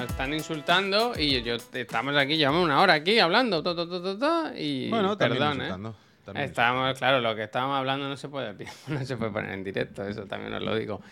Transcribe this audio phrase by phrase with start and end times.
[0.00, 4.00] nos están insultando y yo estamos aquí, llevamos una hora aquí hablando, to, to, to,
[4.00, 6.42] to, to, y Bueno, también perdón, ¿eh?
[6.42, 8.54] Estamos, claro, lo que estábamos hablando no se puede,
[8.88, 11.02] no se puede poner en directo, eso también os lo digo.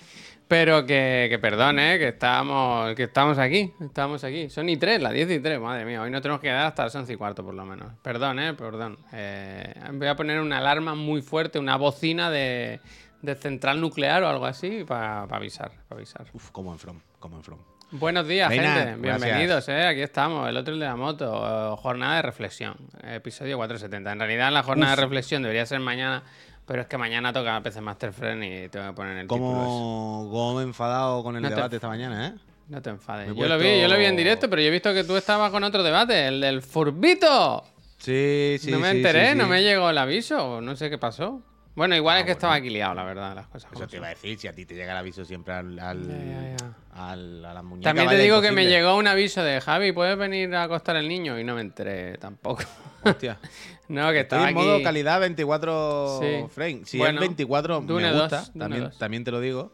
[0.47, 1.99] Pero que, que perdón, ¿eh?
[1.99, 4.49] que estamos, que estamos aquí, estamos aquí.
[4.49, 6.85] Son y tres, las 10 y 3, madre mía, hoy no tenemos que quedar hasta
[6.85, 7.93] las 11 y cuarto por lo menos.
[8.01, 8.99] Perdón, eh, perdón.
[9.13, 12.81] Eh, voy a poner una alarma muy fuerte, una bocina de,
[13.21, 16.27] de central nuclear o algo así para avisar, para avisar.
[16.33, 17.59] Uf, como en From, como en From.
[17.91, 19.01] Buenos días, Reina, gente.
[19.01, 19.21] gracias.
[19.23, 19.87] Bienvenidos, eh.
[19.87, 21.77] Aquí estamos, el otro el de la moto.
[21.79, 24.13] Jornada de reflexión, episodio 470.
[24.13, 26.23] En realidad, la jornada de reflexión debería ser mañana,
[26.67, 29.27] pero es que mañana toca PC Master Friend y tengo que poner el.
[29.27, 32.33] Como, como me he enfadado con el No te- debate esta mañana, ¿eh?
[32.69, 33.29] No te enfades.
[33.31, 35.17] Me Yo lo vi, yo lo vi en directo, pero yo he visto que tú
[35.17, 37.65] estabas con otro debate, el del Furbito.
[37.97, 39.39] Sí, sí, no me sí, enteré, sí, sí.
[39.39, 41.41] no me llegó el aviso, no sé qué pasó.
[41.79, 42.39] Bueno, igual Ah, es que bueno.
[42.39, 43.71] estaba aquí liado, la verdad, las cosas.
[43.73, 46.57] Eso te iba a decir, si a ti te llega el aviso siempre al, al,
[46.93, 47.91] al- a la muñeca.
[47.91, 48.77] También te digo que me imposible.
[48.79, 51.39] llegó un aviso de Javi, ¿puedes venir a acostar el niño?
[51.39, 52.65] Y no me enteré tampoco.
[53.05, 53.39] Hostia.
[53.89, 54.83] no, que Estoy estaba en modo aquí.
[54.85, 56.45] calidad 24 Sí.
[56.53, 56.89] frames.
[56.89, 58.99] Si Bueno, es 24 Dune me 2, gusta, Dune también, 2.
[58.99, 59.73] también te lo digo.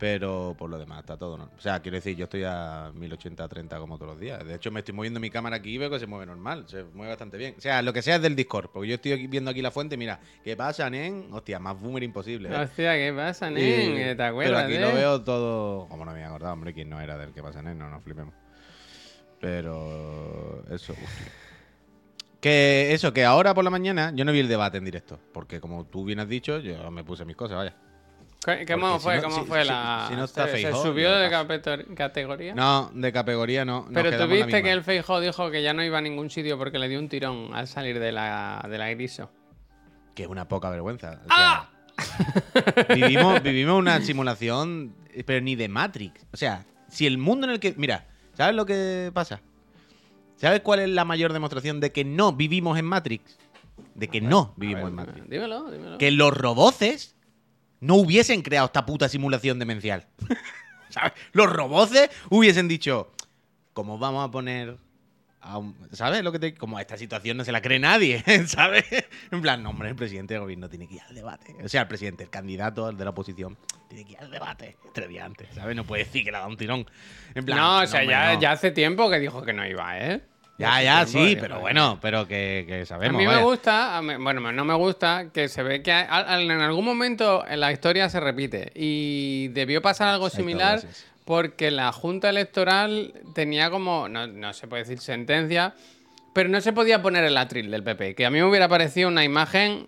[0.00, 1.50] Pero por lo demás está todo, ¿no?
[1.56, 4.42] O sea, quiero decir, yo estoy a 1080-30 como todos los días.
[4.46, 6.64] De hecho, me estoy moviendo mi cámara aquí y veo que se mueve normal.
[6.68, 7.54] Se mueve bastante bien.
[7.58, 8.70] O sea, lo que sea es del Discord.
[8.72, 9.98] Porque yo estoy aquí- viendo aquí la fuente.
[9.98, 11.28] Mira, ¿qué pasa, nen?
[11.30, 12.48] Hostia, más boomer imposible.
[12.48, 12.56] ¿eh?
[12.56, 13.94] Hostia, ¿qué pasa, Y- nen?
[13.94, 14.64] ¿Te Pero acuerdas?
[14.64, 14.80] aquí de?
[14.80, 15.86] lo veo todo.
[15.88, 18.02] Como no me había acordado, hombre, quién no era del que pasa, nen, no nos
[18.02, 18.32] flipemos.
[19.40, 20.64] Pero.
[20.70, 20.94] Eso.
[22.40, 25.18] Que eso, que ahora por la mañana yo no vi el debate en directo.
[25.32, 27.76] Porque como tú bien has dicho, yo me puse mis cosas, vaya.
[28.44, 30.06] ¿Qué- ¿Cómo si fue, no- cómo si- fue si- la...?
[30.08, 32.54] si no está ¿Se, se subió de capetor- categoría?
[32.54, 33.82] No, de categoría no.
[33.82, 36.56] nos Pero tú viste que el Feijó dijo que ya no iba a ningún sitio
[36.56, 39.30] porque le dio un tirón al salir de la, de la griso.
[40.14, 41.20] Que es una poca vergüenza.
[41.28, 41.68] ¡Ah!
[42.94, 44.94] vivimos, vivimos una simulación,
[45.26, 46.26] pero ni de Matrix.
[46.32, 47.74] O sea, si el mundo en el que.
[47.76, 49.40] Mira, ¿sabes lo que pasa?
[50.36, 53.38] ¿Sabes cuál es la mayor demostración de que no vivimos en Matrix?
[53.94, 55.28] De que no vivimos en Matrix.
[55.28, 55.98] Dímelo, dímelo.
[55.98, 57.14] Que los roboces
[57.80, 60.06] no hubiesen creado esta puta simulación demencial.
[60.90, 61.12] ¿Sabes?
[61.32, 63.12] Los roboces hubiesen dicho,
[63.72, 64.76] ¿cómo vamos a poner
[65.40, 66.54] a un- ¿Sabes lo que te.?
[66.54, 68.84] Como esta situación no se la cree nadie, ¿sabes?
[69.30, 71.54] En plan, no, hombre, el presidente del gobierno tiene que ir al debate.
[71.64, 73.56] O sea, el presidente, el candidato el de la oposición,
[73.88, 75.74] tiene que ir al debate tres días antes, ¿sabes?
[75.76, 76.84] No puede decir que le ha dado un tirón.
[77.34, 78.40] En plan, no, o sea, hombre, ya, no.
[78.40, 80.20] ya hace tiempo que dijo que no iba, ¿eh?
[80.60, 83.16] Ya, ya, sí, pero no bueno, pero que, que A sabemos.
[83.18, 83.42] mí me vaya.
[83.44, 86.84] gusta, a mí- bueno, no me gusta que se ve que a- a- en algún
[86.84, 90.80] momento en la historia se repite y debió pasar algo similar
[91.24, 95.74] porque la Junta Electoral tenía como, no, no se puede decir sentencia,
[96.32, 99.08] pero no se podía poner el atril del PP, que a mí me hubiera parecido
[99.08, 99.86] una imagen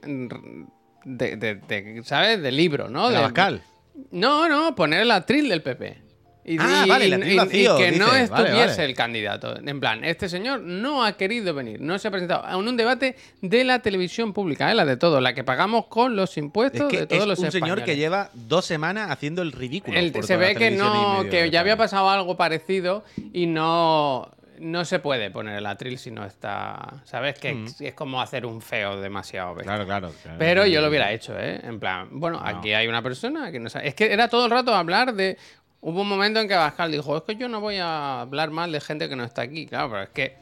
[1.04, 2.40] de, de- de, ¿sabes?
[2.42, 3.06] De libro, ¿no?
[3.08, 3.62] ¿De De- Abascal?
[4.10, 5.98] No, no, poner el atril del PP.
[6.44, 8.06] Y, Ah, y- vale, el y- atril y- vacío, y que no.
[8.06, 8.84] Vale, estuviese vale.
[8.84, 9.56] el candidato.
[9.64, 13.14] En plan, este señor no ha querido venir, no se ha presentado en un debate
[13.40, 14.74] de la televisión pública, ¿eh?
[14.74, 17.38] la de todo, la que pagamos con los Es impuestos que de todos es los
[17.38, 17.74] un españoles.
[17.74, 19.96] señor que lleva dos semanas haciendo el ridículo.
[19.98, 24.28] El- por se ve que no, que ya había pasado algo parecido y no,
[24.58, 27.38] no se puede poner el atril si no está, ¿sabes?
[27.38, 29.54] Que es como hacer un feo demasiado.
[29.56, 30.12] Claro, claro.
[30.22, 30.38] claro.
[30.38, 31.60] Pero yo lo hubiera hecho, ¿eh?
[31.62, 33.88] En plan, bueno, aquí hay una persona que no sabe.
[33.88, 35.36] Es que era todo el rato hablar de.
[35.84, 38.70] Hubo un momento en que Bascal dijo: Es que yo no voy a hablar mal
[38.72, 39.66] de gente que no está aquí.
[39.66, 40.36] Claro, pero es que.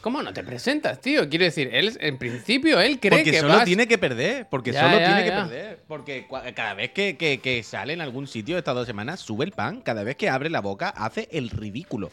[0.00, 1.28] ¿Cómo no te presentas, tío?
[1.28, 4.46] Quiero decir, él, en principio, él cree Porque que solo vas- tiene que perder.
[4.48, 5.78] Porque Ya, solo ya, tiene que perder.
[5.86, 9.52] Porque cada vez que, que- que sale en algún sitio estas dos semanas, sube el
[9.52, 9.82] pan.
[9.82, 12.10] Cada vez que abre la boca, hace el ridículo.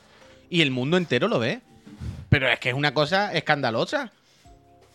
[0.49, 1.61] Y el mundo entero lo ve.
[2.27, 4.11] Pero es que es una cosa escandalosa.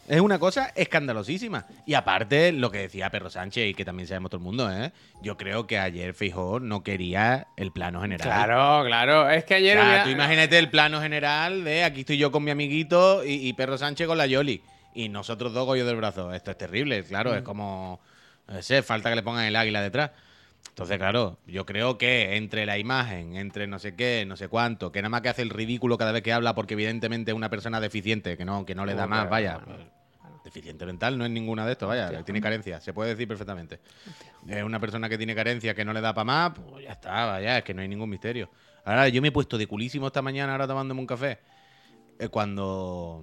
[0.08, 1.64] Es una cosa escandalosísima.
[1.86, 4.92] Y aparte, lo que decía Perro Sánchez y que también sabemos todo el mundo, ¿eh?
[5.22, 8.26] Yo creo que ayer Feijóo no quería el plano general.
[8.26, 9.30] Claro, claro.
[9.30, 9.74] Es que O ayer.
[9.78, 13.34] sea, hubiera- tú imagínate el plano general de aquí estoy yo con mi amiguito y,
[13.48, 14.62] y Perro Sánchez con la Yoli.
[14.94, 16.32] Y nosotros dos gollos del brazo.
[16.34, 17.32] Esto es terrible, claro.
[17.32, 17.36] Mm.
[17.36, 18.00] Es como.
[18.48, 20.10] No sé, falta que le pongan el águila detrás.
[20.72, 24.90] Entonces, claro, yo creo que entre la imagen, entre no sé qué, no sé cuánto,
[24.90, 27.50] que nada más que hace el ridículo cada vez que habla, porque evidentemente es una
[27.50, 29.60] persona deficiente, que no, que no le da más, vaya.
[30.44, 32.24] Deficiente mental no es ninguna de estos, vaya, Hostia.
[32.24, 33.80] tiene carencia, se puede decir perfectamente.
[34.48, 37.26] Es una persona que tiene carencia, que no le da para más, pues ya está,
[37.26, 38.48] vaya, es que no hay ningún misterio.
[38.84, 41.38] Ahora, yo me he puesto de culísimo esta mañana, ahora tomándome un café,
[42.18, 43.22] eh, cuando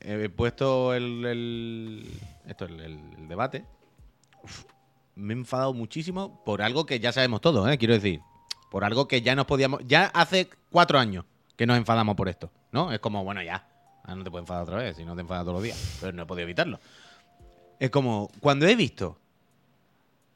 [0.00, 2.10] he puesto el, el-
[2.48, 3.64] esto, el, el- el debate,
[4.42, 4.64] uf,
[5.14, 7.78] me he enfadado muchísimo por algo que ya sabemos todos, ¿eh?
[7.78, 8.20] quiero decir,
[8.70, 11.24] por algo que ya nos podíamos, ya hace cuatro años
[11.56, 12.92] que nos enfadamos por esto, ¿no?
[12.92, 13.68] Es como, bueno, ya,
[14.02, 16.12] ahora no te puedes enfadar otra vez, si no te enfadas todos los días, pero
[16.12, 16.80] no he podido evitarlo.
[17.78, 19.18] Es como, cuando he visto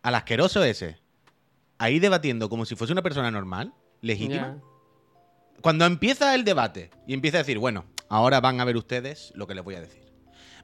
[0.03, 0.99] al asqueroso ese
[1.79, 4.59] ahí debatiendo como si fuese una persona normal, legítima.
[5.61, 9.47] Cuando empieza el debate y empieza a decir, bueno, ahora van a ver ustedes lo
[9.47, 10.13] que les voy a decir.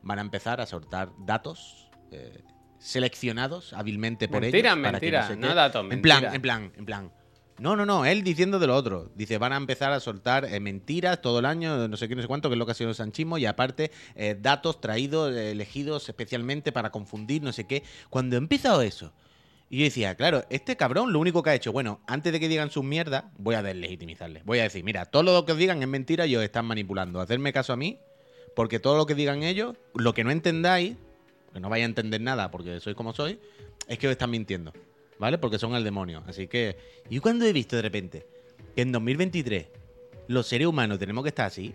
[0.02, 2.42] Van a empezar a soltar datos eh,
[2.80, 4.60] seleccionados hábilmente por ellos.
[4.60, 5.54] para que mentiras, sé no qué.
[5.54, 7.12] datos, En plan, en plan, en plan.
[7.58, 9.10] No, no, no, él diciendo de lo otro.
[9.14, 12.22] Dice, van a empezar a soltar eh, mentiras todo el año, no sé qué, no
[12.22, 15.36] sé cuánto, que es lo que ha sido el sanchismo, y aparte, eh, datos traídos,
[15.36, 17.82] eh, elegidos especialmente para confundir, no sé qué.
[18.08, 19.12] Cuando he empezado eso,
[19.68, 22.48] y yo decía, claro, este cabrón lo único que ha hecho, bueno, antes de que
[22.48, 24.42] digan sus mierdas, voy a deslegitimizarles.
[24.46, 27.20] Voy a decir, mira, todo lo que os digan es mentira y os están manipulando.
[27.20, 28.00] Hacerme caso a mí,
[28.56, 30.96] porque todo lo que digan ellos, lo que no entendáis,
[31.52, 33.36] que no vais a entender nada porque sois como sois,
[33.88, 34.72] es que os están mintiendo,
[35.18, 35.38] ¿vale?
[35.38, 36.22] Porque son el demonio.
[36.26, 36.76] Así que,
[37.10, 38.26] yo cuando he visto de repente
[38.74, 39.66] que en 2023
[40.28, 41.72] los seres humanos tenemos que estar así,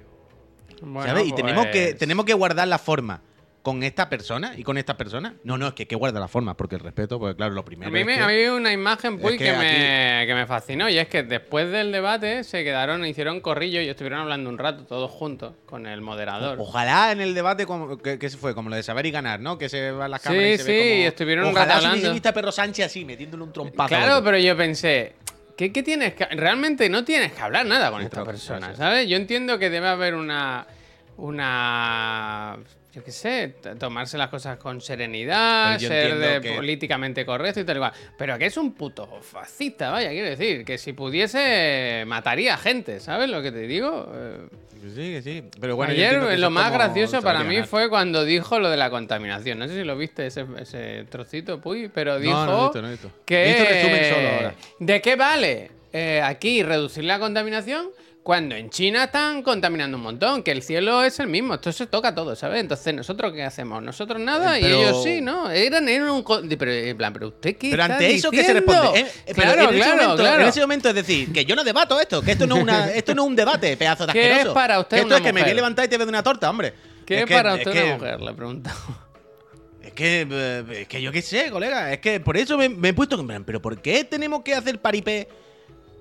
[0.82, 1.28] Bueno, ¿sabes?
[1.28, 3.22] Y tenemos, que, pues- tenemos que guardar la forma
[3.66, 5.34] con esta persona y con esta persona.
[5.44, 7.66] No, no, es que hay que guardar la forma, porque el respeto, pues claro, lo
[7.66, 9.54] primero A mí, es me, que- a mí hay una imagen Puy, es que, que
[9.58, 13.88] me, que me fascinó y es que después del debate se quedaron, hicieron corrillo y
[13.90, 16.60] estuvieron hablando un rato todos juntos con el moderador.
[16.60, 19.58] Ojalá en el debate como, que, se fue, como lo de saber y ganar, ¿no?
[19.58, 21.08] Que se van las Sí, cámaras y se sí, ve como...
[21.08, 22.34] estuvieron un Ojalá rato se hubiese hablando.
[22.36, 23.88] Perro Sánchez así, metiéndole un trompazo.
[23.90, 25.14] Claro, pero yo pensé,
[25.58, 28.76] ¿qué, qué tienes que, realmente no tienes que hablar nada con esta persona.
[28.76, 29.10] ¿sabes?
[29.10, 30.68] Yo entiendo que debe haber una,
[31.18, 32.58] una,
[32.94, 37.78] yo qué sé, tomarse las cosas con serenidad, ser de que- políticamente correcto y tal
[37.78, 37.94] y cual.
[38.18, 43.30] Pero que es un puto fascista, vaya, quiero decir, que si pudiese mataría gente, ¿sabes
[43.30, 44.12] lo que te digo?
[44.14, 44.48] Eh,
[44.94, 45.44] sí, que sí.
[45.60, 47.68] Pero bueno, Ayer que lo más gracioso para mí ganar.
[47.70, 49.60] fue cuando dijo lo de la contaminación.
[49.60, 52.90] No sé si lo viste ese, ese trocito, Puy, pero dijo No, no visto, no
[52.90, 53.12] visto.
[53.26, 53.46] que...
[53.46, 54.56] Visto resumen solo ahora.
[54.80, 57.88] ¿De qué vale eh, aquí reducir la contaminación
[58.26, 60.42] cuando en China están contaminando un montón?
[60.42, 62.60] Que el cielo es el mismo, esto se toca todo, ¿sabes?
[62.60, 63.84] Entonces, ¿nosotros qué hacemos?
[63.84, 65.52] Nosotros nada Eh, y ellos sí, ¿no?
[65.52, 66.24] Eran, eran un...
[66.24, 69.00] co- Pero, en plan, ¿pero usted qué Pero está ante eso, ¿qué se responde?
[69.02, 70.42] Eh, eh, pero claro, en ese claro, momento, claro.
[70.42, 72.92] En ese momento es decir, que yo no debato esto, que esto no es, una,
[72.96, 74.54] esto no es un debate, pedazo de ¿Qué es asqueroso.
[74.56, 76.24] para usted Que esto una es que me voy a levantar y te veo una
[76.24, 76.74] torta, hombre.
[77.06, 78.22] ¿Qué Es es que- para es usted que- una mujer?
[78.22, 78.78] Le preguntaba.
[79.84, 81.94] Es que, eh, es que yo qué sé, colega.
[81.94, 84.56] Es que por eso me, me he puesto en plan, pero ¿por qué tenemos que
[84.56, 85.28] hacer paripé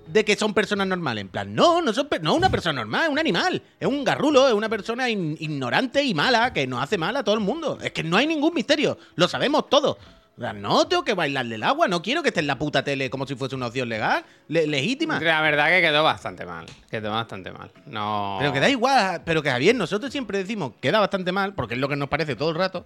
[0.07, 1.23] de que son personas normales?
[1.23, 3.63] En plan, no, no son no es una persona normal, es un animal.
[3.81, 7.25] Es un garrulo, es una persona in- ignorante y mala que nos hace mal a
[7.25, 7.79] todo el mundo.
[7.83, 9.97] Es que no hay ningún misterio, lo sabemos todos.
[10.37, 12.83] O sea, no tengo que bailarle el agua, no quiero que esté en la puta
[12.83, 15.21] tele como si fuese una opción legal, le- legítima.
[15.21, 16.67] La verdad que quedó bastante mal.
[16.91, 17.71] Quedó bastante mal.
[17.87, 18.37] No.
[18.41, 21.81] Pero que da igual, pero que Javier, nosotros siempre decimos queda bastante mal, porque es
[21.81, 22.85] lo que nos parece todo el rato.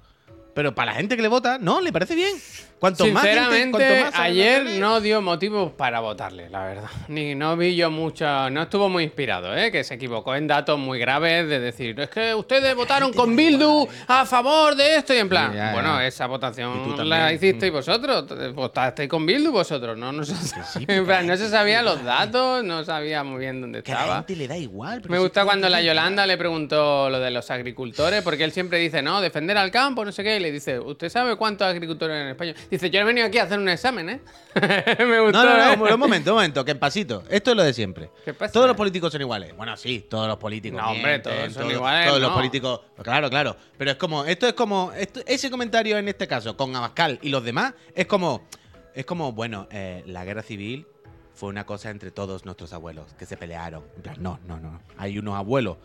[0.59, 2.35] Pero para la gente que le vota, no, le parece bien.
[2.81, 6.91] Cuanto más gente, Sinceramente, cuanto más ayer no dio motivos para votarle, la verdad.
[7.09, 9.73] Ni no vi yo mucho, no estuvo muy inspirado, ¿eh?
[9.73, 13.89] que se equivocó en datos muy graves de decir, es que ustedes votaron con Bildu
[14.07, 19.09] a favor de esto y en plan, ya, bueno, esa votación la hicisteis vosotros, votasteis
[19.09, 20.13] con Bildu vosotros, ¿no?
[20.13, 20.53] Nosotros.
[20.73, 23.95] sí, en plan, no se sabían los datos, no sabía muy bien dónde Que a
[23.95, 24.17] la estaba.
[24.19, 25.01] gente le da igual.
[25.03, 28.53] pero Me gusta cuando la da Yolanda le preguntó lo de los agricultores, porque él
[28.53, 31.67] siempre dice, no, defender al campo, no sé qué, y le dice, ¿usted sabe cuántos
[31.67, 32.55] agricultores hay en España?
[32.71, 34.21] Dice, yo he venido aquí a hacer un examen, ¿eh?
[35.05, 35.95] Me gustó, No, no, no, ¿eh?
[35.95, 37.23] un momento, un momento, que en pasito.
[37.31, 38.11] Esto es lo de siempre.
[38.25, 38.53] ¿Qué pasa?
[38.53, 39.57] Todos los políticos son iguales.
[39.57, 40.81] Bueno, sí, todos los políticos.
[40.81, 42.37] No, hombre, mienten, todos son iguales, Todos los no.
[42.37, 42.81] políticos.
[43.03, 43.57] Claro, claro.
[43.77, 47.29] Pero es como, esto es como, esto- ese comentario en este caso con Abascal y
[47.29, 48.47] los demás es como,
[48.95, 50.87] es como, bueno, eh, la guerra civil
[51.35, 53.85] fue una cosa entre todos nuestros abuelos que se pelearon.
[53.97, 54.81] En plan, no, no, no.
[54.97, 55.77] Hay unos abuelos.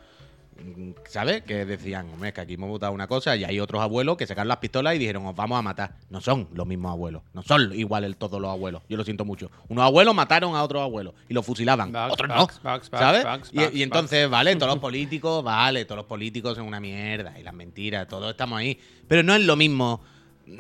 [1.08, 1.44] ¿Sabes?
[1.44, 4.26] Que decían, hombre, es que aquí hemos votado una cosa y hay otros abuelos que
[4.28, 5.96] sacaron las pistolas y dijeron, os vamos a matar.
[6.10, 7.22] No son los mismos abuelos.
[7.34, 8.82] No son iguales todos los abuelos.
[8.90, 9.52] Yo lo siento mucho.
[9.70, 11.92] Unos abuelos mataron a otros abuelos y los fusilaban.
[11.92, 12.72] Bugs, otros bugs, no.
[12.72, 13.26] bugs, ¿Sabes?
[13.52, 17.44] Y- y, entonces, vale, todos los políticos, vale, todos los políticos son una mierda y
[17.44, 18.80] las mentiras, todos estamos ahí.
[19.08, 20.02] Pero no es lo mismo,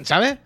[0.04, 0.38] ¿sabes?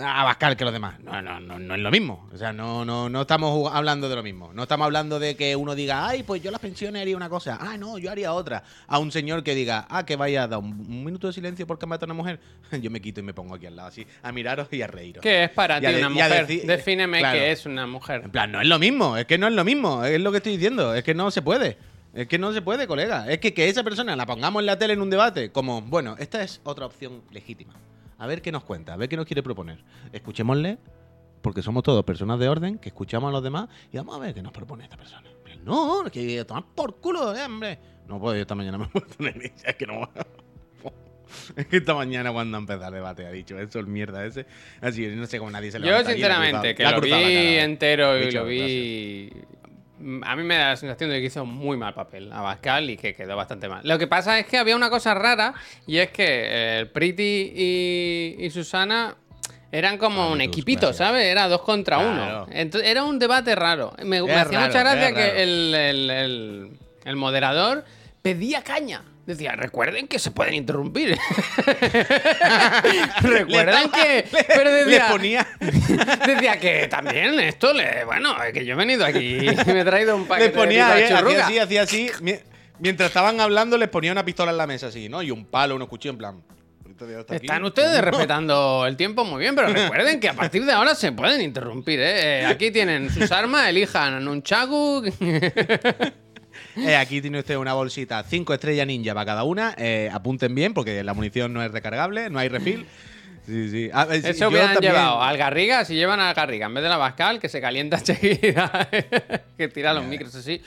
[0.00, 0.98] Abascal que los demás.
[1.00, 2.28] No, no, no, no es lo mismo.
[2.32, 4.52] O sea, no, no, no estamos hablando de lo mismo.
[4.54, 7.58] No estamos hablando de que uno diga, ay, pues yo las pensiones haría una cosa.
[7.60, 8.64] Ah, no, yo haría otra.
[8.86, 11.66] A un señor que diga, ah, que vaya a dar un, un minuto de silencio
[11.66, 12.40] porque mata a una mujer.
[12.80, 15.22] yo me quito y me pongo aquí al lado, así, a miraros y a reíros.
[15.22, 16.46] ¿Qué es para ti una mujer?
[16.46, 17.38] decir- Defíneme claro.
[17.38, 18.22] qué es una mujer.
[18.24, 20.38] En plan, no es lo mismo, es que no es lo mismo, es lo que
[20.38, 21.76] estoy diciendo, es que no se puede.
[22.14, 23.28] Es que no se puede, colega.
[23.30, 26.14] Es que que esa persona la pongamos en la tele en un debate como, bueno,
[26.18, 27.74] esta es otra opción legítima.
[28.24, 29.84] A ver qué nos cuenta, a ver qué nos quiere proponer.
[30.12, 30.78] Escuchémosle,
[31.42, 34.32] porque somos todos personas de orden, que escuchamos a los demás y vamos a ver
[34.34, 35.28] qué nos propone esta persona.
[35.62, 37.78] No, que tomar por culo, eh, hombre.
[38.08, 40.08] No puedo, yo esta mañana me he puesto en el- Es que no.
[41.56, 44.46] Es que esta mañana cuando empezó el debate ha dicho eso, el mierda ese.
[44.80, 47.12] Así, no sé cómo nadie se lo Yo, sinceramente, que lo vi
[47.58, 49.30] entero y lo vi.
[50.24, 53.14] A mí me da la sensación de que hizo muy mal papel Abascal y que
[53.14, 53.80] quedó bastante mal.
[53.84, 55.54] Lo que pasa es que había una cosa rara
[55.86, 59.16] y es que eh, el Pretty y, y Susana
[59.70, 60.92] Eran como un tus equipito.
[60.92, 61.24] ¿sabes?
[61.26, 62.44] Era dos contra Claro.
[62.44, 62.46] uno.
[62.52, 63.92] Entonces, era un debate raro.
[64.04, 65.36] Me, hacía raro, mucha gracia que raro.
[65.38, 66.70] el, el- el-
[67.04, 67.84] el moderador
[68.22, 69.02] pedía caña.
[69.26, 71.16] Decía, recuerden que se pueden interrumpir.
[73.22, 74.24] recuerden que.
[74.48, 75.46] Pero Le decía, ponía,
[76.26, 78.04] decía que también esto le.
[78.04, 80.88] Bueno, es que yo he venido aquí y me he traído un paquete le ponía,
[80.94, 82.10] de hacía así, hacía así.
[82.20, 82.34] mi-
[82.80, 85.22] Mientras estaban hablando, les ponía una pistola en la mesa así, ¿no?
[85.22, 86.42] Y un palo, unos cuchillos en plan.
[87.30, 91.10] Están ustedes respetando el tiempo muy bien, pero recuerden que a partir de ahora se
[91.12, 92.42] pueden interrumpir, ¿eh?
[92.42, 95.02] Eh, Aquí tienen sus armas, elijan un chagu.
[96.76, 99.74] Eh, aquí tiene usted una bolsita, cinco estrellas ninja para cada una.
[99.78, 102.86] eh, apunten bien, porque la munición no es recargable, no hay refill.
[103.46, 103.90] Sí, sí.
[103.92, 106.88] Ah, eh, Eso hubieran también- llevado al Garriga, si llevan al Garriga en vez de
[106.88, 108.88] la Bascal, que se calienta enseguida,
[109.58, 110.62] que tira los micros así.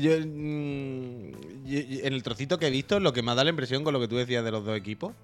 [0.00, 1.32] Yo, mm,
[1.66, 3.98] en el trocito que he visto, lo que me ha dado la impresión con lo
[4.00, 5.14] que tú decías de los dos equipos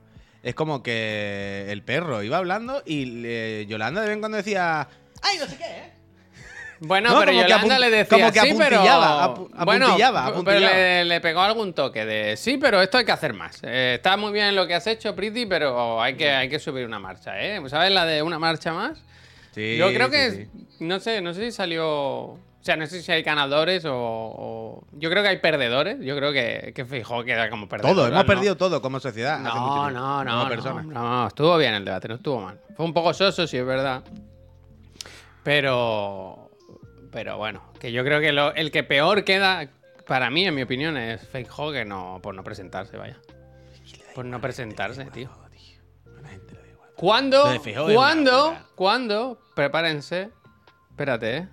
[0.43, 4.89] es como que el perro iba hablando y le- Yolanda de vez en cuando decía,
[5.23, 5.65] ¡ay, no sé qué!
[5.65, 5.93] ¿eh?".
[6.87, 10.25] Bueno, No, pero como Yolanda le decía como que sí, pero apuntillaba, apu- bueno, apuntillaba,
[10.27, 10.75] pero apuntillaba.
[10.77, 13.61] le, le pegó algún toque de sí, pero esto hay que hacer más.
[13.63, 16.85] Eh, está muy bien lo que has hecho, Pretty, pero hay que, hay que subir
[16.87, 17.61] una marcha, ¿eh?
[17.69, 18.99] ¿Sabes la de una marcha más?
[19.53, 20.67] Sí, Yo creo que, sí.
[20.81, 24.85] no sé, no sé si salió, o sea, no sé si hay ganadores o, o-
[24.93, 25.99] yo creo que hay perdedores.
[26.01, 27.95] Yo creo que, que Feijóo queda como perdedor.
[27.95, 28.27] Todo, hemos ¿no?
[28.27, 29.35] perdido todo como sociedad.
[29.47, 32.59] hace mucho No, no, no, no, no, estuvo bien el debate, no estuvo mal.
[32.77, 34.03] Fue un poco soso, sí, es verdad.
[35.43, 36.44] Pero,
[37.15, 39.69] pero bueno, que yo creo que lo- el que peor queda,
[40.07, 43.17] para mí, en mi opinión, es Feijóo que no, por no presentarse, vaya.
[44.15, 45.31] Por no presentarse, tío.
[46.97, 47.45] ¿Cuándo?
[47.95, 48.57] ¿Cuándo?
[48.75, 49.39] ¿Cuándo?
[49.55, 50.31] Prepárense.
[50.91, 51.49] Espérate, ¿eh?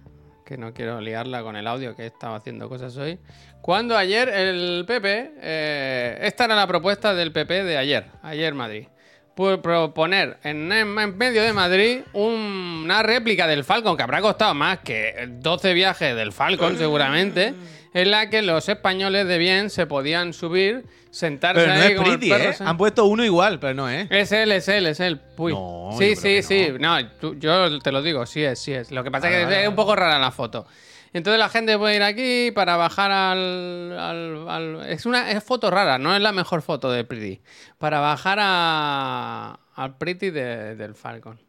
[0.46, 3.20] Que no quiero liarla con el audio, que he estado haciendo cosas hoy.
[3.62, 5.34] Cuando ayer el PP...
[5.38, 8.08] eh, esta era la propuesta del PP de ayer.
[8.24, 8.88] Ayer Madrid.
[9.36, 14.80] Proponer en, en medio de Madrid un- una réplica del Falcon, que habrá costado más
[14.80, 17.54] que 12 viajes del Falcon, seguramente,
[17.94, 21.98] en la que los españoles de bien se podían subir, sentarse Pero no ahí es
[21.98, 22.54] como el pretty, perro, ¿eh?
[22.54, 22.64] ¿sí?
[22.66, 24.08] Han puesto uno igual, pero no es.
[24.12, 25.20] Es él, es él, es él.
[25.36, 25.54] Puy.
[25.54, 26.68] No, sí, sí, sí.
[26.80, 28.92] No, tú- yo te lo digo, sí es, sí es.
[28.92, 30.66] Lo que pasa es que es un poco rara la foto.
[31.14, 33.98] Entonces la gente puede ir aquí para bajar al.
[34.00, 37.42] al- al- es una es foto rara, no es la mejor foto de Pretty.
[37.78, 41.40] Para bajar a, al Pretty de- del Falcon.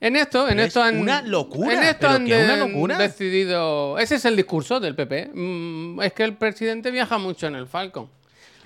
[0.00, 0.98] En esto, en esto es han.
[0.98, 2.98] una locura, En esto han una locura.
[2.98, 3.96] decidido.
[3.98, 5.30] Ese es el discurso del PP.
[5.32, 8.10] Mm, es que el presidente viaja mucho en el Falcon.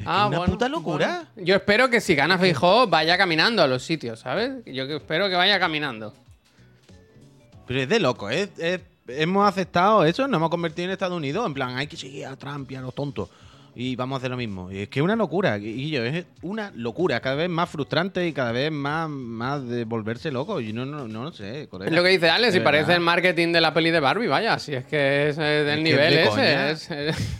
[0.07, 1.27] Ah, una puta locura.
[1.35, 1.47] bueno.
[1.47, 4.53] Yo espero que si gana Feijóo vaya caminando a los sitios, ¿sabes?
[4.65, 6.15] Yo espero que vaya caminando.
[7.67, 8.49] Pero es de loco, ¿eh?
[8.59, 11.47] Es- hemos aceptado eso, nos hemos convertido en Estados Unidos.
[11.47, 13.29] En plan, hay que seguir a Trump y a los tontos.
[13.75, 14.73] Y vamos a hacer lo mismo.
[14.73, 17.21] Y es que es una locura, Guillo, es una locura.
[17.21, 20.59] Cada vez más frustrante y cada vez más, más de volverse loco.
[20.61, 21.89] Yo no, no, no lo sé, colega.
[21.91, 24.59] Es lo que dice Alex, si parece el marketing de la peli de Barbie, vaya,
[24.59, 27.09] si es que es, del Es que es nivel de ese.
[27.11, 27.39] es-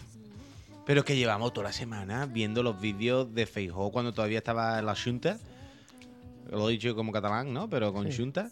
[0.87, 4.79] Pero es que llevamos toda la semana viendo los vídeos de Feijóo cuando todavía estaba
[4.79, 5.39] en la Junta.
[6.51, 7.69] Lo he dicho como catalán, ¿no?
[7.69, 8.49] Pero con Junta.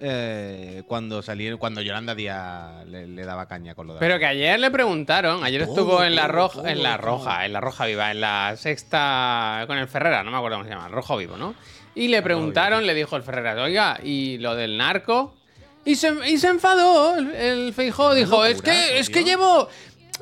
[0.00, 4.26] Eh, cuando salieron, cuando Yolanda Díaz le, le daba caña con lo de Pero que
[4.26, 7.52] ayer le preguntaron, ayer Todo, estuvo en la todo, roja, todo, en la roja, en
[7.52, 10.86] la roja viva, en la sexta con el Ferrera, no me acuerdo cómo se llama,
[10.86, 11.54] el rojo vivo, ¿no?
[11.94, 15.34] Y le preguntaron, le dijo el Ferrera, oiga, ¿y lo del narco?
[15.84, 19.68] Y se, y se enfadó el, el dijo, es que, es que llevo,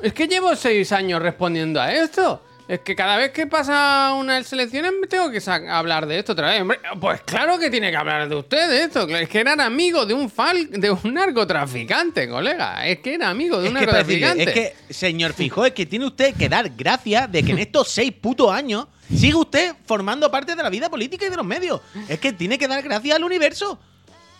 [0.01, 2.41] es que llevo seis años respondiendo a esto.
[2.67, 6.49] Es que cada vez que pasa unas elecciones me tengo que hablar de esto otra
[6.49, 6.61] vez.
[6.61, 9.07] Hombre, pues claro que tiene que hablar de usted de esto.
[9.07, 12.85] Es que eran amigos de un fal de un narcotraficante, colega.
[12.85, 14.43] Es que era amigo de Es un que, narcotraficante.
[14.43, 17.87] es que, señor Fijó, es que tiene usted que dar gracias de que en estos
[17.87, 21.79] seis putos años sigue usted formando parte de la vida política y de los medios.
[22.09, 23.79] Es que tiene que dar gracias al universo.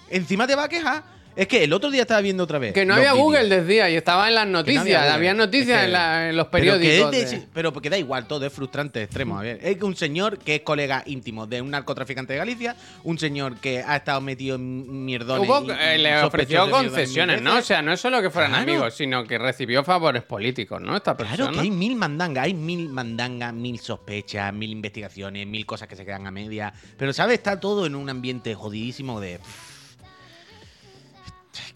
[0.09, 1.16] Encima te va a quejar.
[1.37, 2.73] Es que el otro día estaba viendo otra vez.
[2.73, 3.25] Que no había vídeos.
[3.25, 5.09] Google decía y estaba en las Que no noticias.
[5.13, 7.13] Había noticias Es que- en, la- en los pero que periódicos.
[7.13, 9.37] es de- de- pero porque da igual, todo es frustrante extremo.
[9.37, 12.75] A ver, es que un señor que es colega íntimo de un narcotraficante de Galicia,
[13.03, 15.47] un señor que ha estado metido en mierdones.
[15.47, 17.57] Hubo- y- eh, le ofreció concesiones, ¿no?
[17.57, 18.63] O sea, no es solo que fueran Claro.
[18.71, 20.97] amigos, sino que recibió favores políticos, ¿no?
[20.97, 21.35] Esta persona.
[21.37, 25.95] Claro que hay mil mandangas, hay mil mandangas, mil sospechas, mil investigaciones, mil cosas que
[25.95, 26.73] se quedan a media.
[26.97, 27.35] Pero, ¿sabes?
[27.37, 29.39] Está todo en un ambiente jodidísimo de.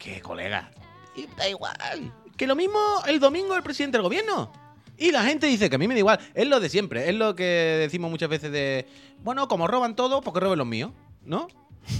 [0.01, 0.71] Que, colega.
[1.15, 2.11] y da igual.
[2.37, 4.51] Que lo mismo el domingo el presidente del gobierno.
[4.97, 6.19] Y la gente dice que a mí me da igual.
[6.33, 7.09] Es lo de siempre.
[7.09, 8.87] Es lo que decimos muchas veces de.
[9.23, 10.91] Bueno, como roban todo, porque roben los míos.
[11.23, 11.47] ¿No?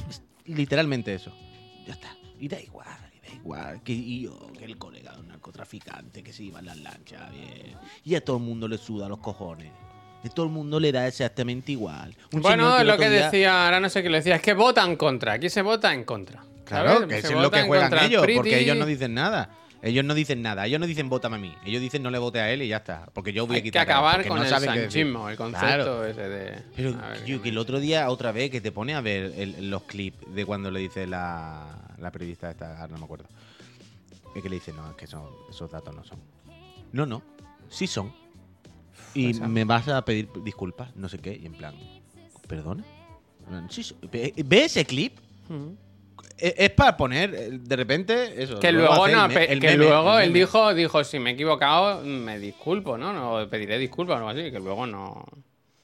[0.10, 1.32] Es literalmente eso.
[1.86, 2.16] Ya está.
[2.40, 2.88] Y da igual.
[3.24, 3.84] y Da igual.
[3.84, 7.32] Que y yo, que el colega de un narcotraficante que se iba en las lanchas.
[7.32, 7.76] Bien.
[8.04, 9.72] Y a todo el mundo le suda los cojones.
[10.24, 12.16] De todo el mundo le da exactamente igual.
[12.34, 14.54] Un bueno, es lo que día- decía, ahora no sé qué le decía, es que
[14.54, 15.34] vota en contra.
[15.34, 16.44] Aquí se vota en contra.
[16.72, 19.50] Claro, que es lo que juegan ellos, porque ellos no dicen nada.
[19.84, 21.56] Ellos no dicen nada, ellos no dicen vótame a mí.
[21.66, 23.08] Ellos dicen no le vote a él y ya está.
[23.14, 25.36] Porque yo voy a Hay que quitar a él", acabar con no el sanchismo, el
[25.38, 26.06] concepto Claro.
[26.06, 26.62] ese de.
[26.76, 29.02] Pero a ver, yo, qué que el otro día, otra vez, que te pone a
[29.02, 33.06] ver el- los clips de cuando le dice la, la periodista esta, ahora no me
[33.06, 33.26] acuerdo.
[34.36, 36.20] Es que le dice, no, es que son, esos datos no son.
[36.92, 37.24] No, no,
[37.68, 38.14] sí son.
[39.16, 41.74] Y me vas a pedir disculpas, no sé qué, y en plan,
[42.48, 42.84] ¿perdona?
[44.12, 45.18] ¿Ve ese clip?
[45.50, 45.56] Es,
[46.58, 48.60] es para poner, eh, de repente, eso.
[48.60, 51.34] Que luego, no, el el que meme, luego el él dijo, dijo, si me he
[51.34, 53.14] equivocado, me disculpo, ¿no?
[53.14, 55.26] No, pediré disculpas o algo así, que luego no.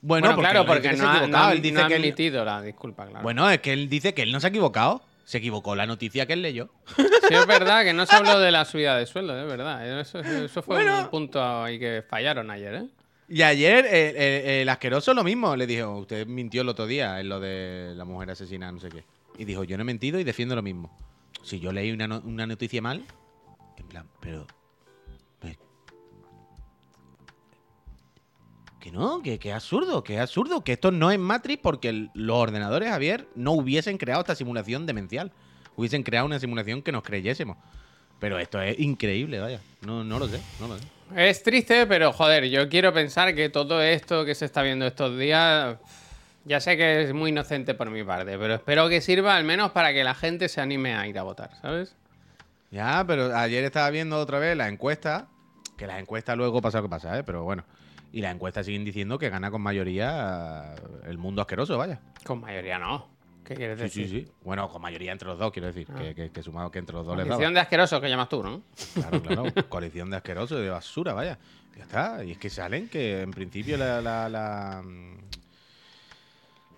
[0.02, 2.62] Bueno, porque claro, porque no, ha no ha- él dice no ha que él- la
[2.62, 3.24] disculpa, claro.
[3.24, 5.02] Bueno, es que él dice que él no se ha equivocado.
[5.26, 6.70] Se equivocó la noticia que él leyó.
[6.96, 10.00] Sí, es verdad que no se habló de la subida de sueldo, es verdad.
[10.00, 11.02] Eso, eso fue Bueno.
[11.02, 12.86] un punto ahí que fallaron ayer, ¿eh?
[13.28, 15.54] Y ayer eh, eh, el asqueroso lo mismo.
[15.58, 18.88] Le dijo, usted mintió el otro día en lo de la mujer asesina, no sé
[18.88, 19.04] qué.
[19.38, 20.96] Y dijo, yo no he mentido y defiendo lo mismo.
[21.44, 23.06] Si yo leí una, una noticia mal,
[23.78, 24.48] en plan, pero...
[25.40, 25.58] pues,
[28.80, 32.90] que no, que, que absurdo, que absurdo, que esto no es Matrix porque los ordenadores,
[32.90, 35.32] Javier, no hubiesen creado esta simulación demencial.
[35.76, 37.58] Hubiesen creado una simulación que nos creyésemos.
[38.20, 39.62] Pero esto es increíble, vaya.
[39.86, 40.86] No, no lo sé, no lo sé.
[41.16, 45.18] Es triste, pero joder, yo quiero pensar que todo esto que se está viendo estos
[45.18, 45.78] días,
[46.48, 49.72] ya sé que es muy inocente por mi parte, pero espero que sirva al menos
[49.72, 51.96] para que la gente se anime a ir a votar, ¿sabes?
[52.72, 55.28] Ya, pero ayer estaba viendo otra vez la encuesta,
[55.78, 57.24] que las encuestas luego pasa lo que pasa, ¿eh?
[57.24, 57.64] Pero bueno.
[58.12, 60.74] Y las encuestas siguen diciendo que gana con mayoría
[61.06, 62.00] el mundo asqueroso, vaya.
[62.24, 63.08] Con mayoría no.
[63.44, 64.10] ¿Qué quieres Sí, decir?
[64.10, 64.32] sí, sí.
[64.44, 65.88] Bueno, con mayoría entre los dos, quiero decir.
[65.88, 67.36] Que, que, que sumado que entre los dos les daba.
[67.36, 68.62] Coalición de asquerosos que llamas tú, ¿no?
[68.94, 69.44] Claro, claro.
[69.70, 71.38] Coalición de asquerosos y de basura, vaya.
[71.78, 72.24] Ya está.
[72.26, 74.84] Y es que salen que en principio la, la, la,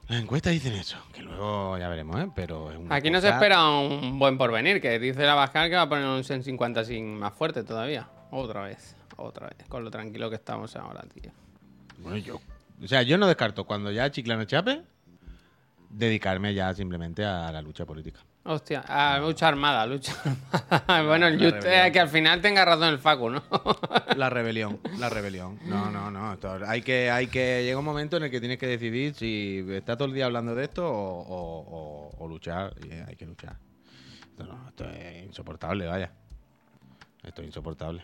[0.10, 0.98] las encuestas dicen eso.
[1.13, 2.28] Que luego ya veremos, ¿eh?
[2.36, 5.75] Pero es una Aquí no se espera un buen porvenir, que dice la Bascal que
[5.75, 8.10] va a poner un 150 sin más fuerte todavía.
[8.32, 11.32] Otra vez, otra vez, con lo tranquilo que estamos ahora, tío.
[12.00, 12.39] Bueno, yo.
[12.84, 14.82] O sea, yo no descarto cuando ya Chiclana chape,
[15.89, 18.19] dedicarme ya simplemente a la lucha política.
[18.45, 20.13] Hostia, a lucha armada, lucha
[20.69, 21.04] armada.
[21.08, 23.43] bueno, el Just- eh, que al final tenga razón el Facu, ¿no?
[24.15, 25.60] La rebelión, la rebelión.
[25.65, 26.34] No, no, no.
[26.34, 27.63] esto- hay que, hay que.
[27.63, 30.56] Llega un momento en el que tienes que decidir si está todo el día hablando
[30.56, 31.65] de esto o, o-
[32.17, 32.73] o- o luchar.
[32.88, 33.58] Y hay que luchar.
[34.32, 36.12] Esto, no, esto es insoportable, vaya.
[37.23, 38.02] Esto es insoportable.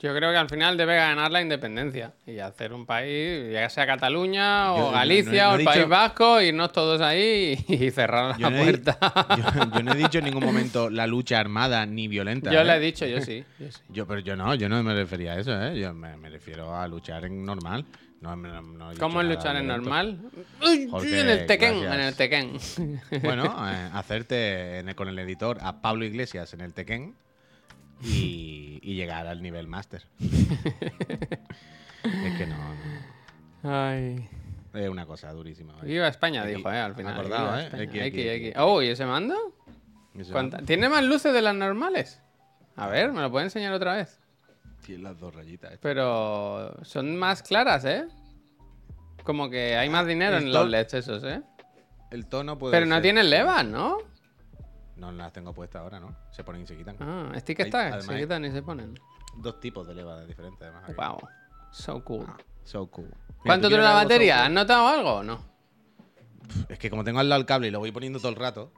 [0.00, 3.84] Yo creo que al final debe ganar la independencia y hacer un país, ya sea
[3.84, 7.90] Cataluña o yo Galicia no he- no o el País Vasco, irnos todos ahí y
[7.90, 8.96] cerrar la Yo no, he, puerta.
[9.36, 12.52] yo- yo no he dicho en ningún momento la lucha armada ni violenta.
[12.52, 12.64] Yo ¿eh?
[12.64, 13.44] le he dicho, yo sí.
[13.58, 13.80] Yo sí.
[13.88, 15.76] Yo, pero yo no, yo no me refería a eso, ¿eh?
[15.80, 17.84] Yo me, me refiero a luchar en normal.
[18.20, 20.18] No, no- ¿Cómo es luchar en normal?
[20.90, 21.94] Jorge, en el Tekken, gracias.
[21.94, 23.20] en el Tekken.
[23.22, 27.14] Bueno, eh, hacerte en el- con el editor a Pablo Iglesias en el Tekken
[28.02, 30.04] y, y llegar al nivel máster.
[30.20, 30.28] es
[32.38, 32.56] que no,
[33.62, 34.28] no, Ay.
[34.74, 35.72] es una cosa durísima.
[35.74, 35.84] vaya.
[35.84, 37.14] Viva España, Aquí, dijo, eh, al me final.
[37.14, 37.66] he acordado, eh.
[37.66, 38.48] Aquí, Aquí, aquí, aquí.
[38.50, 38.58] aquí.
[38.58, 39.34] Oh, ¿y ese mando?
[40.14, 42.20] Eso, ¿Cuánta- ¿Tiene más luces de las normales?
[42.76, 44.20] A ver, ¿me lo puede enseñar otra vez?
[44.84, 45.72] Tiene las dos rayitas.
[45.72, 45.78] eh.
[45.82, 48.06] Pero son más claras, ¿eh?
[49.24, 51.42] Como que hay más dinero en los LEDs esos, ¿eh?
[52.10, 53.98] El tono puede Pero no ser- tienen levas, ¿no?
[54.98, 56.14] No las tengo puestas ahora, ¿no?
[56.32, 56.96] Se ponen y se quitan.
[57.00, 58.98] Ah, stick además se quitan y se ponen.
[59.36, 60.84] Dos tipos de leva diferentes, además.
[60.84, 60.94] aquí.
[60.96, 61.18] Wow,
[61.70, 62.26] so cool.
[62.64, 63.06] So cool.
[63.06, 64.44] Mira, ¿Cuánto ¿tú dura la so batería?
[64.44, 65.38] ¿Has notado algo o no?
[66.68, 68.72] Es que como tengo al lado el cable y lo voy poniendo todo el rato,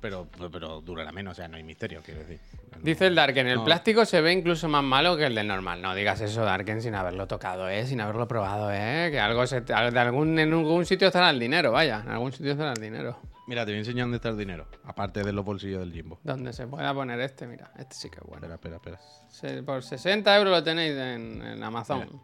[0.00, 2.40] pero, pero durará menos, o sea, no hay misterio, quiero decir.
[2.72, 3.64] No- Dice el Darken, el no.
[3.64, 5.80] plástico se ve incluso más malo que el del normal.
[5.80, 7.86] No digas eso, Darken, sin haberlo tocado, ¿eh?
[7.86, 9.08] Sin haberlo probado, ¿eh?
[9.10, 12.02] Que algo se, de algún, en algún sitio estará el dinero, vaya.
[12.04, 13.16] En algún sitio estará el dinero.
[13.46, 16.20] Mira, te voy a enseñar dónde está el dinero, aparte de los bolsillos del Jimbo.
[16.22, 17.72] Donde se pueda poner este, mira.
[17.76, 18.46] Este sí que es bueno.
[18.46, 19.00] Espera, espera, espera.
[19.28, 22.20] Se- por 60 euros lo tenéis en, en Amazon.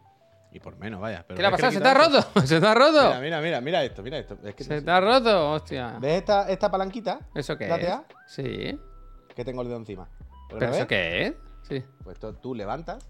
[0.51, 1.23] Y por menos, vaya.
[1.27, 1.71] Pero ¿Qué le ha pasado?
[1.71, 2.41] ¿Se quitado roto?
[2.47, 3.03] ¿Se ha roto?
[3.07, 4.37] Mira, mira, mira, mira esto, mira esto.
[4.43, 5.51] Es que ¿Se ha roto?
[5.51, 5.97] Hostia.
[5.99, 7.19] ¿Ves esta, esta palanquita?
[7.35, 7.91] ¿Eso qué ¿Date es?
[7.91, 8.05] A?
[8.27, 8.79] Sí.
[9.35, 10.09] Que tengo el dedo encima.
[10.49, 11.33] ¿Lo ¿Pero eso qué es?
[11.63, 11.83] Sí.
[12.03, 13.07] Pues esto tú levantas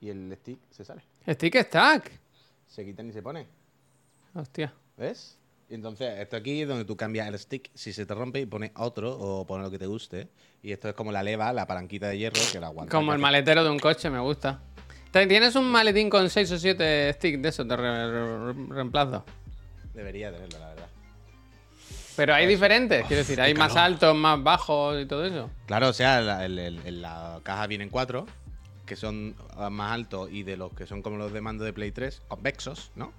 [0.00, 1.02] y el stick se sale.
[1.28, 2.20] Stick stack.
[2.66, 3.48] Se quitan y se pone.
[4.34, 4.72] Hostia.
[4.96, 5.37] ¿Ves?
[5.70, 8.46] Y entonces, esto aquí es donde tú cambias el stick si se te rompe y
[8.46, 10.28] pones otro o pones lo que te guste.
[10.62, 12.90] Y esto es como la leva, la palanquita de hierro que la aguanta.
[12.96, 14.60] Como el maletero de un coche, me gusta.
[15.10, 19.24] Te- ¿Tienes un maletín con 6 o 7 sticks de re- re- reemplazo?
[19.92, 20.86] Debería tenerlo, la verdad.
[22.16, 25.50] Pero hay diferentes, quiero decir, hay más altos, más bajos y todo eso.
[25.66, 28.26] Claro, o sea, la, el- el- en la caja vienen cuatro.
[28.86, 31.74] que son ah, más altos y de los que son como los de mando de
[31.74, 33.12] Play 3, convexos, ¿no?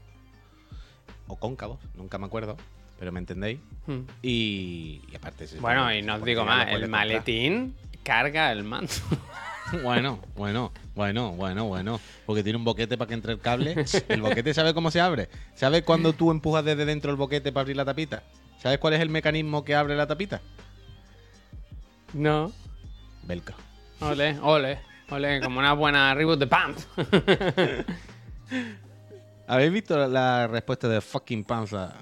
[1.29, 2.57] O cóncavos, nunca me acuerdo,
[2.99, 3.59] pero me entendéis.
[3.87, 3.99] Hmm.
[4.21, 5.47] Y, y aparte...
[5.61, 6.89] Bueno, supone- y no os digo más, el comprar.
[6.89, 8.91] maletín carga el mando.
[9.83, 11.99] Bueno, bueno, bueno, bueno, bueno.
[12.25, 13.75] Porque tiene un boquete para que entre el cable.
[14.09, 15.29] El boquete sabe cómo se abre.
[15.53, 18.23] ¿Sabes cuando tú empujas desde dentro el boquete para abrir la tapita?
[18.57, 20.41] ¿Sabes cuál es el mecanismo que abre la tapita?
[22.13, 22.51] No.
[23.27, 23.55] Velcro.
[23.99, 24.79] Ole, ole,
[25.11, 26.87] ole, como una buena reboot de Pants.
[29.49, 31.95] ¿Habéis visto la, respuesta de fucking panza?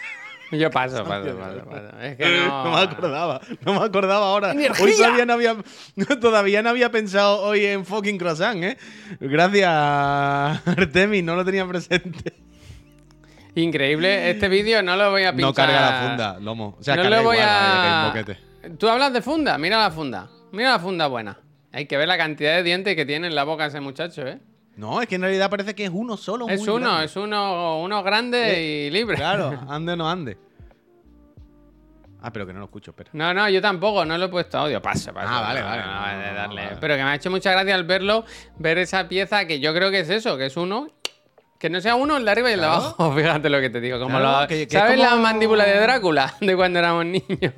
[0.50, 2.00] Yo paso, paso, paso, paso.
[2.00, 2.64] Es que no.
[2.64, 4.52] no me acordaba, no me acordaba ahora.
[4.52, 4.84] ¡Energía!
[4.86, 5.56] Hoy todavía no había,
[6.20, 8.78] todavía no había pensado hoy en fucking croissant, ¿eh?
[9.20, 12.32] Gracias, Artemis, no lo tenía presente.
[13.54, 14.30] Increíble.
[14.30, 15.48] Este vídeo no lo voy a pinchar.
[15.48, 16.76] No carga la funda, lomo.
[16.80, 18.24] O sea, no lo voy igual, a.
[18.78, 20.30] Tú hablas de funda, mira la funda.
[20.52, 21.38] Mira la funda buena.
[21.70, 24.38] Hay que ver la cantidad de dientes que tiene en la boca ese muchacho, ¿eh?
[24.76, 26.48] No, es que en realidad parece que es uno solo.
[26.48, 27.04] Es muy uno, grande.
[27.06, 29.16] es uno, uno grande y libre.
[29.16, 30.36] Claro, ande o no ande.
[32.20, 33.10] Ah, pero que no lo escucho, espera.
[33.12, 34.80] No, no, yo tampoco, no lo he puesto audio.
[34.80, 35.28] Paso, paso.
[35.30, 36.64] Ah, vale, vale, no, no, darle.
[36.64, 36.76] vale.
[36.80, 38.24] Pero que me ha hecho mucha gracia al verlo,
[38.58, 40.88] ver esa pieza que yo creo que es eso, que es uno.
[41.58, 42.82] Que no sea uno el de arriba y el de Claro.
[42.82, 43.98] abajo, fíjate lo que te digo.
[44.00, 46.34] Como Claro, lo- que- que es ¿Sabes la mandíbula de Drácula?
[46.40, 47.52] De cuando éramos niños.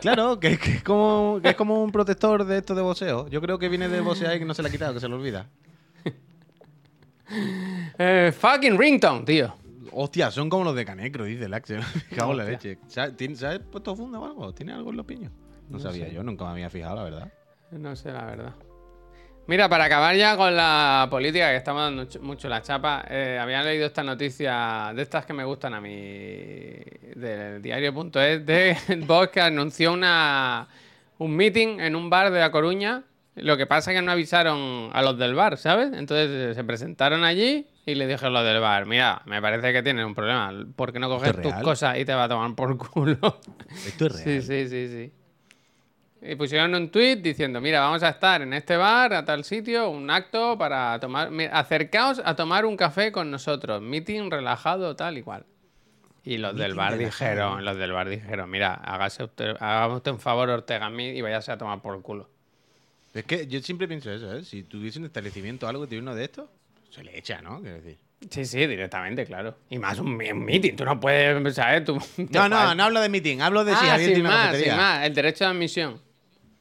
[0.00, 3.28] Claro, que, que es como, que es como un protector de esto de boxeo.
[3.28, 5.08] Yo creo que viene de boxear y que no se le ha quitado, que se
[5.08, 5.46] lo olvida.
[7.98, 9.54] Eh, fucking ringtone, tío.
[9.92, 11.80] Hostia, son como los de Canecro, dice el Axel.
[12.16, 12.78] Cago en la leche.
[12.88, 14.52] ¿Sabes ¿Tiene- ¿Sabes puesto funda o algo?
[14.52, 15.30] ¿Tiene algo en los piños?
[15.68, 16.14] No, No sabía sé.
[16.14, 17.32] yo, nunca me había fijado, la verdad.
[17.70, 18.54] No sé, la verdad.
[19.46, 23.38] Mira, para acabar ya con la política, que estamos dando ch- mucho la chapa, eh,
[23.40, 25.90] había leído esta noticia de estas que me gustan a mí,
[27.14, 30.66] del diario.es, de Vox que anunció una,
[31.18, 33.02] un meeting en un bar de La Coruña.
[33.36, 35.92] Lo que pasa es que no avisaron a los del bar, ¿sabes?
[35.92, 39.82] Entonces eh, se presentaron allí y le dijeron los del bar, mira, me parece que
[39.82, 41.62] tienes un problema, ¿por qué no coges es tus real?
[41.62, 43.18] cosas y te va a tomar por culo?
[43.86, 44.42] Esto es real.
[44.42, 45.12] Sí, sí, sí, sí.
[46.26, 49.90] Y pusieron un tweet diciendo, mira, vamos a estar en este bar, a tal sitio,
[49.90, 51.30] un acto para tomar...
[51.52, 53.82] Acercaos a tomar un café con nosotros.
[53.82, 55.44] Meeting relajado, tal y cual.
[56.22, 57.28] Y los del bar relajado.
[57.30, 61.08] dijeron, los del bar dijeron, mira, hágase usted, hágame usted un favor, Ortega, a mí
[61.08, 62.30] y váyase a tomar por culo.
[63.14, 64.44] Es que yo siempre pienso eso, ¿eh?
[64.44, 66.50] Si tuviese un establecimiento o algo, tiene uno de estos,
[66.90, 67.60] se le echa, ¿no?
[67.60, 67.96] Quiero decir.
[68.30, 69.56] Sí, sí, directamente, claro.
[69.70, 71.84] Y más un, meeting, tú no puedes, ¿sabes?
[71.84, 74.14] Tú, te No, no, vas- no hablo de meeting, hablo de si Ah, Javier sin
[74.14, 74.72] tiene una más, cafetería.
[74.72, 76.00] sin más, el derecho de admisión.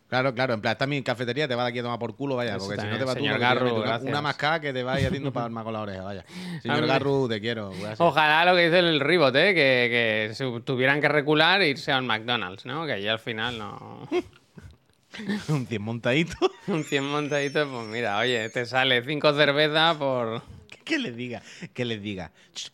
[0.09, 2.35] Claro, claro, en plan, está mi cafetería, te va de aquí a tomar por culo,
[2.35, 4.71] vaya, Eso porque si no te va tú, señor tienes Garru, una- una mascada que
[4.71, 6.23] te vaya haciendo palma con la oreja, vaya.
[6.61, 6.85] Señor.
[6.85, 7.73] Garru, te quiero.
[7.73, 9.55] ser- Ojalá lo que dice el Ribot, ¿eh?
[9.55, 12.85] que, que tuvieran que recular e irse a un McDonald's, ¿no?
[12.85, 14.07] Que allí al final no.
[15.49, 16.35] un 100 montadito.
[16.67, 20.41] un 100 montadito, pues mira, oye, te sale cinco cervezas por.
[20.83, 21.41] que les diga,
[21.73, 22.31] que les diga,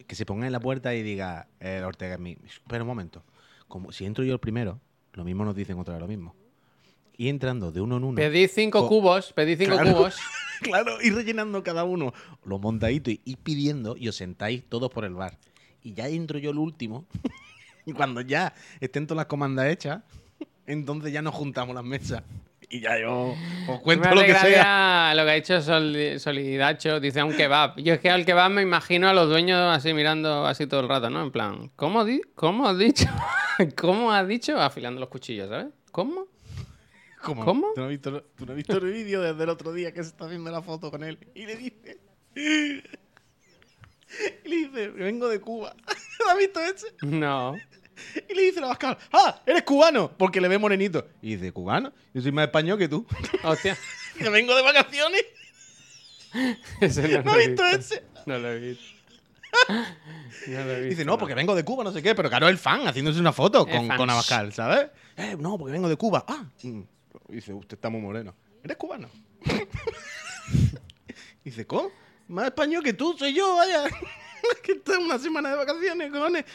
[0.08, 3.23] que se ponga en la puerta y diga, eh, Ortega, mi, espera un momento,
[3.67, 4.80] como si entro yo el primero,
[5.13, 6.36] lo mismo nos dicen otra vez lo mismo.
[7.17, 8.15] Y entrando de uno en uno.
[8.15, 9.91] Pedí cinco Co- cubos, pedí cinco Claro.
[9.93, 10.15] cubos.
[10.62, 12.13] claro, y rellenando cada uno
[12.45, 15.38] los montaditos y, y pidiendo, y os sentáis todos por el bar.
[15.84, 17.06] Y ya entro yo el último,
[17.86, 20.02] y cuando ya estén todas las comandas hechas,
[20.71, 22.23] entonces ya nos juntamos las mesas.
[22.71, 23.34] Y ya yo
[23.67, 25.13] os cuento lo que sea.
[25.15, 27.79] lo que ha dicho Sol- Solidacho, dice un kebab.
[27.79, 30.88] Yo es que al kebab me imagino a los dueños así mirando así todo el
[30.88, 31.23] rato, ¿no?
[31.23, 33.05] En plan, ¿cómo, di- ¿cómo has dicho?
[33.75, 34.60] ¿Cómo has dicho?
[34.62, 35.67] Afilando los cuchillos, ¿sabes?
[35.91, 36.27] ¿Cómo?
[37.23, 37.43] ¿Cómo?
[37.43, 37.67] ¿Cómo?
[37.73, 40.03] ¿Tú no has visto, tú no has visto el vídeo desde el otro día que
[40.03, 41.17] se está viendo la foto con él?
[41.34, 41.99] Y le dice...
[44.45, 45.75] Y le dice, vengo de Cuba.
[46.19, 46.88] ¿Lo has visto ese?
[47.01, 47.55] No.
[48.29, 49.41] Y le dice la vascal, ¡ah!
[49.45, 50.12] ¡Eres cubano!
[50.17, 51.07] Porque le ve morenito.
[51.21, 51.91] Y dice, ¿cubano?
[52.13, 53.05] Yo soy más español que tú.
[53.43, 53.77] Hostia.
[54.17, 55.25] que vengo de vacaciones.
[56.81, 58.03] Ese no, ¿No lo he visto ese?
[58.25, 58.83] No lo he visto.
[60.47, 60.89] No lo he visto.
[60.89, 62.13] Dice, no, porque vengo de Cuba, no sé qué.
[62.13, 64.89] Pero claro, el fan haciéndose una foto con, con Abascal, ¿sabes?
[65.17, 66.23] Eh, no, porque vengo de Cuba.
[66.27, 66.45] Ah.
[66.63, 66.81] mm.
[67.29, 68.35] Dice, usted está muy moreno.
[68.63, 69.09] ¿Eres cubano?
[71.43, 71.91] Dice, ¿cómo?
[72.27, 73.85] Más español que tú, soy yo, vaya.
[74.63, 76.45] que está una semana de vacaciones, cojones.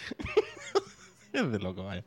[1.47, 2.05] es de loco, vaya.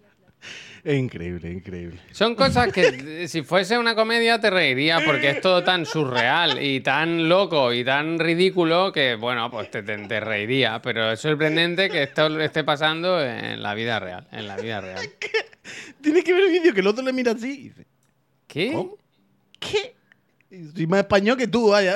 [0.84, 2.00] Es increíble, increíble.
[2.12, 6.80] Son cosas que si fuese una comedia te reiría porque es todo tan surreal y
[6.82, 10.82] tan loco y tan ridículo que, bueno, pues te, te- te reiría.
[10.82, 14.28] Pero es sorprendente que esto esté pasando en la vida real.
[14.32, 15.04] En la vida real.
[16.02, 17.86] Tienes que ver el vídeo que el otro le mira así y dice,
[18.48, 18.72] ¿Qué?
[18.72, 18.96] ¿cómo?
[19.60, 19.96] ¿Qué?
[20.74, 21.96] Soy más español que tú, vaya.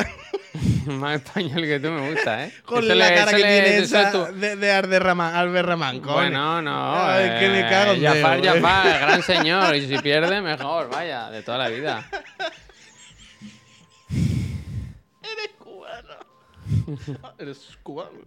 [0.91, 2.53] Más español que tú me gusta, ¿eh?
[2.65, 5.99] Con Eso la le- cara que le- tiene eso esa tú- de, de Arderramán, Alberramán,
[5.99, 6.31] cojones.
[6.31, 6.93] Bueno, no.
[7.05, 8.43] Ay, que me cago en Jafar, eh.
[8.49, 9.75] Jafar, gran señor.
[9.75, 10.89] Y si pierde, mejor.
[10.89, 12.09] Vaya, de toda la vida.
[17.37, 18.19] Eres cubano.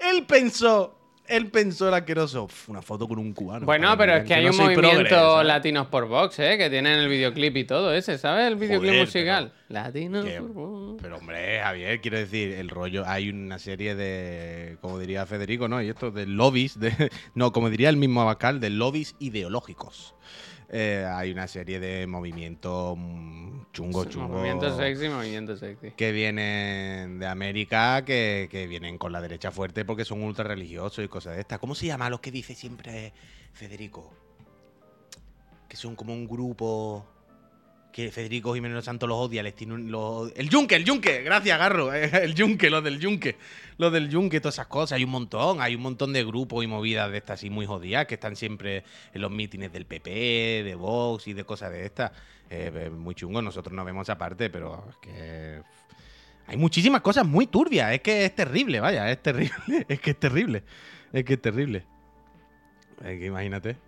[0.00, 2.44] él pensó, él pensó el asqueroso.
[2.44, 3.66] "Uf, Una foto con un cubano.
[3.66, 5.42] Bueno, pero es que hay no un movimiento.
[5.42, 6.56] Latinos por Vox, ¿eh?
[6.58, 8.46] Que tienen el videoclip y todo ese, ¿sabes?
[8.46, 9.52] El videoclip Joder, musical.
[9.68, 11.02] Latinos Que- por Vox.
[11.02, 15.82] Pero hombre, Javier, quiero decir, el rollo, hay una serie de, como diría Federico, ¿no?
[15.82, 16.90] Y esto de lobbies, de,
[17.34, 20.14] no, como diría el mismo Abascal, de lobbies ideológicos.
[20.68, 24.30] Eh, hay una serie de movimientos mm, chungos, chungos.
[24.30, 25.92] Movimiento sexy, movimiento sexy.
[25.92, 31.04] que vienen de América, que, que vienen con la derecha fuerte porque son ultra religiosos
[31.04, 31.58] y cosas de estas.
[31.58, 33.12] ¿Cómo se llama los que dice siempre
[33.52, 34.12] Federico?
[35.68, 37.06] Que son como un grupo
[37.96, 42.84] que Federico Jiménez Santos los odia, el yunque, el yunque, gracias Garro, el yunque, los
[42.84, 43.38] del yunque,
[43.78, 46.66] los del yunque, todas esas cosas, hay un montón, hay un montón de grupos y
[46.66, 50.10] movidas de estas así muy jodidas que están siempre en los mítines del PP,
[50.62, 52.12] de Vox y de cosas de estas,
[52.50, 55.62] Eh, eh, muy chungo, nosotros no vemos esa parte, pero es que
[56.48, 59.56] hay muchísimas cosas muy turbias, es que es terrible, vaya, es terrible,
[59.88, 60.64] es que es terrible,
[61.14, 61.86] es que es terrible.
[63.02, 63.78] Es que imagínate.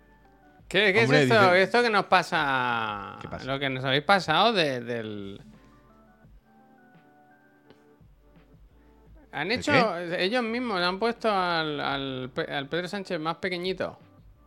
[0.69, 3.17] ¿Qué, qué Hombre, es esto, dice- esto que nos pasa?
[3.21, 3.45] ¿Qué pasa?
[3.45, 5.41] Lo que nos habéis pasado de- del.
[9.31, 9.71] Han hecho.
[9.97, 13.97] Ellos mismos han puesto al, al al Pedro Sánchez más pequeñito.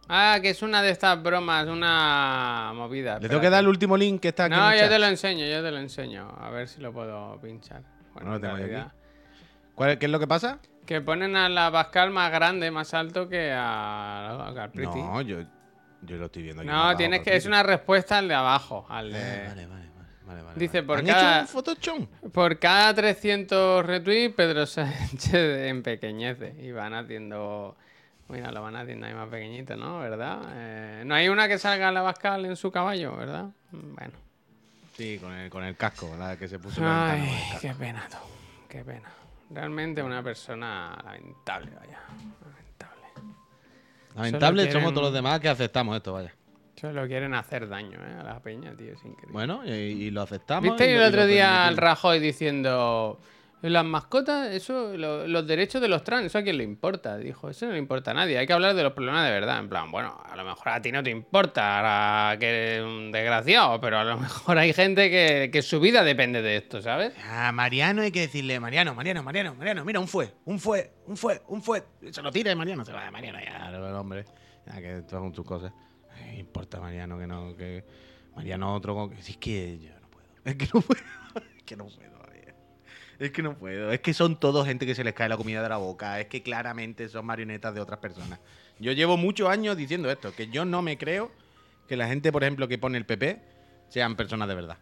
[0.08, 3.18] Ah, que es una de estas bromas, una movida.
[3.20, 4.54] Le tengo que dar el último link que está aquí.
[4.54, 4.90] en No, el yo chat.
[4.90, 6.28] te lo enseño, yo te lo enseño.
[6.40, 7.82] A ver si lo puedo pinchar.
[8.12, 8.90] Bueno, No lo en tengo yo aquí.
[9.74, 10.58] ¿Cuál- ¿Qué es lo que pasa?
[10.84, 14.70] Que ponen a la Pascal más grande, más alto que a, a.
[14.74, 15.38] No, yo,
[16.02, 16.70] yo lo estoy viendo aquí.
[16.70, 17.34] No, tienes que.
[17.36, 18.86] Es una respuesta al de abajo.
[18.88, 19.48] Al Ah, de.
[19.48, 19.88] vale, vale, vale,
[20.26, 22.06] vale, vale, Dice, por ¿Han cada- hecho un?
[22.30, 26.54] Por cada 300 retweets, Pedro Sánchez empequeñece.
[26.60, 27.76] Y van haciendo.
[28.28, 29.98] Mira, lo van haciendo ahí más pequeñito, ¿no?
[30.00, 30.38] ¿Verdad?
[30.54, 33.46] Eh, no hay una que salga la Bascal en su caballo, ¿verdad?
[33.72, 34.12] Bueno.
[34.96, 37.58] Sí, con el, con el casco, la que se puso Ay, el casco.
[37.60, 38.16] qué pena, tú.
[38.68, 39.10] Qué pena.
[39.50, 41.98] Realmente una persona lamentable, vaya.
[44.14, 44.62] Lamentable.
[44.62, 46.34] Solo somos quieren- todos los demás que aceptamos esto, vaya.
[46.80, 48.16] Solo quieren hacer daño, ¿eh?
[48.20, 48.92] A la peña, tío.
[48.94, 49.32] Es increíble.
[49.32, 50.64] Bueno, y, y lo aceptamos.
[50.64, 51.76] ¿Viste y el otro día al.
[51.76, 53.20] Rajoy diciendo
[53.70, 57.16] las mascotas, eso, lo- los derechos de los trans, eso a quién le importa?
[57.18, 59.58] Dijo, eso no le importa a nadie, hay que hablar de los problemas de verdad.
[59.60, 63.12] En plan, bueno, a lo mejor a ti no te importa, ahora que eres un
[63.12, 67.12] desgraciado, pero a lo mejor hay gente que, que su vida depende de esto, ¿sabes?
[67.28, 71.16] A Mariano hay que decirle, Mariano, Mariano, Mariano, Mariano, mira, un fue, un fue, un
[71.16, 71.84] fue, un fue.
[72.10, 74.24] Se lo tira y Mariano se va, Mariano, ya, el hombre.
[74.66, 75.72] Ya que todas son tus cosas.
[76.14, 77.84] Ay, importa Mariano que no, que
[78.36, 80.22] Mariano otro, si es que yo no puedo.
[80.44, 81.00] Es que no puedo,
[81.56, 82.12] es que no puedo.
[83.22, 83.92] Es que no puedo.
[83.92, 86.18] Es que son todos gente que se les cae la comida de la boca.
[86.18, 88.40] Es que claramente son marionetas de otras personas.
[88.80, 91.30] Yo llevo muchos años diciendo esto, que yo no me creo
[91.86, 93.40] que la gente, por ejemplo, que pone el PP
[93.90, 94.76] sean personas de verdad.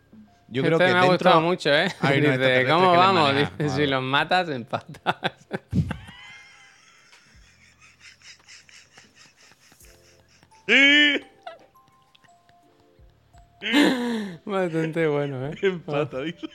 [0.48, 1.85] Yo creo Este que me ha gustado mucho, ¿eh?
[2.00, 3.31] Dice, extraterrestres ¿cómo vamos?
[3.76, 5.16] si los matas, empatas.
[14.46, 15.59] Bastante bueno, ¿eh?
[15.61, 16.48] Empata, dice.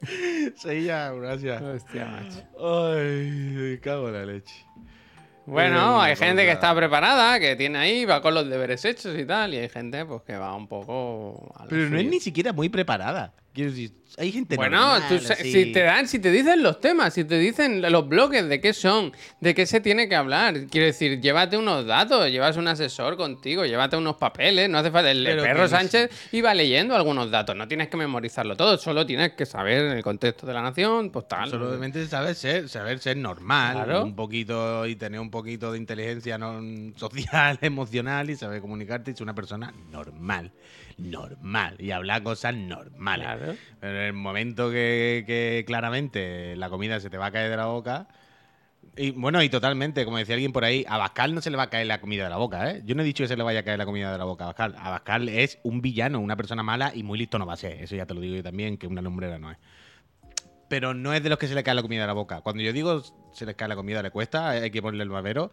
[0.56, 1.62] Sí, ya, gracias.
[1.62, 2.94] Hostia, macho.
[2.94, 4.64] Ay, cago en la leche.
[5.46, 9.24] Bueno, hay gente que está preparada, que tiene ahí, va con los deberes hechos y
[9.24, 12.52] tal, y hay gente pues que va un poco a Pero no es ni siquiera
[12.52, 13.32] muy preparada.
[13.56, 15.50] Quiero decir, hay gente Bueno, normal, tú sa- así.
[15.50, 18.74] si te dan, si te dicen los temas, si te dicen los bloques de qué
[18.74, 23.16] son, de qué se tiene que hablar, quiero decir, llévate unos datos, llevas un asesor
[23.16, 25.10] contigo, llévate unos papeles, no hace falta.
[25.10, 29.32] El Pero perro Sánchez iba leyendo algunos datos, no tienes que memorizarlo todo, solo tienes
[29.32, 31.48] que saber el contexto de la nación, pues tal.
[31.48, 34.04] Solamente saber ser, saber ser normal, Claro.
[34.04, 36.60] un poquito y tener un poquito de inteligencia no,
[36.96, 40.52] social, emocional y saber comunicarte y ser una persona normal,
[40.98, 43.26] normal y hablar cosas normales.
[43.26, 43.54] Claro.
[43.80, 47.56] Pero en el momento que, que claramente la comida se te va a caer de
[47.56, 48.08] la boca.
[48.96, 51.64] Y bueno, y totalmente, como decía alguien por ahí, a Bascal no se le va
[51.64, 52.82] a caer la comida de la boca, ¿eh?
[52.86, 54.44] Yo no he dicho que se le vaya a caer la comida de la boca
[54.44, 54.74] a Bascal.
[54.78, 57.72] A Bascal es un villano, una persona mala y muy listo no va a ser.
[57.82, 59.58] Eso ya te lo digo yo también, que una lumbrera no es.
[60.68, 62.40] Pero no es de los que se le cae la comida de la boca.
[62.40, 65.52] Cuando yo digo se les cae la comida, le cuesta, hay que ponerle el barbero.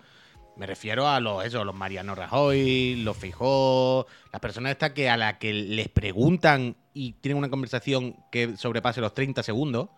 [0.56, 5.18] Me refiero a los, eso, los Mariano Rajoy, los Fijó, las personas estas que a
[5.18, 9.90] las que les preguntan y tienen una conversación que sobrepase los 30 segundos,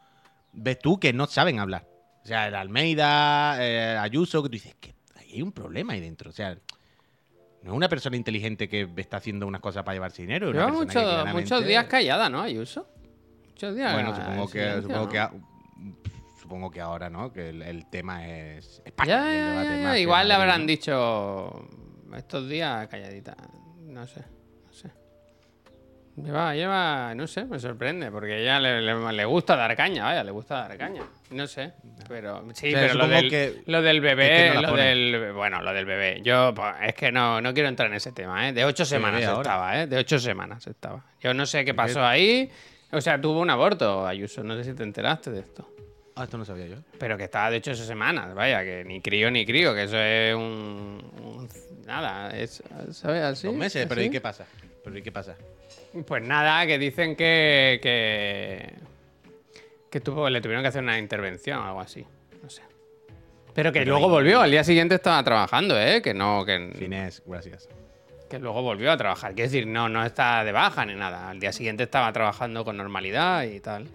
[0.54, 1.86] ves tú que no saben hablar.
[2.24, 6.30] O sea, el Almeida, eh, Ayuso, que tú dices que hay un problema ahí dentro.
[6.30, 6.56] O sea,
[7.62, 10.52] no es una persona inteligente que está haciendo unas cosas para llevarse dinero.
[10.54, 12.88] Lleva mucho- claramente- muchos días callada, ¿no, Ayuso?
[13.50, 13.94] Muchos días.
[13.94, 15.10] Bueno, supongo en que, supongo, ¿no?
[15.10, 15.28] que
[16.46, 17.34] supongo que ahora, ¿no?
[17.34, 19.08] Que el, el tema es España.
[19.08, 20.68] Ya, el ya, debate Igual le habrán ¿no?
[20.68, 21.68] dicho
[22.16, 23.36] estos días calladita.
[23.82, 24.22] No sé,
[24.64, 24.90] no sé.
[26.18, 30.24] Lleva, lleva, no sé, me sorprende, porque ella le, le- le gusta dar caña, vaya,
[30.24, 31.02] le gusta dar caña.
[31.32, 31.74] No sé,
[32.08, 35.64] pero sí, O sea, pero lo del, que- lo del bebé, no lo del, bueno,
[35.64, 36.22] lo del bebé.
[36.22, 38.54] Yo, pues, es que no, no quiero entrar en ese tema, ¿eh?
[38.54, 39.88] De ocho semanas estaba, ¿eh?
[39.88, 41.04] De ocho semanas estaba.
[41.22, 42.52] Yo no sé qué pasó ahí.
[42.92, 45.68] O sea, tuvo un aborto, Ayuso, no sé si te enteraste de esto.
[46.16, 46.78] Ah, esto no sabía yo.
[46.98, 50.34] Pero que estaba de ocho semanas, vaya, que ni crío ni crío, que eso es
[50.34, 51.02] un...
[51.22, 51.50] un-
[51.86, 53.22] nada, es, ¿sabes?
[53.22, 53.48] Así.
[53.48, 54.46] Dos meses, pero ¿y qué pasa?
[54.84, 55.36] ¿Pero y qué pasa?
[56.08, 57.80] Pues nada, que dicen que.
[57.82, 58.74] que.
[59.90, 62.06] que tuvo, le tuvieron que hacer una intervención o algo así.
[62.44, 62.62] No sé.
[63.54, 66.02] Pero que luego volvió, al día siguiente estaba trabajando, ¿eh?
[66.02, 67.70] Que no, que, Finés, gracias.
[68.30, 69.34] que luego volvió a trabajar.
[69.34, 71.30] Quiero decir, no, no está de baja ni nada.
[71.30, 73.88] Al día siguiente estaba trabajando con normalidad y tal.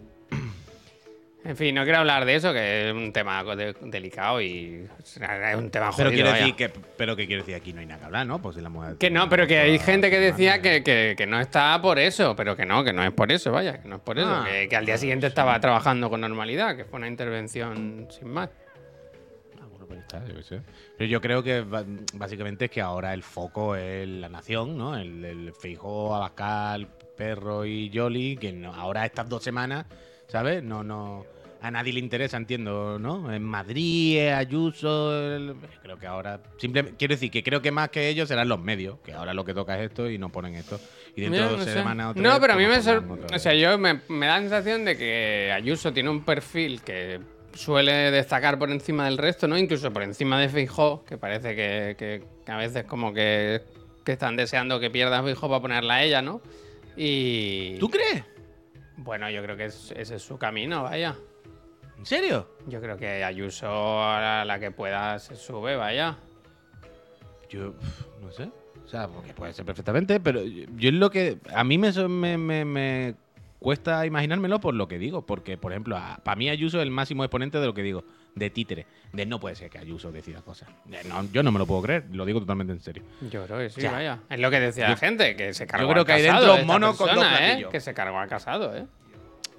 [1.43, 5.57] En fin, no quiero hablar de eso, que es un tema de- delicado y es
[5.57, 5.97] un tema jodido.
[5.97, 8.43] Pero quiero decir que, pero que quiero decir aquí no hay nada que hablar, ¿no?
[8.43, 11.27] Pues si la mujer Que no, pero que hay gente que decía que, que- que
[11.27, 13.97] no está por eso, pero que no, que no es por eso, vaya, que no
[13.97, 16.99] es por eso, Ah, que, que al día siguiente estaba trabajando con normalidad, que fue
[16.99, 18.51] una intervención sin más.
[19.63, 20.61] Ah, bueno, pues está, yo qué sé.
[20.99, 21.65] Pero yo creo que
[22.13, 24.95] básicamente es que ahora el foco es la nación, ¿no?
[24.95, 29.87] El, el Feijó, Abascal, Perro y Jolly, que no- ahora estas dos semanas,
[30.31, 30.63] ¿sabes?
[30.63, 31.25] No, no.
[31.63, 33.31] A nadie le interesa, entiendo, ¿no?
[33.31, 35.13] En Madrid, Ayuso.
[35.37, 36.41] el- creo que ahora.
[36.57, 39.45] Simplemente, quiero decir que creo que más que ellos serán los medios, que ahora lo
[39.45, 40.81] que toca es esto y no ponen esto.
[41.15, 43.25] Y dentro de no dos semanas No, vez, pero a mí me nos sor- pondrán
[43.25, 46.81] otra O sea, yo me, me da la sensación de que Ayuso tiene un perfil
[46.81, 47.21] que
[47.53, 49.59] suele destacar por encima del resto, ¿no?
[49.59, 53.61] Incluso por encima de Feijó, que parece que, que- que a veces como que,
[54.03, 56.41] que están deseando que pierda Feijó para ponerla a ella, ¿no?
[56.97, 57.77] Y...
[57.79, 58.25] ¿Tú crees?
[59.03, 61.17] Bueno, yo creo que es- ese es su camino, vaya.
[61.99, 62.49] ¿En serio?
[62.67, 63.69] Yo creo que Ayuso
[64.03, 66.17] a la que pueda se sube, vaya.
[67.49, 67.75] Yo
[68.23, 68.51] no sé.
[68.85, 71.39] O sea, porque puede ser perfectamente, pero yo, yo es lo que.
[71.55, 73.15] A mí me, me, me- me
[73.59, 75.25] cuesta imaginármelo por lo que digo.
[75.27, 78.51] Porque, por ejemplo, para mí Ayuso es el máximo exponente de lo que digo, de
[78.51, 78.87] títere.
[79.13, 80.69] De no puede ser que Ayuso decida cosas.
[81.09, 83.03] No, yo no me lo puedo creer, lo digo totalmente en serio.
[83.31, 84.21] Yo creo que sí, vaya.
[84.31, 86.67] Es lo que decía la gente, que se cargó creo al que hay dentro un
[86.67, 87.67] mono con dos ¿eh?
[87.71, 88.87] Que se cargó al casado, ¿eh?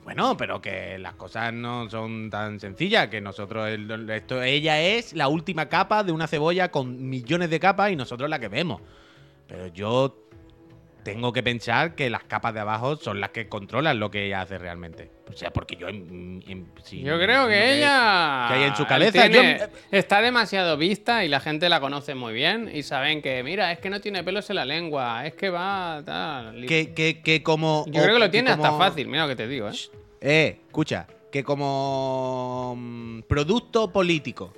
[0.04, 5.14] Bueno, pero que las cosas no son tan sencillas, que nosotros, el- esto, ella es
[5.14, 8.82] la última capa de una cebolla con millones de capas y nosotros la que vemos.
[9.48, 10.28] Pero yo
[11.04, 14.42] tengo que pensar que las capas de abajo son las que controlan lo que ella
[14.42, 15.12] hace realmente.
[15.30, 15.88] O sea, porque yo...
[15.88, 18.46] en- en- si- Yo creo que ella.
[18.50, 19.66] que hay en su cabeza, tiene- yo-
[19.98, 22.70] está demasiado vista y la gente la conoce muy bien.
[22.74, 26.02] Y saben que, mira, es que no tiene pelos en la lengua, es que va.
[26.06, 26.66] Tal.
[26.66, 27.86] Que, que, que como...
[27.88, 29.74] Yo creo que lo tiene hasta fácil, mira lo que te digo, ¿eh?
[30.22, 34.54] Eh, escucha, que como mm, producto político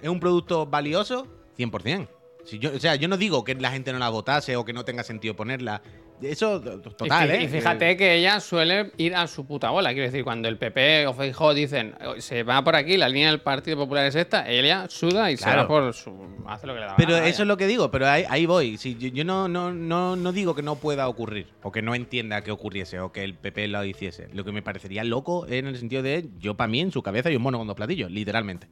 [0.00, 1.26] es un producto valioso,
[1.58, 2.08] 100%.
[2.48, 4.72] Si yo, o sea, yo no digo que la gente no la votase o que
[4.72, 5.82] no tenga sentido ponerla.
[6.22, 7.42] Eso, total, y, ¿eh?
[7.44, 9.90] y fíjate que ella suele ir a su puta bola.
[9.92, 13.30] Quiero decir, cuando el PP o Feijóo dicen "Oh, se va por aquí, la línea
[13.30, 15.62] del Partido Popular es esta, ella suda y se Claro.
[15.62, 16.10] va por su.
[16.46, 18.46] hace lo que le da Pero gana, eso es lo que digo, pero ahí, ahí
[18.46, 18.78] voy.
[18.78, 21.94] Si yo, yo no, no, no, no digo que no pueda ocurrir, o que no
[21.94, 24.28] entienda que ocurriese, o que el PP lo hiciese.
[24.32, 27.28] Lo que me parecería loco en el sentido de, yo para mí en su cabeza
[27.28, 28.68] hay un mono con dos platillos, literalmente.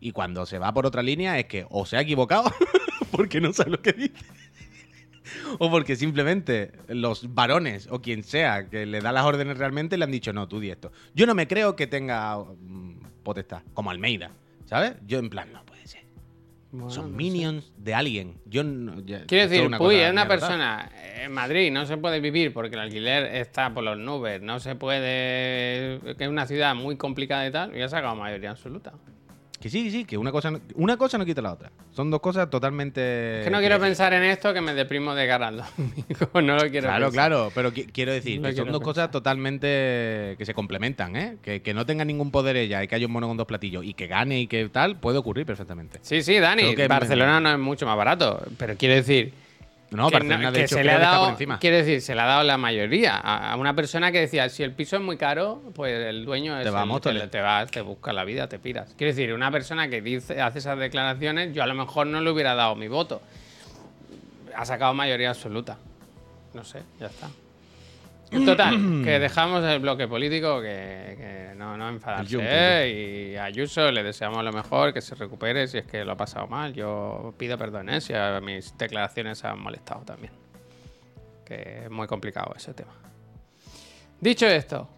[0.00, 2.50] Y cuando se va por otra línea es que o se ha equivocado,
[3.12, 4.24] porque no sabe lo que dice,
[5.58, 10.04] o porque simplemente los varones o quien sea que le da las órdenes realmente le
[10.04, 10.90] han dicho, no, tú di esto.
[11.14, 14.30] Yo no me creo que tenga mm, potestad, como Almeida,
[14.64, 14.94] ¿sabes?
[15.06, 16.02] Yo en plan, no puede ser.
[16.72, 17.16] Bueno, Son no sé.
[17.16, 18.38] minions de alguien.
[18.46, 20.90] Yo no, ya- Quiero decir, una Puy es una persona
[21.22, 24.74] en Madrid, no se puede vivir porque el alquiler está por las nubes, no se
[24.74, 26.00] puede.
[26.16, 28.94] que es una ciudad muy complicada y tal, y ha sacado mayoría absoluta.
[29.62, 31.70] Que sí, sí, que una cosa, no- una cosa no quita la otra.
[31.92, 33.38] Son dos cosas totalmente.
[33.38, 36.30] Es que no quiero pensar en esto que me deprimo de cara al domingo.
[36.42, 37.12] No lo quiero Claro, pensar.
[37.12, 38.84] claro, pero qui- quiero decir No que son dos pensar.
[38.84, 41.36] cosas totalmente que se complementan, ¿eh?
[41.42, 43.84] Que, que no tenga ningún poder ella y que haya un mono con dos platillos
[43.84, 45.98] y que gane y que tal, puede ocurrir perfectamente.
[46.02, 49.32] Sí, sí, Dani, que- Barcelona no es mucho más barato, pero quiero decir.
[49.92, 52.20] No, que, Barcelona, no- de que hecho, se le ha dado, quiero decir, se le
[52.22, 55.16] ha dado la mayoría a, a una persona que decía, si el piso es muy
[55.16, 58.48] caro, pues el dueño es Te va el le- te vas, te busca la vida,
[58.48, 58.94] te piras.
[58.96, 62.30] Quiero decir, una persona que dice, hace esas declaraciones, yo a lo mejor no le
[62.30, 63.20] hubiera dado mi voto.
[64.56, 65.78] Ha sacado mayoría absoluta.
[66.54, 67.28] No sé, ya está.
[68.32, 68.74] Total,
[69.04, 72.32] que dejamos el bloque político, que, que no, no enfadarse.
[72.32, 73.30] yunque, ¿eh?
[73.32, 76.16] Y a Ayuso le deseamos lo mejor, que se recupere si es que lo ha
[76.16, 76.72] pasado mal.
[76.72, 78.00] Yo pido perdón ¿eh?
[78.00, 80.32] si a mis declaraciones han molestado también.
[81.44, 82.92] Que es muy complicado ese tema.
[84.20, 84.88] Dicho esto,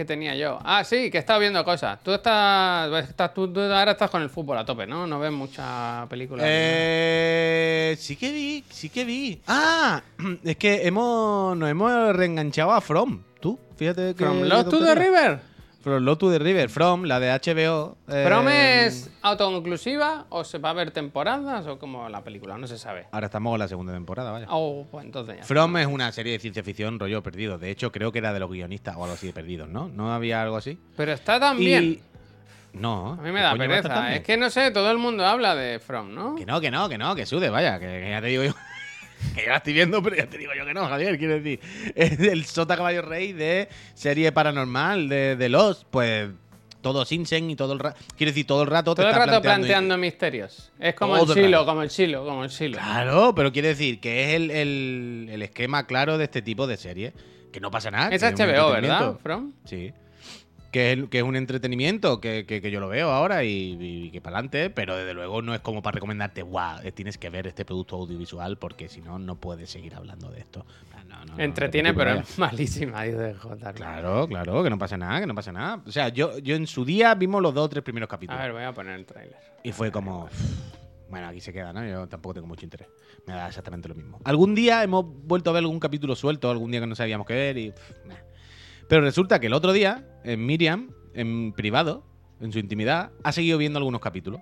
[0.00, 0.58] que tenía yo.
[0.64, 2.02] Ah, sí, que he estado viendo cosas.
[2.02, 5.06] Tú estás, estás tú, tú ahora estás con el fútbol a tope, ¿no?
[5.06, 6.42] No ves mucha película.
[6.46, 9.42] Eh, sí que vi, sí que vi.
[9.46, 10.00] Ah,
[10.42, 13.20] es que hemos, nos hemos reenganchado a From.
[13.40, 14.24] Tú, fíjate que.
[14.24, 14.94] From Lost to the.
[14.94, 15.49] River.
[15.80, 16.68] From to the River.
[16.68, 17.96] From, la de HBO.
[18.08, 22.58] eh, ¿From es autoconclusiva o se va a ver temporadas o como la película?
[22.58, 23.06] No se sabe.
[23.12, 24.46] Ahora estamos en la segunda temporada, vaya.
[24.50, 25.42] Oh, pues entonces ya.
[25.44, 27.56] From es una serie de ciencia ficción rollo perdido.
[27.58, 29.88] De hecho, creo que era de los guionistas o algo así de perdidos, ¿no?
[29.88, 30.78] ¿No había algo así?
[30.96, 31.82] Pero está tan bien.
[31.84, 32.00] Y-
[32.72, 33.12] No.
[33.14, 34.00] A mí me ¿qué da pereza.
[34.02, 34.12] bien?
[34.14, 36.36] Es que no sé, todo el mundo habla de From, ¿no?
[36.36, 38.52] Que no, que no, que no, que sude, vaya, que, que ya te digo yo.
[39.34, 41.60] Que ya la estoy viendo, pero ya te digo yo que no, Javier, quiero decir.
[41.94, 45.84] Es el Sota Caballo Rey de serie paranormal de, de Lost.
[45.90, 46.30] Pues
[46.80, 47.98] todo Sinsen y todo el rato.
[48.16, 49.66] Quiero decir, todo el rato te Todo el rato planteando.
[49.66, 50.72] planteando misterios.
[50.78, 52.78] Es como Todo el silo, como el silo, como el silo.
[52.78, 56.76] Claro, pero quiere decir que es el, el- el esquema claro de este tipo de
[56.76, 57.12] serie.
[57.52, 58.08] Que no pasa nada.
[58.14, 59.16] Es HBO, ¿verdad?
[59.22, 59.52] From.
[59.64, 59.92] Sí.
[60.70, 64.10] Que es, que es un entretenimiento que, que- que yo lo veo ahora y, y
[64.12, 67.28] que para adelante, pero desde luego no es como para recomendarte, guau, eh, tienes que
[67.28, 70.64] ver este producto audiovisual porque si no, no puedes seguir hablando de esto.
[70.94, 73.72] Ah, no, no, no, Entretiene, no pero es malísima, dice J.
[73.72, 75.82] Claro, claro, que no pasa nada, que no pasa nada.
[75.84, 78.40] O sea, yo, yo en su día vimos los dos o tres primeros A capítulos.
[78.40, 79.36] ver, voy a poner el tráiler.
[79.64, 80.28] Y fue como.
[81.08, 81.84] Bueno, aquí se queda, ¿no?
[81.84, 82.86] Yo tampoco tengo mucho interés.
[83.26, 84.20] Me da exactamente lo mismo.
[84.22, 87.34] Algún día hemos vuelto a ver algún capítulo suelto, algún día que no sabíamos qué
[87.34, 87.72] ver y.
[87.72, 88.14] pff, nah.
[88.90, 92.04] Pero resulta que el otro día, en Miriam, en privado,
[92.40, 94.40] en su intimidad, ha seguido viendo algunos capítulos.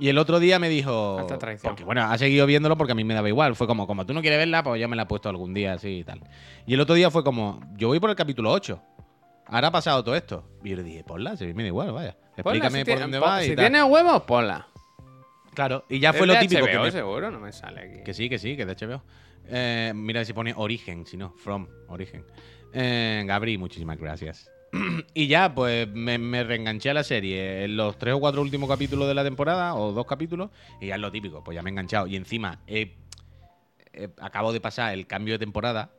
[0.00, 1.24] Y el otro día me dijo.
[1.62, 3.54] Porque, bueno, ha seguido viéndolo porque a mí me daba igual.
[3.54, 5.74] Fue como, como tú no quieres verla, pues yo me la he puesto algún día
[5.74, 6.20] así y tal.
[6.66, 8.82] Y el otro día fue como, yo voy por el capítulo 8.
[9.46, 10.44] Ahora ha pasado todo esto.
[10.64, 12.16] Y yo le dije, ponla, si me da igual, vaya.
[12.42, 13.64] Ponla, Explícame si por dónde va y Si tal.
[13.64, 14.66] tiene huevos, ponla.
[15.54, 18.02] Claro, y ya fue lo típico que HBO, me- seguro, no me sale aquí.
[18.04, 19.02] Que sí, que sí, que de HBO.
[19.46, 22.24] Eh, mira si pone origen, si no, from, origen.
[22.72, 24.50] Eh, Gabri, muchísimas gracias.
[25.14, 28.68] y ya, pues me, me reenganché a la serie en los tres o cuatro últimos
[28.68, 30.50] capítulos de la temporada, o dos capítulos,
[30.80, 32.06] y ya es lo típico, pues ya me he enganchado.
[32.06, 32.60] Y encima,
[34.20, 35.90] acabo de pasar el cambio de temporada,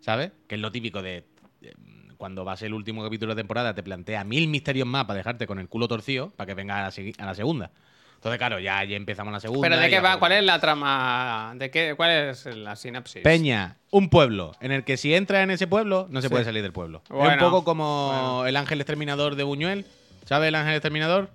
[0.00, 0.32] ¿sabes?
[0.46, 1.24] Que es lo típico de.
[1.62, 1.72] eh,
[2.16, 5.16] Cuando va a ser el último capítulo de temporada, te plantea mil misterios más para
[5.18, 7.70] dejarte con el culo torcido, para que venga a la, segui- a la segunda.
[8.18, 9.68] Entonces, claro, ya, ya empezamos la segunda.
[9.68, 10.18] ¿Pero de qué va?
[10.18, 11.52] ¿Cuál es la trama?
[11.54, 11.94] ¿De qué?
[11.96, 13.22] ¿Cuál es la sinapsis?
[13.22, 16.32] Peña, un pueblo en el que si entras en ese pueblo no se Sí.
[16.32, 17.02] puede salir del pueblo.
[17.08, 18.46] es un poco como bueno.
[18.46, 19.86] el ángel exterminador de Buñuel.
[20.26, 21.30] ¿Sabes el ángel exterminador?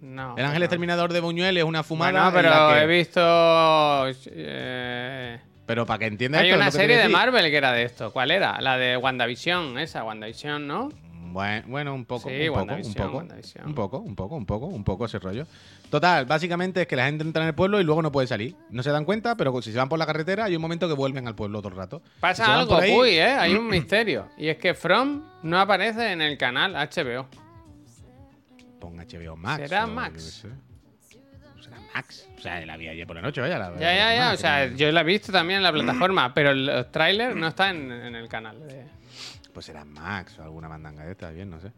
[0.00, 0.34] No.
[0.38, 2.10] El ángel exterminador de Buñuel es una fumada.
[2.12, 3.20] Bueno, en pero la que- he visto.
[4.32, 7.08] eh, Pero para que entiendas Hay esto, una serie de.
[7.08, 8.12] Marvel que era de esto.
[8.12, 8.60] ¿Cuál era?
[8.60, 10.90] La de WandaVision, esa, WandaVision, ¿no?
[11.34, 13.18] Bueno, bueno, un poco, Sí, un poco, un poco,
[13.64, 15.46] un poco, un poco, un poco, un poco ese rollo.
[15.90, 18.54] Total, básicamente es que la gente entra en el pueblo y luego no puede salir.
[18.70, 20.94] No se dan cuenta, pero si se van por la carretera hay un momento que
[20.94, 22.02] vuelven al pueblo todo el rato.
[22.20, 23.24] Pasa algo, ahí- uy, ¿eh?
[23.32, 24.28] Hay un misterio.
[24.38, 27.26] Y es que From no aparece en el canal HBO.
[28.78, 29.62] Pon HBO Max.
[29.68, 30.44] ¿Será Max?
[31.60, 32.28] Será Max.
[32.38, 33.58] O sea, la vi ayer por la noche, vaya.
[33.58, 34.32] La, Ya, ya, ya.
[34.32, 37.76] O sea, yo la he visto también en la plataforma, pero los trailers no están
[37.76, 38.60] en, en el canal.
[38.68, 38.84] de-
[39.54, 41.70] Pues será Max o alguna mandanga de estas, bien, no sé.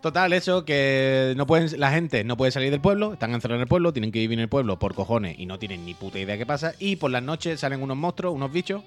[0.00, 3.62] Total, eso, que no pueden, la gente no puede salir del pueblo, están encerrados en
[3.62, 6.18] el pueblo, tienen que vivir en el pueblo por cojones y no tienen ni puta
[6.18, 6.74] idea qué pasa.
[6.78, 8.82] Y por las noches salen unos monstruos, unos bichos,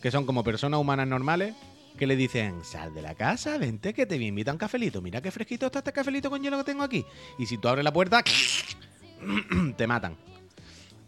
[0.00, 1.54] que son como personas humanas normales,
[1.98, 5.02] que le dicen, sal de la casa, vente que te voy a cafelito.
[5.02, 7.04] Mira qué fresquito está este cafelito con hielo que tengo aquí.
[7.38, 8.22] Y si tú abres la puerta,
[9.76, 10.16] te matan.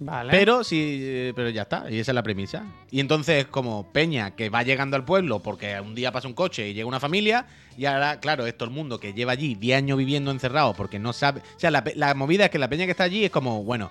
[0.00, 0.30] Vale.
[0.30, 2.64] Pero sí, eh, pero ya está, y esa es la premisa.
[2.90, 6.68] Y entonces, como Peña, que va llegando al pueblo porque un día pasa un coche
[6.68, 9.78] y llega una familia, y ahora, claro, es todo el mundo que lleva allí 10
[9.78, 11.40] años viviendo encerrado porque no sabe.
[11.56, 13.90] O sea, la, la movida es que la Peña que está allí es como, bueno,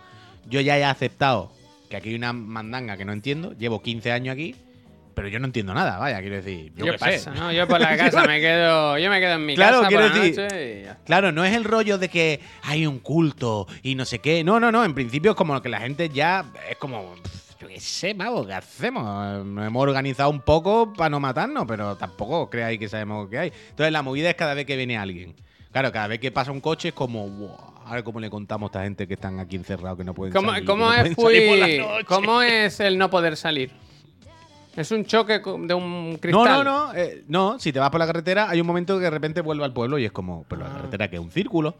[0.49, 1.51] yo ya he aceptado
[1.89, 4.55] que aquí hay una mandanga que no entiendo, llevo 15 años aquí,
[5.13, 7.39] pero yo no entiendo nada, vaya, quiero decir, yo Yo qué paso, sé.
[7.39, 7.51] ¿no?
[7.51, 8.97] Yo por la casa me quedo.
[8.97, 10.97] Yo me quedo en mi Claro, casa quiero por la decir- noche y ya.
[11.05, 14.43] Claro, no es el rollo de que hay un culto y no sé qué.
[14.43, 14.83] No, no, no.
[14.85, 17.15] En principio es como que la gente ya es como.
[17.61, 19.45] Yo qué sé, mago, ¿qué hacemos?
[19.45, 23.53] Nos hemos organizado un poco para no matarnos, pero tampoco creáis que sabemos qué hay.
[23.69, 25.33] Entonces la movida es cada vez que viene alguien.
[25.71, 27.27] Claro, cada vez que pasa un coche es como.
[27.29, 30.13] "Wow, a ver cómo le contamos a esta gente que están aquí encerrados, que no
[30.13, 30.65] pueden ¿Cómo, salir.
[30.65, 32.05] cómo no es, pueden salir por la fui- noche".
[32.05, 33.71] ¿Cómo es el no poder salir?
[34.75, 36.63] ¿Es un choque de un No, cristal?
[36.63, 37.59] no, no, eh, no.
[37.59, 39.99] Si te vas por la carretera, hay un momento que de repente vuelve al pueblo
[39.99, 40.73] y es como, pero la Ah.
[40.77, 41.75] carretera que es un círculo.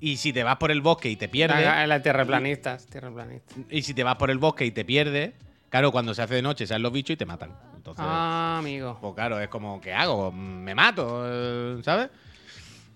[0.00, 3.56] Y si te vas por el bosque y te pierdes, La, la tierraplanistas, tierraplanistas.
[3.70, 5.32] Y si te vas por el bosque y te pierdes,
[5.70, 7.50] claro, cuando se hace de noche salen los bichos y te matan.
[7.76, 8.98] Entonces, Ah, amigo.
[9.00, 10.32] pues claro, es como, ¿qué hago?
[10.32, 11.22] ¿Me mato?
[11.24, 12.08] Eh, ¿Sabes?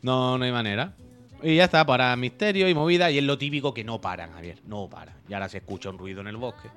[0.03, 0.95] No, no hay manera.
[1.45, 3.09] Y ya está, para misterio y movida.
[3.13, 4.59] Y es lo típico que no paran, Javier.
[4.67, 5.15] No paran.
[5.29, 6.69] Y ahora se escucha un ruido en el bosque.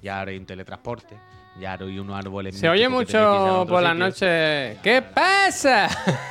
[0.00, 1.16] Y ahora hay un teletransporte.
[1.60, 2.56] Y ahora hay unos árboles.
[2.58, 4.04] Se oye mucho por la sitio.
[4.06, 4.78] noche.
[4.82, 5.88] ¿Qué pasa?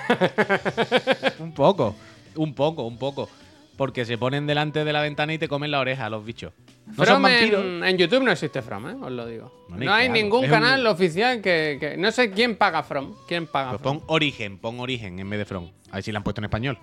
[1.39, 1.95] Un poco,
[2.35, 3.29] un poco, un poco.
[3.77, 6.53] Porque se ponen delante de la ventana y te comen la oreja los bichos.
[6.87, 7.63] No son From vampiros.
[7.63, 8.95] en, en YouTube no existe From, ¿eh?
[9.01, 9.65] os lo digo.
[9.69, 10.13] No, hay claro.
[10.13, 13.15] ningún Es un- canal oficial que, que- No sé quién paga From.
[13.27, 13.99] ¿Quién paga Pues From?
[13.99, 15.69] pon origen, pon origen en vez de from.
[15.91, 16.77] A ver si la han puesto en español.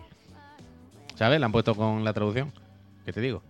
[1.17, 1.39] ¿Sabes?
[1.41, 2.53] La han puesto con la traducción.
[3.05, 3.43] ¿Qué te digo?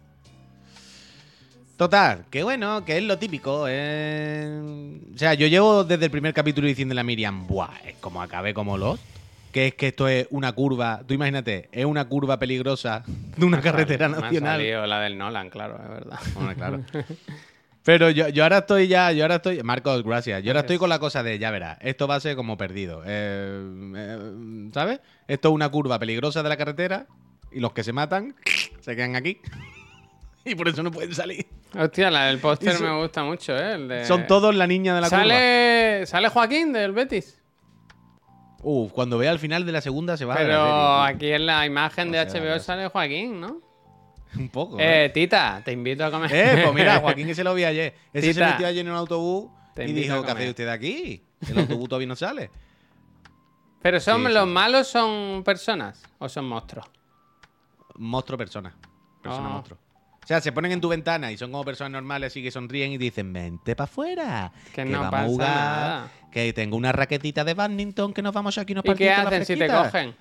[1.78, 3.66] Total, que bueno, que es lo típico.
[3.68, 4.98] eh.
[5.14, 8.52] O sea, yo llevo desde el primer capítulo diciéndole a Miriam, buah, es como acabé
[8.52, 8.98] como los.
[9.52, 13.02] Que es que esto es una curva, tú imagínate, es una curva peligrosa
[13.36, 14.58] de una carretera Me ha nacional.
[14.58, 16.18] salido la del Nolan, claro, es verdad.
[16.34, 16.84] Bueno, claro.
[17.84, 19.62] Pero yo, yo ahora estoy ya, yo ahora estoy.
[19.62, 20.42] Marcos, gracias.
[20.42, 23.02] Yo ahora estoy con la cosa de, ya verás, esto va a ser como perdido.
[23.06, 23.62] eh,
[23.96, 25.00] eh, ¿Sabes?
[25.28, 27.06] Esto es una curva peligrosa de la carretera
[27.52, 28.34] y los que se matan
[28.80, 29.38] se quedan aquí.
[30.44, 31.46] Y por eso no pueden salir.
[31.78, 33.74] Hostia, la del póster me gusta mucho, ¿eh?
[33.74, 35.22] El de- Son todos la niña de la curva.
[35.22, 37.40] ¿Sale, ¿Sale Joaquín del Betis?
[38.62, 41.46] Uf, cuando vea al final de la segunda se va a ver Pero aquí en
[41.46, 43.60] la imagen de O sea, HBO sale Joaquín, ¿no?
[44.36, 44.78] Un poco.
[44.80, 45.04] ¿eh?
[45.06, 46.30] Eh, Tita, te invito a comer.
[46.34, 47.94] Eh, pues mira, Joaquín que se lo vi ayer.
[48.12, 50.36] Ese Tita, se metió ayer en un autobús y dijo, ¿qué comer".
[50.36, 51.22] hace usted aquí?
[51.48, 52.50] El autobús todavía no sale.
[53.80, 54.50] Pero son Sí, los sí.
[54.50, 56.86] malos son personas o son monstruos.
[57.96, 58.74] Monstruo persona.
[59.22, 59.52] Persona Ah.
[59.52, 59.78] monstruo.
[60.28, 62.92] O sea, se ponen en tu ventana y son como personas normales así que sonríen
[62.92, 64.52] y dicen, vente para afuera.
[64.74, 66.08] Que no vamos pasa a jugar, nada.
[66.30, 69.46] Que tengo una raquetita de badminton que nos vamos aquí unos ¿Y qué la hacen
[69.46, 69.84] si te fresquita".
[69.84, 70.14] cogen?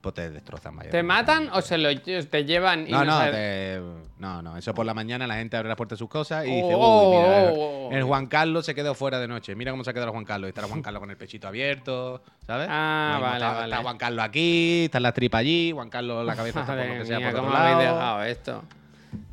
[0.00, 0.90] Pues te destrozan, vaya.
[0.90, 3.80] ¿Te matan o se lo te llevan y No, no, sabes- te-
[4.18, 6.50] no, no, eso por la mañana la gente abre la puerta de sus cosas y
[6.50, 9.54] dice, uy, mira, oh, el Juan Carlos se quedó fuera de noche.
[9.54, 10.48] Mira cómo se ha quedado el Juan Carlos.
[10.48, 12.66] Y está el Juan Carlos con el pechito abierto, ¿sabes?
[12.68, 13.64] Ah, vale, está, vale.
[13.66, 16.94] está Juan Carlos aquí, están las tripas allí, Juan Carlos la cabeza está por lo
[16.94, 17.94] que sea mía, por ¿cómo otro habéis lado.
[17.96, 18.62] dejado esto?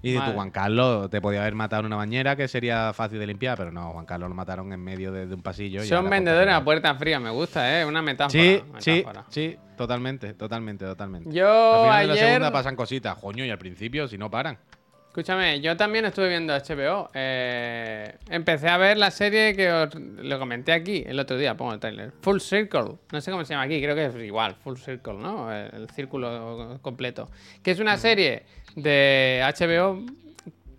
[0.01, 0.33] Y dices tú, Madre.
[0.35, 3.71] Juan Carlos te podía haber matado en una bañera que sería fácil de limpiar, pero
[3.71, 5.83] no, Juan Carlos lo mataron en medio de, de un pasillo.
[5.83, 7.85] Son ahora vendedores a por puerta fría, me gusta, ¿eh?
[7.85, 8.31] Una metáfora.
[8.43, 9.25] Sí, sí, metáfora.
[9.29, 11.31] sí, totalmente, totalmente, totalmente.
[11.31, 14.29] Yo al final de la ayer- segunda pasan cositas, coño, y al principio, si no
[14.29, 14.57] paran.
[15.13, 17.07] Escúchame, yo también estuve viendo HBO.
[17.13, 21.71] Eh, empecé a ver la serie que os lo comenté aquí el otro día, pongo
[21.71, 22.11] el trailer.
[22.21, 22.95] Full Circle.
[23.11, 25.53] No sé cómo se llama aquí, creo que es igual, Full Circle, ¿no?
[25.53, 27.29] El, el círculo completo.
[27.61, 28.41] Que es una serie
[28.75, 30.03] de HBO.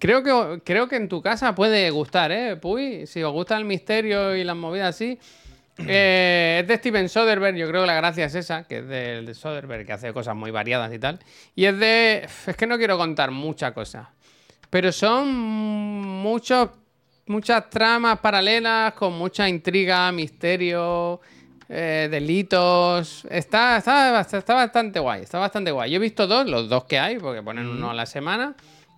[0.01, 2.57] Creo que, creo que en tu casa puede gustar, ¿eh?
[2.57, 5.17] Puy, si os gusta el misterio y las movidas así.
[5.79, 9.23] Eh, es de Steven Soderbergh, yo creo que la gracia es esa, que es de,
[9.23, 11.21] de Soderbergh, que hace cosas muy variadas y tal.
[11.55, 12.29] Y es de...
[12.49, 14.09] Es que no quiero contar muchas cosas.
[14.75, 16.69] Pero son muchos,
[17.27, 21.21] muchas tramas paralelas con mucha intriga, misterio,
[21.69, 23.25] eh, delitos.
[23.31, 25.93] Está, está, está bastante guay, está bastante guay.
[25.93, 28.57] Yo he visto dos, los dos que hay, porque ponen uno a la semana.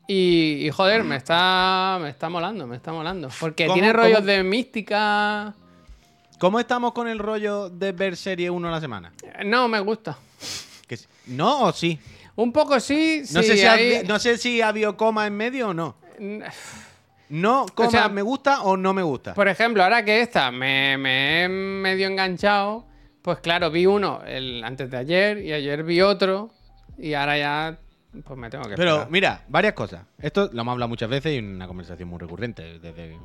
[0.09, 3.29] Y, y, joder, me está, me está molando, me está molando.
[3.39, 4.29] Porque ¿Cómo- tiene rollos cómo?
[4.29, 5.53] de mística.
[6.39, 9.13] ¿Cómo estamos con el rollo de ver serie uno a la semana?
[9.23, 10.17] Eh, No, me gusta.
[10.89, 11.05] ¿Que sí?
[11.27, 11.99] ¿No o sí?
[12.37, 15.37] Un poco sí, No, sí, sé si ha, no sé si ha habido coma en
[15.37, 15.97] medio o no.
[17.29, 19.35] No, coma, sea, ¿me gusta o no me gusta?
[19.35, 22.87] Por ejemplo, ahora que esta me, me he medio enganchado,
[23.23, 26.51] pues claro, vi uno el, antes de ayer y ayer vi otro
[26.99, 27.79] y ahora ya
[28.25, 29.11] pues me tengo que Pero esperar.
[29.11, 30.05] mira, varias cosas.
[30.19, 32.79] Esto lo hemos hablado muchas veces y en una conversación muy recurrente.
[32.79, 33.19] Desde,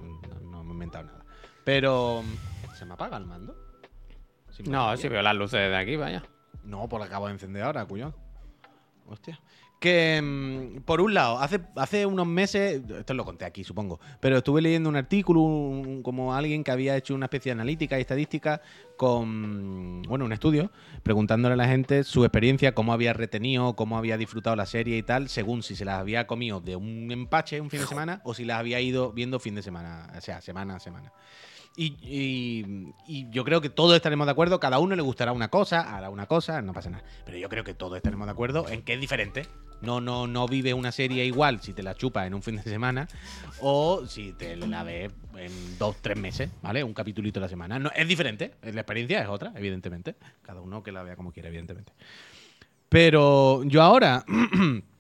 [0.43, 1.23] no, me he inventado nada.
[1.63, 2.23] Pero.
[2.73, 3.55] ¿Se me apaga el mando?
[4.49, 6.23] Sin No, si veo las luces de aquí, vaya.
[6.63, 8.13] No, pues acabo de encender ahora, cuyón.
[9.11, 9.39] Hostia.
[9.79, 14.37] Que, mm, por un lado, hace, hace unos meses, esto lo conté aquí, supongo, pero
[14.37, 18.01] estuve leyendo un artículo, un- como alguien que había hecho una especie de analítica y
[18.01, 18.61] estadística
[18.95, 24.17] con, bueno, un estudio, preguntándole a la gente su experiencia, cómo había retenido, cómo había
[24.17, 27.71] disfrutado la serie y tal, según si se las había comido de un empache un
[27.71, 30.75] fin de semana o si las había ido viendo fin de semana, o sea, semana
[30.75, 31.11] a semana.
[31.75, 32.93] Y,
[33.31, 36.25] yo creo que todos estaremos de acuerdo, cada uno le gustará una cosa, hará una
[36.25, 37.03] cosa, no pasa nada.
[37.25, 39.47] Pero yo creo que todos estaremos de acuerdo en que es diferente.
[39.81, 42.63] No, no, no vive una serie igual si te la chupas en un fin de
[42.63, 43.07] semana
[43.61, 46.83] o si te la ves en dos, tres meses, ¿vale?
[46.83, 47.79] Un capitulito a la semana.
[47.79, 50.15] No, es diferente, la experiencia es otra, evidentemente.
[50.43, 51.93] Cada uno que la vea como quiera, evidentemente.
[52.89, 54.23] Pero yo ahora,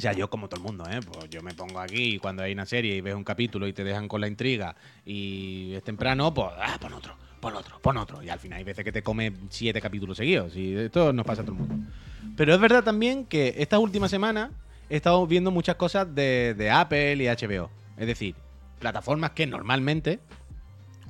[0.00, 1.00] o sea, yo como todo el mundo, ¿eh?
[1.06, 3.74] Pues yo me pongo aquí y cuando hay una serie y ves un capítulo y
[3.74, 4.74] te dejan con la intriga
[5.04, 8.22] y es temprano, pues, ah, pon otro, pon otro, pon otro.
[8.22, 11.42] Y al final hay veces que te come siete capítulos seguidos y esto nos pasa
[11.42, 11.90] a todo el mundo.
[12.34, 14.52] Pero es verdad también que estas últimas semanas
[14.88, 17.70] he estado viendo muchas cosas de, de Apple y HBO.
[17.98, 18.34] Es decir,
[18.78, 20.18] plataformas que normalmente,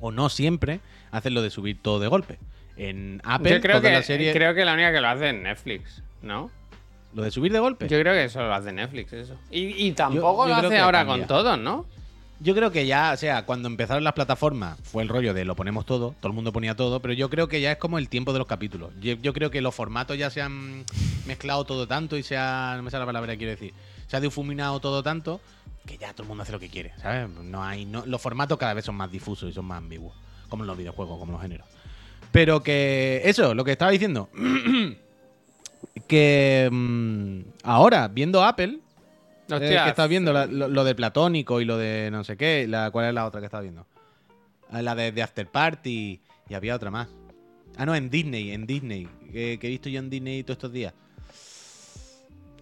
[0.01, 0.81] o no siempre,
[1.11, 2.39] hacen lo de subir todo de golpe.
[2.75, 4.33] En Apple, Yo creo toda que, la serie...
[4.33, 6.51] creo que la única que lo hace es Netflix, ¿no?
[7.13, 7.87] Lo de subir de golpe.
[7.87, 9.35] Yo creo que eso lo hace Netflix, eso.
[9.49, 11.17] Y, y tampoco yo lo hace ahora cambia.
[11.17, 11.85] con todos, ¿no?
[12.39, 15.55] Yo creo que ya, o sea, cuando empezaron las plataformas fue el rollo de lo
[15.55, 18.09] ponemos todo, todo el mundo ponía todo, pero yo creo que ya es como el
[18.09, 18.91] tiempo de los capítulos.
[18.99, 20.83] Yo, yo creo que los formatos ya se han
[21.27, 23.75] mezclado todo tanto y se ha, no me sale la palabra que quiero decir,
[24.07, 25.39] se ha difuminado todo tanto
[25.85, 27.29] que ya todo el mundo hace lo que quiere, ¿sabes?
[27.29, 30.13] No hay, no, los formatos cada vez son más difusos y son más ambiguos,
[30.49, 31.67] como en los videojuegos, como en los géneros.
[32.31, 34.29] Pero que eso, lo que estaba diciendo,
[36.07, 38.79] que mm, ahora viendo Apple,
[39.49, 42.37] eh, Hostia, que estás viendo La- lo, lo de Platónico y lo de no sé
[42.37, 42.65] qué.
[42.67, 43.85] La, ¿Cuál es la otra que estás viendo?
[44.69, 47.09] Ah, La de, de After Party y había otra más.
[47.77, 49.07] Ah, no, en Disney, en Disney.
[49.31, 50.93] Que, que he visto yo en Disney todos estos días.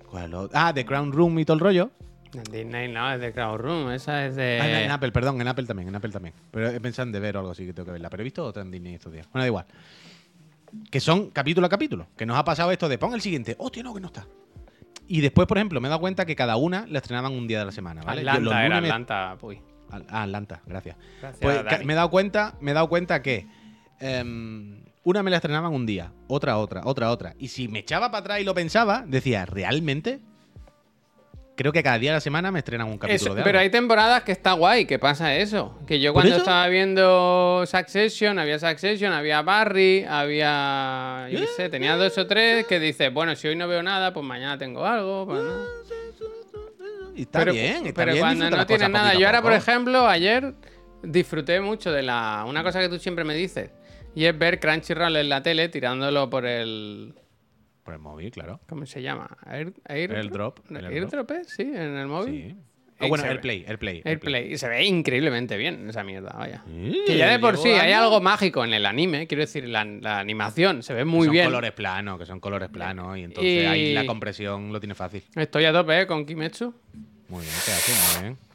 [0.09, 1.91] ¿Cuál es lo- Ah, The Crown Room y todo el rollo.
[2.33, 4.59] En Disney no, es de Crowd Room, esa es de...
[4.61, 6.35] Ah, en, en Apple, perdón, en Apple también, en Apple también.
[6.51, 8.09] Pero he pensado en de ver o algo así que tengo que verla.
[8.11, 9.27] Pero he visto otra en Disney estos días.
[9.31, 9.65] Bueno, da igual.
[10.91, 12.07] Que son capítulo a capítulo.
[12.17, 13.55] Que nos ha pasado esto de pon el siguiente.
[13.59, 14.27] Hostia, no, que no está.
[15.07, 17.59] Y después, por ejemplo, me he dado cuenta que cada una la estrenaban un día
[17.59, 18.23] de la semana, ¿vale?
[18.23, 19.31] Yo Atlanta, los era me- Atlanta.
[19.91, 20.97] Al- Ah, Atlanta, gracias.
[21.19, 23.47] Gracias, Pues me he dado cuenta, me he dado cuenta que
[23.99, 27.33] em, una me la estrenaban un día, otra otra, otra otra.
[27.39, 30.19] Y si me echaba para atrás y lo pensaba, decía, ¿realmente?
[31.59, 33.63] Creo que cada día de la semana me estrenan un capítulo Eso, de pero algo.
[33.63, 35.77] hay temporadas que está guay, que pasa eso.
[35.85, 41.27] Que yo ¿Por cuando estaba viendo Succession, había Succession, había Barry, había.
[41.29, 44.13] Yo qué sé, tenía dos o tres que dices, bueno, si hoy no veo nada,
[44.13, 45.25] pues mañana tengo algo.
[45.25, 45.53] pues no.
[47.13, 49.15] Y está pero bien, está pero bien cuando no tienes nada.
[49.15, 50.53] Yo ahora, por ejemplo, ayer
[51.03, 52.45] disfruté mucho de la.
[52.47, 53.69] Una cosa que tú siempre me dices.
[54.15, 57.15] Y es ver Crunchyroll en la tele tirándolo por el.
[57.89, 58.59] Por el móvil, claro.
[58.69, 59.35] ¿Cómo se llama?
[59.49, 61.41] Air, Air- AirDrop, el AirDrop, ¿eh?
[61.43, 62.55] sí, en el móvil.
[62.99, 63.03] Sí.
[63.03, 64.03] Y bueno, AirPlay, AirPlay.
[64.05, 64.53] AirPlay.
[64.53, 66.61] Y se ve increíblemente bien esa mierda, vaya.
[66.67, 69.83] Sí, Que ya de por sí hay algo mágico en el anime, quiero decir, la,
[69.85, 71.45] la animación se ve muy son bien.
[71.45, 73.17] colores planos, que son colores planos.
[73.17, 75.23] Y entonces Y- ahí la compresión lo tiene fácil.
[75.35, 76.05] Estoy a tope, ¿eh?
[76.05, 76.71] Con Kimetsu.
[77.29, 78.21] Muy bien, ¿qué hacen?
[78.21, 78.48] Muy bien.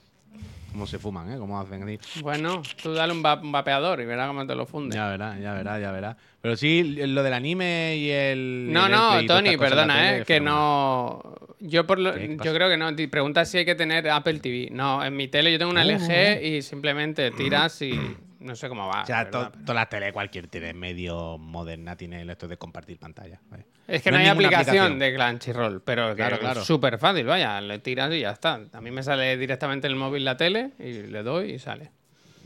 [0.75, 1.39] Cómo se fuman, ¿eh?
[1.39, 1.99] Cómo hacen así.
[2.21, 4.97] Bueno, tú dale un, va- un vapeador y verás cómo te lo funde.
[4.97, 6.17] Ya verás, ya verás, ya verás.
[6.41, 8.69] Pero sí, lo del anime y el.
[8.73, 10.25] No, el no, y Tony, perdona, ¿eh?
[10.25, 11.35] Que no...
[11.61, 12.93] Yo, por lo- ¿Qué yo creo que no.
[12.97, 14.69] Te preguntas si hay que tener Apple TV.
[14.73, 17.93] No, en mi tele yo tengo una LG y simplemente tiras y
[18.41, 19.03] no sé cómo va.
[19.03, 23.41] O sea, todas las tele, cualquier tele medio moderna tiene esto de compartir pantalla.
[23.49, 23.65] vaya.
[23.87, 24.99] Es que No hay aplicación, aplicación.
[24.99, 26.65] de Crunchyroll, pero que Claro, es claro.
[26.65, 28.61] súper fácil, vaya, le tiras y ya está.
[28.73, 31.91] A mí me sale directamente en el móvil la tele y le doy y sale.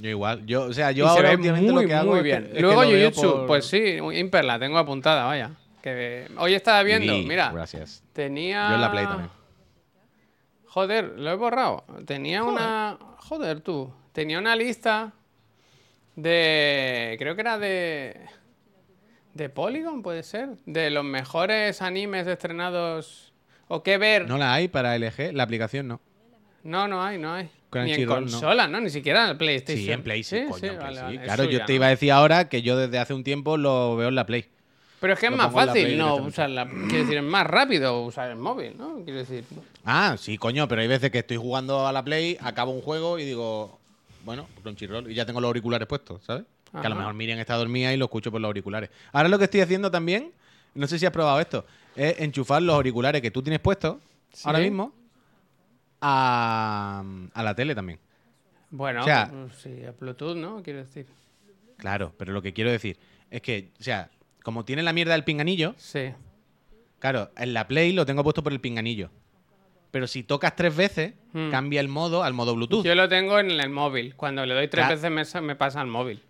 [0.01, 0.45] Yo igual.
[0.47, 2.23] Yo, o sea, yo y se ahora ve últimamente muy, lo que hago muy es
[2.23, 2.45] que- bien.
[2.47, 5.51] es que Luego por- pues sí, Imper la tengo apuntada, vaya.
[5.83, 8.03] Que hoy estaba viendo, mira, Gracias.
[8.13, 8.69] tenía...
[8.71, 9.31] Yo en la Play también.
[10.67, 11.85] Joder, lo he borrado.
[12.07, 12.99] Tenía una...
[13.19, 13.93] Joder, tú.
[14.13, 15.13] Tenía una lista
[16.17, 17.17] de...
[17.19, 18.21] Creo que era de...
[19.39, 20.49] De Polygon, puede ser.
[20.67, 23.33] De los mejores animes estrenados...
[23.69, 24.27] O qué ver.
[24.27, 26.01] No la hay para LG, la aplicación no.
[26.65, 27.49] No, no hay, no hay.
[27.73, 28.15] Ni en no.
[28.17, 28.81] consola, ¿no?
[28.81, 29.85] Ni siquiera en el PlayStation.
[29.85, 31.03] Sí, en Play sí, coño, en Play vale, sí.
[31.03, 31.77] vale, es Claro, yo te ¿no?
[31.77, 34.47] iba a decir ahora que yo desde hace un tiempo lo veo en la Play.
[34.99, 36.67] Pero es que es más fácil, Play no usar la...
[36.67, 39.05] Quiero decir, es más rápido usar el móvil, ¿no?
[39.05, 39.45] Quiero decir...
[39.85, 43.21] Ah, sí, coño, pero hay veces que estoy jugando a la Play, acabo un juego
[43.21, 43.79] y digo,
[44.25, 46.45] bueno, Crunchyroll, y ya tengo los auriculares puestos, ¿sabes?
[46.73, 48.91] Que a lo mejor Miriam está dormida y lo escucho por los auriculares.
[49.13, 50.33] Ahora lo que estoy haciendo también,
[50.75, 51.65] no sé si has probado esto,
[51.97, 53.97] es enchufar los auriculares que tú tienes puestos
[54.45, 54.93] ahora mismo
[56.01, 57.03] a,
[57.35, 57.99] a la tele también.
[58.71, 60.63] Bueno, O sea- pues, sí, a Bluetooth, ¿no?
[60.63, 61.07] Quiero decir.
[61.79, 62.99] Claro, pero lo que quiero decir
[63.31, 64.11] es que, o sea,
[64.43, 66.13] como tiene la mierda del pinganillo, Sí.
[66.99, 69.11] claro, en la Play lo tengo puesto por el pinganillo.
[69.91, 71.51] Pero si tocas tres veces, Hmm.
[71.51, 72.85] cambia el modo al modo Bluetooth.
[72.85, 74.15] Yo lo tengo en el móvil.
[74.17, 75.01] Cuando le doy tres Claro.
[75.17, 76.23] veces me, me pasa al móvil.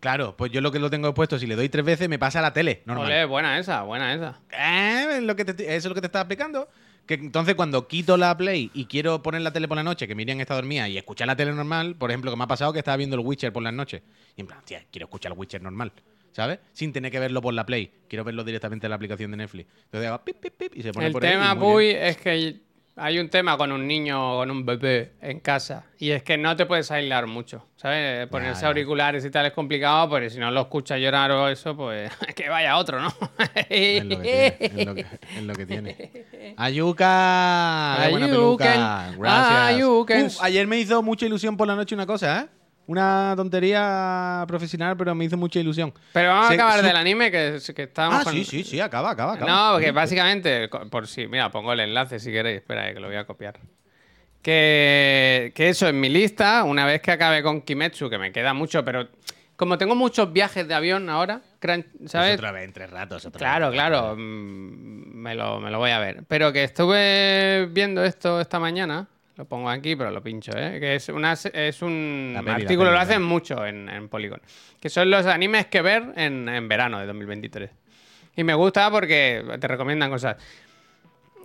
[0.00, 2.38] Claro, pues yo lo que lo tengo puesto, si le doy tres veces, me pasa
[2.38, 3.06] a la tele, normal.
[3.06, 4.40] Ole, buena esa, buena esa.
[4.52, 6.68] Eh, es lo que te- eso es lo que te estaba explicando.
[7.06, 10.14] Que entonces cuando quito la Play y quiero poner la tele por la noche, que
[10.16, 12.80] Miriam está dormida, y escuchar la tele normal, por ejemplo, que me ha pasado que
[12.80, 14.02] estaba viendo el Witcher por las noches.
[14.36, 15.92] Y en plan, tía, quiero escuchar el Witcher normal,
[16.32, 16.58] ¿sabes?
[16.72, 17.92] Sin tener que verlo por la Play.
[18.08, 19.68] Quiero verlo directamente en la aplicación de Netflix.
[19.84, 21.56] Entonces hago pip, pip, pip, y se pone El por ahí tema.
[21.58, 22.56] Puy, es que
[22.98, 25.84] hay un tema con un niño o con un bebé en casa.
[25.98, 28.26] Y es que no te puedes aislar mucho, ¿sabes?
[28.28, 28.68] Ponerse ya.
[28.68, 32.48] auriculares y tal es complicado, porque si no lo escuchas llorar o eso, pues que
[32.48, 33.12] vaya otro, ¿no?
[33.68, 34.56] Es lo que tiene.
[34.60, 36.54] Es lo que, es lo que tiene.
[36.56, 37.98] Ayuca.
[38.10, 39.12] Peluca.
[39.18, 39.58] Gracias.
[39.74, 40.26] Ayuken.
[40.26, 42.48] Uf, ayer me hizo mucha ilusión por la noche una cosa, ¿eh?
[42.88, 45.92] Una tontería profesional, pero me hizo mucha ilusión.
[46.12, 48.62] Pero vamos Se- a acabar su- del anime, que, que estábamos Ah, con- sí, sí,
[48.64, 49.50] sí, acaba, acaba, acaba.
[49.50, 53.00] No, porque básicamente, co- por si, mira, pongo el enlace si queréis, espera, eh, que
[53.00, 53.58] lo voy a copiar.
[54.42, 58.54] Que, que eso, en mi lista, una vez que acabe con Kimetsu, que me queda
[58.54, 59.08] mucho, pero
[59.56, 62.34] Como tengo muchos viajes de avión ahora, Crunch- Es ¿sabes?
[62.34, 63.24] otra vez, entre ratos.
[63.24, 63.74] otra Claro, vez.
[63.74, 66.24] claro, mm, me lo, me lo voy a ver.
[66.28, 70.80] Pero que estuve viendo esto esta mañana, lo pongo aquí, pero lo pincho, ¿eh?
[70.80, 74.40] Que es, una, es un peli, artículo, peli, lo hacen mucho en, en Polygon,
[74.80, 77.70] que son los animes que ver en, en verano de 2023.
[78.36, 80.36] Y me gusta porque te recomiendan cosas.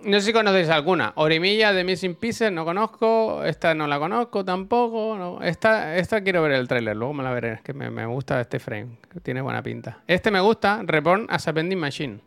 [0.04, 1.12] No sé si conocéis alguna.
[1.16, 3.44] Orimilla de Missing Pieces, no conozco.
[3.44, 5.16] Esta no la conozco tampoco.
[5.16, 5.42] no.
[5.42, 7.52] Esta, esta quiero ver el tráiler, luego me la veré.
[7.52, 10.02] Es que me, me gusta este frame, que tiene buena pinta.
[10.06, 12.20] Este me gusta, Reborn as a Vending Machine.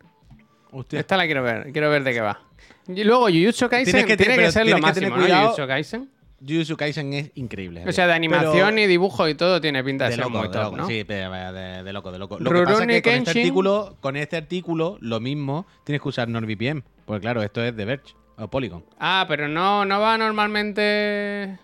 [0.71, 0.99] Hostia.
[0.99, 2.39] Esta la quiero ver, quiero ver de qué va.
[2.87, 5.15] Y luego Jujutsu Kaisen Tienes que- tiene que pero ser lo tienes que tener máximo,
[5.17, 5.21] ¿no?
[5.23, 5.43] cuidado.
[5.49, 6.09] Jujutsu Kaisen.
[6.47, 7.83] Jujutsu Kaisen es increíble.
[7.87, 10.37] O sea, de animación Pero- y dibujo y todo tiene pinta de, de ser loco,
[10.37, 10.87] muy de top, loco, ¿no?
[10.87, 12.37] sí, pero vaya, de, de loco, de loco.
[12.39, 13.41] Lo que pasa es Rurouni que con este, Kenshin.
[13.41, 16.83] artículo, con este artículo, lo mismo, tienes que usar NordVPN.
[17.05, 18.83] Porque claro, esto es de Verge o Polygon.
[18.99, 21.57] Ah, pero no, no va normalmente...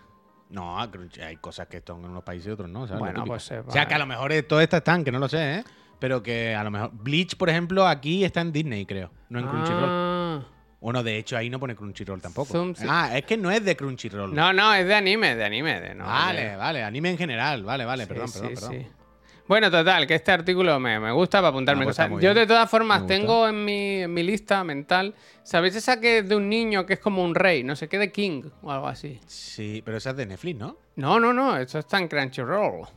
[0.49, 2.93] No, Crunchy- hay cosas que están en unos países y otros no, ¿sabes?
[2.93, 3.33] Lo Bueno, típico.
[3.33, 5.29] pues se O sea, que a lo mejor eh, todas estas están, que no lo
[5.29, 5.63] sé, ¿eh?
[5.99, 6.91] Pero que a lo mejor...
[6.93, 9.11] Bleach, por ejemplo, aquí está en Disney, creo.
[9.29, 9.85] No en Crunchyroll.
[9.87, 10.41] Ah.
[10.81, 12.51] Bueno, de hecho, ahí no pone Crunchyroll tampoco.
[12.51, 12.85] Zoom, sí.
[12.89, 14.33] Ah, es que no es de Crunchyroll.
[14.33, 15.79] No, no, es de anime, de anime.
[15.79, 16.83] De, no, vale, de- vale.
[16.83, 17.63] Anime en general.
[17.63, 18.03] Vale, vale.
[18.05, 19.01] Sí, perdón, sí, perdón, perdón.
[19.47, 22.21] Bueno, total, que este artículo me, me gusta para apuntarme Ah, pues cosas.
[22.21, 25.13] Yo de todas formas tengo en mi, en mi lista mental,
[25.43, 27.63] ¿sabéis esa que es de un niño que es como un rey?
[27.63, 29.19] No sé qué, de King o algo así.
[29.27, 30.77] Sí, pero esa es de Netflix, ¿no?
[30.95, 32.87] No, no, no, eso está en Crunchyroll.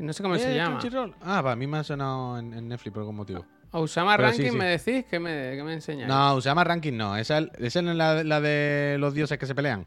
[0.00, 0.78] No sé cómo se Eh, llama.
[0.78, 1.14] Crunchyroll.
[1.22, 3.44] Ah, para mí me ha sonado en, en Netflix por algún motivo.
[3.72, 4.56] Pero sí, Ranking, sí.
[4.56, 5.04] ¿me decís?
[5.08, 6.08] ¿Qué me, qué me enseñáis?
[6.08, 7.16] No, Usama Ranking no.
[7.16, 9.86] Esa, es la, la de los dioses que se pelean.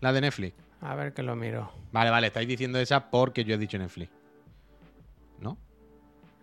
[0.00, 0.54] La de Netflix.
[0.82, 1.72] A ver que lo miro.
[1.92, 2.26] Vale, vale.
[2.26, 4.10] Estáis diciendo esa porque yo he dicho Netflix.
[5.40, 5.56] ¿No?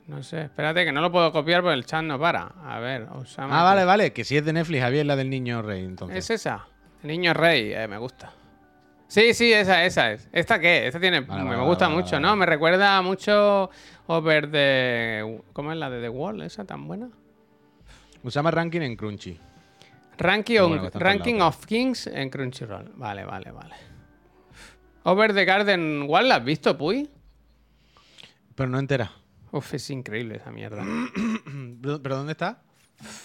[0.08, 2.52] No sé, espérate que no lo puedo copiar porque el chat no para.
[2.66, 3.62] A ver, Osama.
[3.62, 4.14] Ah, vale, vale.
[4.14, 6.18] Que si es de Netflix, Javier, la del niño rey, entonces.
[6.18, 6.66] Es esa.
[7.04, 8.34] El niño rey, eh, me gusta.
[9.12, 10.30] Sí, sí, esa, esa es.
[10.32, 10.88] ¿Esta qué?
[10.88, 11.20] Esta tiene.
[11.20, 12.34] Vale, me vale, gusta vale, mucho, ¿no?
[12.38, 13.70] Me recuerda mucho
[14.08, 15.42] Over de.
[15.52, 16.42] ¿Cómo es la de The Wall?
[16.44, 17.10] ¿Esa tan buena?
[18.24, 19.38] Usama Ranking en Crunchy.
[20.18, 22.94] Ranking, on- bueno Ranking of Kings en Crunchyroll.
[22.96, 23.76] Vale, vale, vale.
[25.04, 27.10] Over the Garden Wall, ¿la has visto, Puy?
[28.56, 29.12] Pero no entera.
[29.52, 30.86] Uf, es increíble esa mierda.
[31.82, 32.62] ¿Pero pero dónde está?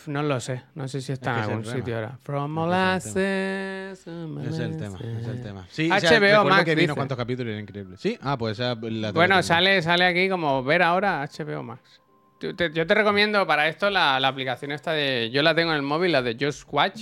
[0.06, 0.62] No lo sé.
[0.74, 2.18] No sé si está que en algún sitio ahora.
[2.22, 3.16] From molasses.
[3.16, 5.66] Es el tema, es el tema.
[5.70, 6.84] Sí, HBO o sea, recuerdo Max, que vi dice.
[6.86, 7.96] unos cuantos capítulos era increíble.
[7.98, 12.00] Sí, ah, pues esa la Bueno, sale, sale aquí como ver ahora HBO Max.
[12.38, 15.30] Tú- te- yo te recomiendo para esto la, la aplicación esta de.
[15.32, 17.00] Yo la tengo en el móvil, la de Just Watch.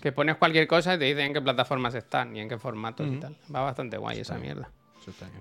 [0.00, 3.06] Que pones cualquier cosa y te dicen en qué plataformas están y en qué formatos
[3.06, 3.34] y tal.
[3.54, 4.68] Va bastante guay esa mierda.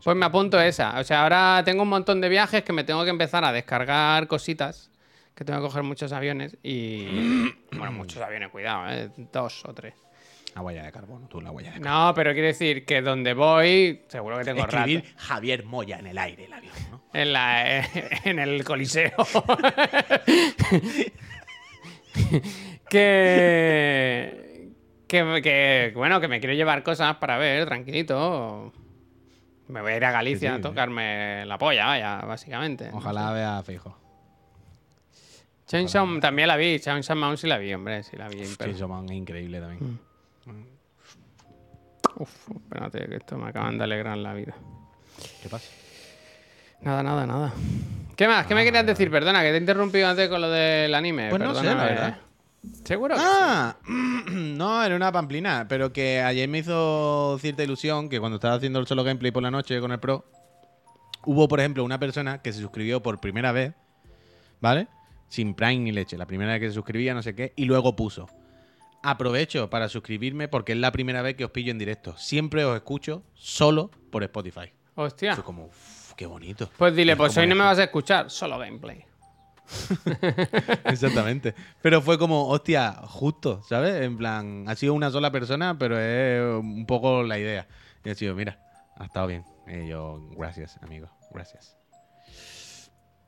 [0.04, 1.00] Pues me apunto esa.
[1.00, 4.28] O sea, ahora tengo un montón de viajes que me tengo que empezar a descargar
[4.28, 4.90] cositas.
[5.36, 7.52] Que tengo que coger muchos aviones y.
[7.72, 9.10] bueno, muchos aviones, cuidado, ¿eh?
[9.32, 9.94] Dos o tres.
[10.56, 12.08] La huella de carbono, tú la huella de carbono.
[12.08, 15.14] No, pero quiere decir que donde voy, seguro que tengo Escribir rato.
[15.18, 17.02] Javier Moya en el aire, el avión, ¿no?
[17.12, 17.80] En, la,
[18.24, 19.12] en el coliseo.
[22.90, 24.70] que,
[25.08, 28.72] que, que, bueno, que me quiero llevar cosas para ver, tranquilito.
[29.70, 32.92] Me voy a ir a Galicia Sí, a tocarme la polla, vaya, básicamente.
[32.94, 33.98] Ojalá vea fijo.
[35.74, 38.44] Chainsaw también la vi, Chainsaw Man sí la vi, hombre, sí la vi.
[38.46, 40.00] Chainsaw Man es increíble también.
[42.16, 44.54] Uf, espérate, que esto me acaban de alegrar la vida.
[45.42, 45.72] ¿Qué pasa?
[46.82, 47.54] Nada, nada, nada.
[48.16, 48.46] ¿Qué más?
[48.46, 49.10] ¿Qué me querías decir?
[49.10, 51.32] Perdona, que te he interrumpido antes con lo del anime.
[51.32, 52.18] Pues no sé, la verdad.
[52.84, 53.16] ¿Seguro?
[53.16, 53.28] que sí?
[53.28, 53.76] Ah,
[54.30, 58.78] no, era una pamplina, pero que ayer me hizo cierta ilusión que cuando estaba haciendo
[58.78, 60.24] el solo gameplay por la noche con el Pro,
[61.26, 63.74] hubo, por ejemplo, una persona que se suscribió por primera vez,
[64.62, 64.88] ¿vale?
[65.34, 67.96] Sin Prime ni leche, la primera vez que se suscribía, no sé qué, y luego
[67.96, 68.30] puso.
[69.02, 72.16] Aprovecho para suscribirme porque es la primera vez que os pillo en directo.
[72.18, 74.72] Siempre os escucho solo por Spotify.
[74.94, 75.34] Hostia.
[75.34, 76.70] Fue como, "Uf, qué bonito.
[76.78, 79.04] Pues dile, Es pues hoy no me vas a escuchar, solo gameplay.
[80.86, 81.56] Exactamente.
[81.82, 84.04] Pero fue como, hostia, justo, ¿sabes?
[84.04, 87.68] En plan, ha sido una sola persona, pero es un poco la idea.
[88.06, 88.60] Y ha sido, mira,
[88.98, 89.44] ha estado bien.
[89.66, 91.76] Y yo, gracias, amigo, gracias.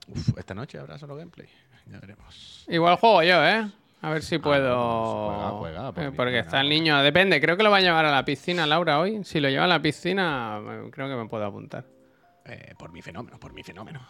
[0.07, 1.47] Uf, esta noche habrá solo gameplay.
[1.87, 2.65] Ya veremos.
[2.67, 3.67] Igual juego yo, ¿eh?
[4.01, 5.25] A ver si puedo.
[5.27, 7.01] pues juega, juega, por Eh, Porque está el niño.
[7.01, 9.23] Depende, creo que lo va a llevar a la piscina Laura hoy.
[9.23, 11.85] Si lo lleva a la piscina, eh, creo que me puedo apuntar.
[12.45, 14.01] Eh, por mi fenómeno, por mi fenómeno.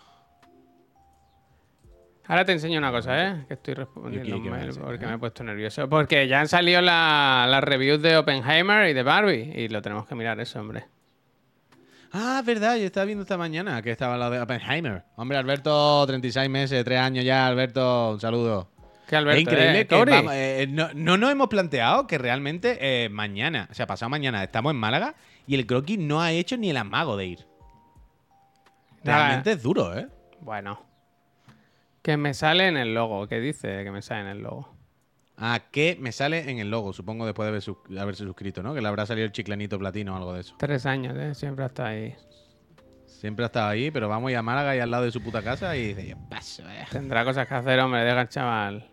[2.28, 3.45] Ahora te enseño una cosa, ¿eh?
[3.47, 5.88] Que estoy respondiendo ¿Y qué- un qué me mail enseñas, porque me he puesto nervioso.
[5.88, 9.53] Porque ya han salido la- las reviews de Oppenheimer y de Barbie.
[9.55, 10.86] Y lo tenemos que mirar eso, hombre.
[12.18, 15.03] Ah, es verdad, yo estaba viendo esta mañana que estaba la de Oppenheimer.
[15.18, 18.70] Hombre, Alberto, 36 meses, 3 años ya, Alberto, un saludo.
[19.05, 19.86] Que Alberto, es increíble ¿eh?
[19.86, 20.11] que Tori.
[20.13, 24.41] vamos, eh, no, no nos hemos planteado que realmente eh, mañana, o sea, pasado mañana,
[24.41, 27.45] estamos en Málaga y el croquis no ha hecho ni el amago de ir.
[29.03, 30.07] Realmente es duro, ¿eh?
[30.39, 30.82] Bueno.
[32.01, 33.28] Que me sale en el logo.
[33.28, 34.74] ¿Qué dice que me sale en el logo?
[35.38, 38.74] Ah, que me sale en el logo, supongo después de haber haberse suscrito, ¿no?
[38.74, 40.56] Que le habrá salido el chiclanito platino o algo de eso.
[40.58, 41.36] Tres años, ¿eh?
[41.36, 42.16] Siempre hasta ahí.
[43.06, 45.42] Siempre ha estado ahí, pero vamos a a Málaga y al lado de su puta
[45.42, 46.86] casa y dice, yo paso, eh.
[46.92, 48.04] Tendrá cosas que hacer, hombre.
[48.04, 48.90] Deja al chaval.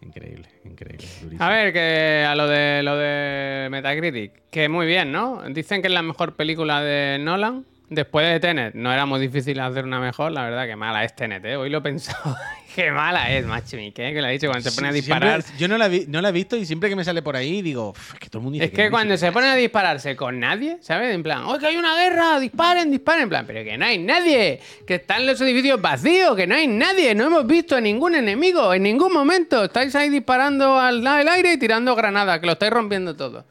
[0.00, 1.06] Increíble, increíble.
[1.22, 1.44] durísimo.
[1.44, 5.42] A ver, que a lo de lo de Metacritic, que muy bien, ¿no?
[5.50, 7.64] Dicen que es la mejor película de Nolan.
[7.88, 11.14] Después de Tenet, no era muy difícil hacer una mejor, la verdad que mala es
[11.14, 11.56] Tenet, ¿eh?
[11.56, 12.36] Hoy lo he pensado.
[12.74, 13.76] Qué mala es, macho.
[13.94, 15.40] Que lo ha dicho cuando se pone a disparar.
[15.42, 17.36] siempre- yo no la, vi- no la he visto y siempre que me sale por
[17.36, 19.30] ahí digo, "Uf, es que todo el mundo dice Es que no", y cuando se
[19.32, 21.14] ponen a dispararse con nadie, ¿sabes?
[21.14, 22.38] En plan, ¡oh, que hay una guerra!
[22.40, 23.22] ¡Disparen, disparen!
[23.22, 26.66] En plan, pero que no hay nadie, que están los edificios vacíos, que no hay
[26.66, 29.64] nadie, no hemos visto a ningún enemigo en ningún momento.
[29.64, 33.44] Estáis ahí disparando al, al aire y tirando granadas, que lo estáis rompiendo todo.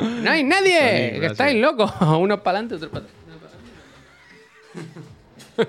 [0.00, 1.92] No hay nadie, que estáis locos.
[2.00, 3.19] Unos para adelante, otros para atrás.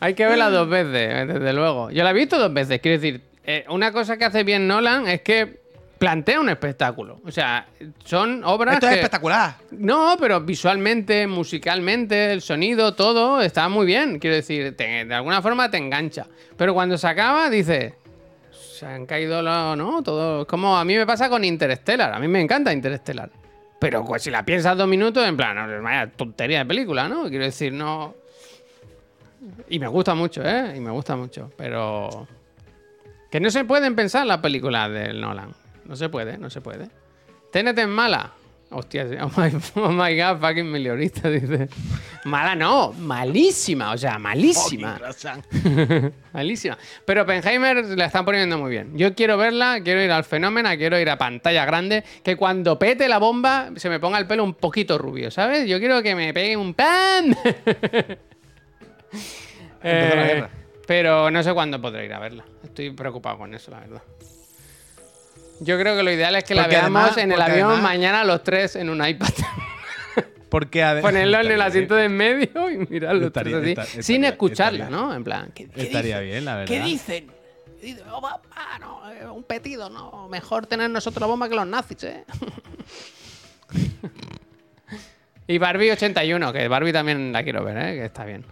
[0.00, 1.90] Hay que verla dos veces, desde luego.
[1.90, 2.80] Yo la he visto dos veces.
[2.80, 5.60] Quiero decir, eh, una cosa que hace bien Nolan es que
[5.98, 7.20] plantea un espectáculo.
[7.24, 7.66] O sea,
[8.04, 9.56] son obras Esto es que- espectacular.
[9.72, 14.20] No, pero visualmente, musicalmente, el sonido, todo está muy bien.
[14.20, 16.26] Quiero decir, te- de alguna forma te engancha.
[16.56, 17.94] Pero cuando se acaba, dices,
[18.52, 19.76] se han caído los.
[19.76, 20.00] ¿No?
[20.04, 20.42] Todo.
[20.42, 22.12] Es como a mí me pasa con Interstellar.
[22.14, 23.30] A mí me encanta Interstellar.
[23.78, 27.28] Pero pues, si la piensas dos minutos, en plan, no, vaya tontería de película, ¿no?
[27.28, 28.14] Quiero decir, no.
[29.68, 30.74] Y me gusta mucho, ¿eh?
[30.76, 31.52] Y me gusta mucho.
[31.56, 32.26] Pero.
[33.30, 35.54] Que no se pueden pensar las películas del Nolan.
[35.84, 36.88] No se puede, no se puede.
[37.52, 38.32] Tenet es mala.
[38.70, 41.68] Hostia, oh my, oh my god, fucking meliorista, dice.
[42.24, 45.00] Mala no, malísima, o sea, malísima.
[46.32, 46.76] Malísima.
[47.04, 48.96] Pero Oppenheimer la están poniendo muy bien.
[48.96, 53.08] Yo quiero verla, quiero ir al fenómeno, quiero ir a pantalla grande, que cuando pete
[53.08, 55.66] la bomba se me ponga el pelo un poquito rubio, ¿sabes?
[55.66, 57.24] Yo quiero que me pegue un la
[59.82, 60.46] Eh,
[60.86, 62.44] pero no sé cuándo podré ir a verla.
[62.62, 64.02] Estoy preocupado con eso, la verdad.
[65.60, 67.82] Yo creo que lo ideal es que la Porque veamos además- en el avión además-
[67.82, 69.28] mañana los tres en un iPad.
[70.50, 72.00] Porque ade- Ponerlo en el Estaría asiento bien.
[72.00, 73.90] de en medio y mirar los Estaría- tres así.
[73.90, 75.14] esta- sin estaría- escucharla, estaría- ¿no?
[75.14, 76.30] En plan, ¿qué, qué Estaría dicen?
[76.30, 76.86] bien, la ¿Qué verdad.
[76.86, 77.30] dicen?
[77.82, 78.20] Dice, "Oh,
[78.80, 80.26] no, eh, un petido, no.
[80.28, 82.24] Mejor tener nosotros la bomba que los nazis, ¿eh?
[85.46, 87.94] y Barbie 81, que Barbie también la quiero ver, ¿eh?
[87.94, 88.44] Que está bien.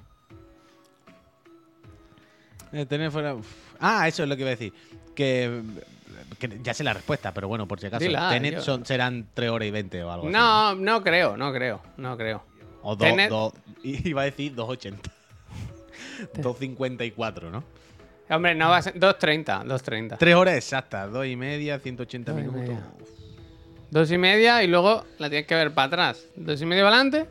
[2.72, 3.46] Eh, tener fuera- uf.
[3.80, 4.72] Ah, eso es lo que iba a decir.
[5.14, 5.62] Que,
[6.38, 8.04] que ya sé la respuesta, pero bueno, por si acaso.
[8.04, 10.32] Dila, Tenet yo- son, serán 3 horas y 20 o algo así.
[10.32, 12.42] No, no creo, no creo, no creo.
[12.82, 13.52] O dos, Tenet- dos-
[13.82, 14.96] iba a decir 2.80.
[16.34, 17.64] 2.54, ¿no?
[18.28, 20.16] Hombre, no va a ser 2.30, 2.30.
[20.18, 22.60] 3 horas exactas, 2 y media, 180 Dos y minutos.
[22.68, 22.86] media.
[23.90, 26.24] Dos y media y luego la tienes que ver para atrás.
[26.34, 27.28] Dos y media para adelante,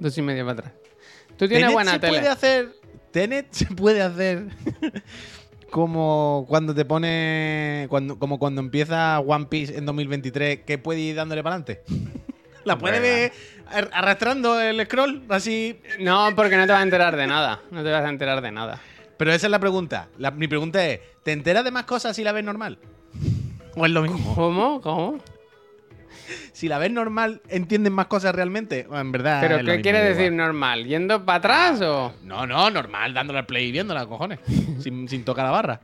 [0.00, 0.72] dos y media para atrás.
[1.38, 2.12] Tú tienes Tenet buena se tele.
[2.18, 2.68] puede hacer.
[3.12, 4.46] Tenet se puede hacer
[5.72, 7.86] como cuando te pone.
[7.88, 11.82] Cuando, como cuando empieza One Piece en 2023, que puede ir dándole para adelante.
[12.64, 13.32] La puede ver
[13.72, 15.80] ar- arrastrando el scroll, así.
[15.98, 17.60] No, porque no te vas a enterar de nada.
[17.72, 18.78] No te vas a enterar de nada.
[19.16, 20.08] Pero esa es la pregunta.
[20.18, 22.78] La- mi pregunta es: ¿te enteras de más cosas si la ves normal?
[23.74, 24.34] ¿O es lo mismo?
[24.36, 24.80] ¿Cómo?
[24.80, 25.18] ¿Cómo?
[26.52, 28.86] Si la ves normal, ¿entiendes más cosas realmente?
[28.92, 29.40] En verdad.
[29.40, 30.36] ¿Pero qué quiere decir igual.
[30.36, 30.84] normal?
[30.86, 32.14] ¿Yendo para atrás o...?
[32.24, 34.38] No, no, normal, dándole al play y viéndola, cojones.
[34.80, 35.80] sin, sin tocar la barra.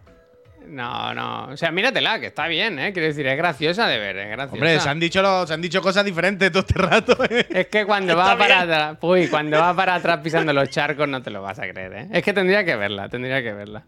[0.66, 1.46] No, no.
[1.46, 2.92] O sea, míratela, que está bien, ¿eh?
[2.92, 4.52] Quiero decir, es graciosa de ver, es graciosa.
[4.54, 7.16] Hombre, se han, dicho lo- se han dicho cosas diferentes todo este rato.
[7.24, 7.46] ¿eh?
[7.48, 8.98] Es que cuando va para atrás...
[9.00, 12.08] Uy, cuando va para atrás pisando los charcos no te lo vas a creer, ¿eh?
[12.12, 13.84] Es que tendría que verla, tendría que verla.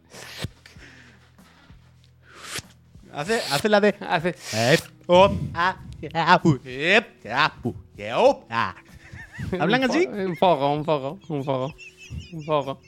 [3.12, 3.94] Hace, hace la de.
[4.00, 4.34] Hace...
[4.52, 8.74] Ep, op, a, ya, pu, ep, ya, pu, ya, op, a.
[9.58, 10.06] ¿Hablan así?
[10.06, 11.74] Un poco, un poco, un poco.
[12.32, 12.80] Un poco.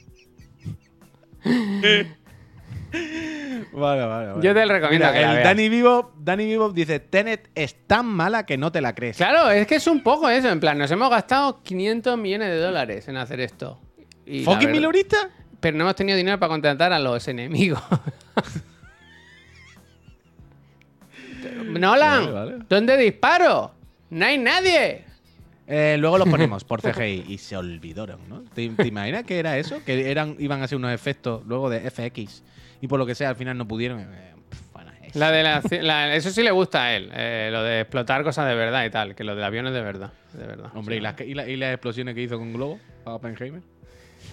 [3.73, 4.43] Vale, vale, vale.
[4.43, 5.43] Yo te recomiendo que la el veas.
[5.43, 9.17] Danny Vivo, Danny Vivo dice: Tenet es tan mala que no te la crees.
[9.17, 10.49] Claro, es que es un poco eso.
[10.49, 13.81] En plan, nos hemos gastado 500 millones de dólares en hacer esto.
[14.27, 15.29] Y la ¿Fucking verdad-?
[15.59, 17.81] Pero no hemos tenido dinero para contratar a los enemigos.
[21.53, 22.65] Nolan, Vale, vale.
[22.69, 23.71] ¿dónde disparo?
[24.09, 25.03] No hay nadie.
[25.65, 28.41] Eh, luego los ponemos por CGI y se olvidaron, ¿no?
[28.53, 29.81] ¿Te, te imaginas que era eso?
[29.85, 32.43] Que eran, iban a ser unos efectos luego de FX
[32.81, 34.01] y por lo que sea al final no pudieron.
[34.01, 34.33] Eh,
[34.73, 37.79] bueno, es- La de la- la- eso sí le gusta a él, eh, lo de
[37.81, 40.69] explotar cosas de verdad y tal, que lo del avión es de verdad, de verdad.
[40.75, 40.99] Hombre, Sí.
[40.99, 43.61] ¿y las, y, la- y las explosiones que hizo con Globo a Oppenheimer?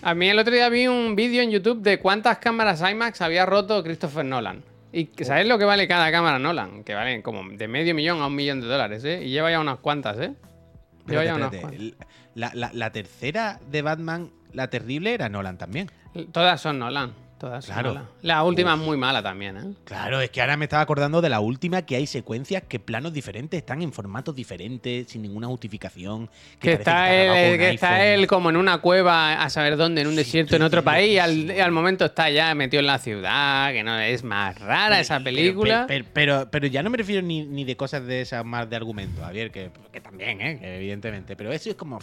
[0.03, 3.47] A mí el otro día vi un vídeo en YouTube de cuántas cámaras IMAX había
[3.47, 4.63] roto Christopher Nolan.
[4.93, 6.83] Y ¿sabes lo que vale cada cámara Nolan?
[6.85, 9.23] Que valen como de medio millón a un millón de dólares, ¿eh?
[9.25, 10.33] Y lleva ya unas cuantas, ¿eh?
[11.07, 11.81] Lleva Espérate, ya unas cuantas.
[12.35, 15.91] La, la- la tercera de Batman la terrible era Nolan también.
[16.33, 17.13] Todas son Nolan.
[17.41, 18.07] Todas Claro.
[18.21, 19.73] La última es muy mala también, ¿eh?
[19.85, 23.15] Claro, es que ahora me estaba acordando de la última que hay secuencias que planos
[23.15, 26.29] diferentes están en formatos diferentes, sin ninguna justificación.
[26.59, 28.21] Que, está, él, un que está iPhone.
[28.21, 31.15] él como en una cueva, a saber dónde, en un Sí, desierto, en otro país,
[31.15, 35.19] y al, momento está ya metido en la ciudad, que no es más rara esa
[35.21, 35.87] película.
[35.89, 38.77] Pero, pero, pero ya no me refiero ni, ni de cosas de esas más de
[38.77, 40.59] argumento, Javier, que, que también, ¿eh?
[40.61, 41.37] que evidentemente.
[41.37, 42.01] Pero eso es como,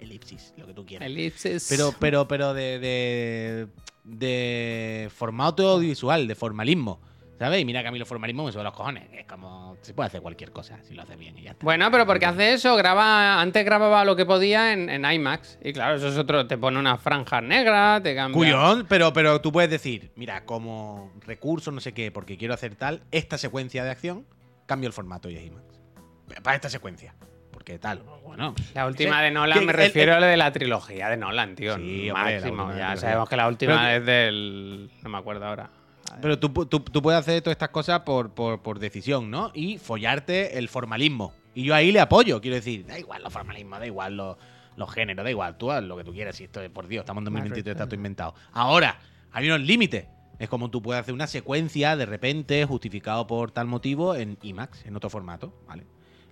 [0.00, 1.06] elipsis, lo que tú quieras.
[1.06, 1.66] Elipsis.
[1.68, 3.66] Pero, pero, pero de, de,
[4.08, 7.00] de formato audiovisual, de formalismo.
[7.38, 7.60] ¿Sabes?
[7.60, 9.04] Y mira que a mí los formalismos me suben los cojones.
[9.12, 11.64] Es como, se puede hacer cualquier cosa si lo hace bien y ya está.
[11.64, 15.56] Bueno, pero porque hace eso, graba, antes grababa lo que podía en, en IMAX.
[15.62, 18.34] Y claro, eso es otro, te pone una franja negra, te cambia.
[18.34, 22.74] Cuyón, pero, pero tú puedes decir, mira, como recurso, no sé qué, porque quiero hacer
[22.74, 24.26] tal, esta secuencia de acción,
[24.66, 25.80] cambio el formato y es IMAX.
[26.42, 27.14] Para esta secuencia.
[27.68, 28.54] Porque tal, bueno.
[28.72, 31.76] La última de Nolan me refiero a la de la trilogía de Nolan, tío.
[31.76, 32.70] Sí, hombre, máximo.
[32.70, 34.90] la ya sabemos que la última es del.
[35.02, 35.68] No me acuerdo ahora.
[36.22, 39.50] Pero tú, tú- tú puedes hacer todas estas cosas por, por- por decisión, ¿no?
[39.52, 41.34] Y follarte el formalismo.
[41.54, 42.40] Y yo ahí le apoyo.
[42.40, 44.36] Quiero decir, da igual los formalismos, da igual los,
[44.76, 45.58] los géneros, da igual.
[45.58, 46.40] Tú haz lo que tú quieras.
[46.40, 48.34] Y esto es, por Dios, estamos en 2023, está todo inventado.
[48.52, 48.98] Ahora,
[49.32, 50.06] hay unos límites.
[50.38, 54.86] Es como tú puedes hacer una secuencia de repente, justificado por tal motivo, en IMAX,
[54.86, 55.84] en otro formato, ¿vale?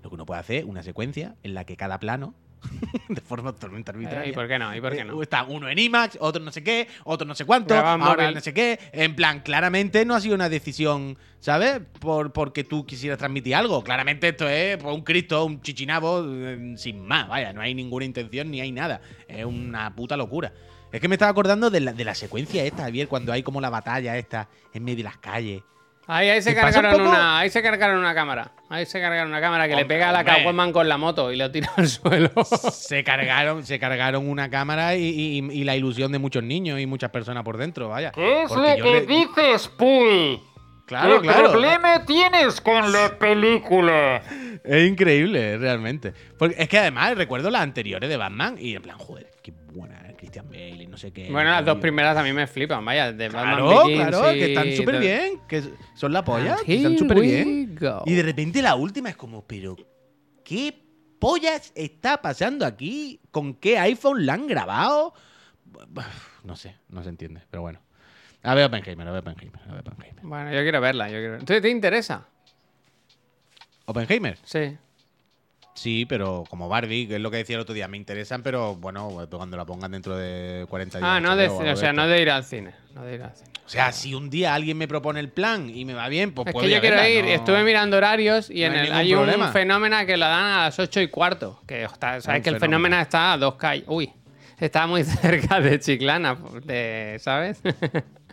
[0.06, 2.32] Lo que uno puede hacer, una secuencia en la que cada plano,
[3.08, 4.24] de forma totalmente arbitraria.
[4.24, 4.72] Eh, ¿Y por qué no?
[4.72, 5.20] ¿Y por qué Eh, no?
[5.20, 8.54] Está uno en IMAX, otro no sé qué, otro no sé cuánto, ahora no sé
[8.54, 8.78] qué.
[8.92, 11.80] En plan, claramente no ha sido una decisión, ¿sabes?
[11.98, 13.82] Por, porque tú quisieras transmitir algo.
[13.82, 17.26] Claramente esto es pues, un Cristo, un chichinabo, eh, sin más.
[17.26, 19.00] Vaya, no hay ninguna intención ni hay nada.
[19.26, 20.52] Es una puta locura.
[20.92, 23.60] Es que me estaba acordando de la, de la secuencia esta, Javier, cuando hay como
[23.60, 25.62] la batalla esta en medio de las calles.
[26.08, 27.10] Ahí, ahí se ¿Y pasa un cargaron poco?
[27.10, 28.52] una, ahí se cargaron una cámara.
[28.68, 30.24] Ahí se cargaron una cámara que le pega a la.
[30.24, 32.30] Catwoman con la moto y lo tira al suelo.
[32.44, 36.86] Se cargaron, se cargaron una cámara y, y- y la ilusión de muchos niños y
[36.86, 38.12] muchas personas por dentro, vaya.
[38.12, 40.40] ¿Qué es Porque lo que le- dices, Puy?
[40.86, 41.50] Claro, ¿Qué claro.
[41.50, 44.22] problema tienes con la película?
[44.64, 46.12] Es increíble, realmente.
[46.38, 50.00] Porque es que además recuerdo las anteriores de Batman y en plan, joder, qué buena
[50.08, 51.30] es Christian Bale y no sé qué.
[51.30, 53.12] bueno, las dos primeras a mí me flipan, vaya.
[53.12, 55.62] De Batman Claro, Begins claro, y que están súper bien, que
[55.94, 57.76] son la polla, que están súper bien.
[57.78, 58.02] go.
[58.06, 59.76] Y de repente la última es como, pero
[60.42, 60.74] ¿qué
[61.18, 63.20] pollas está pasando aquí?
[63.30, 65.12] ¿Con qué iPhone la han grabado?
[66.44, 67.80] No sé, no se entiende, pero bueno.
[68.42, 70.24] A ver Oppenheimer, a ver Oppenheimer, a ver Oppenheimer.
[70.24, 71.10] Bueno, yo quiero verla.
[71.10, 71.44] Yo quiero...
[71.44, 72.26] ¿Te, te interesa?
[73.84, 74.38] ¿Oppenheimer?
[74.44, 74.78] Sí.
[75.76, 78.74] Sí, pero como Barbie, que es lo que decía el otro día, me interesan, pero
[78.74, 81.08] bueno, cuando la pongan dentro de 40 días.
[81.10, 82.72] Ah, no de, o sea, no de ir al cine.
[82.94, 83.50] No de ir al cine.
[83.64, 86.46] O sea, si un día alguien me propone el plan y me va bien, pues
[86.46, 88.86] Es puedo que yo quiero verla, ir, no- estuve mirando horarios y no en hay
[88.86, 89.46] el, hay problema.
[89.48, 91.60] un fenómeno que lo dan a las 8 y cuarto.
[91.66, 92.60] Que está, sabes que el fenómeno.
[92.88, 93.84] fenómeno está a dos calles.
[93.88, 94.12] Uy,
[94.58, 97.60] está muy cerca de Chiclana, de, ¿sabes?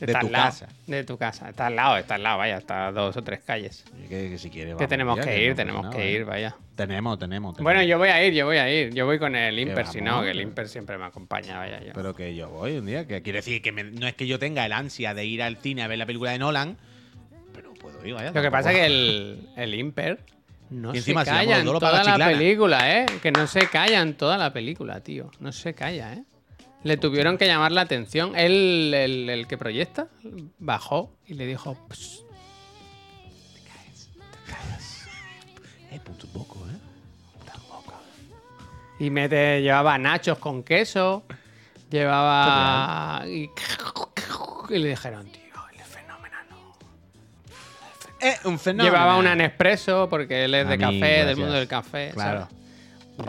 [0.00, 0.68] Está tu lado, casa.
[0.86, 1.48] De tu casa.
[1.50, 3.84] Está al lado, está al lado, vaya, está a dos o tres calles.
[4.08, 6.56] Que, que si quiere, Que tenemos ya, que ir, tenemos nada, que ir, vaya.
[6.74, 7.62] Tenemos, tenemos, tenemos.
[7.62, 8.92] Bueno, yo voy a ir, yo voy a ir.
[8.92, 11.92] Yo voy con el Imper, si no, que el Imper siempre me acompaña, vaya yo.
[11.94, 13.06] Pero que yo voy un día.
[13.06, 15.56] Que quiere decir que me- no es que yo tenga el ansia de ir al
[15.58, 16.76] cine a ver la película de Nolan,
[17.54, 18.32] pero puedo ir, vaya.
[18.32, 20.18] Lo que pasa es que el, el Imper
[20.70, 23.06] no Y encima, se si vamos calla los en dos, lo toda la película, ¿eh?
[23.22, 25.30] Que no se calla en toda la película, tío.
[25.38, 26.24] No se calla, ¿eh?
[26.84, 28.36] Le tuvieron que llamar la atención.
[28.36, 30.06] Él, el, el que proyecta,
[30.58, 31.76] bajó y le dijo...
[31.88, 32.20] "Pss,
[35.90, 36.76] Eh, punto poco, ¿eh?
[38.98, 41.24] Y mete, llevaba nachos con queso,
[41.90, 43.22] llevaba...
[43.26, 43.50] Y,
[44.70, 45.40] y le dijeron, tío,
[45.72, 46.76] el fenómeno no.
[48.26, 48.84] Eh, un fenómeno.
[48.90, 52.10] Llevaba una Nespresso porque él es de mí, café, del mundo del café.
[52.12, 52.48] Claro.
[52.48, 52.63] ¿sabes?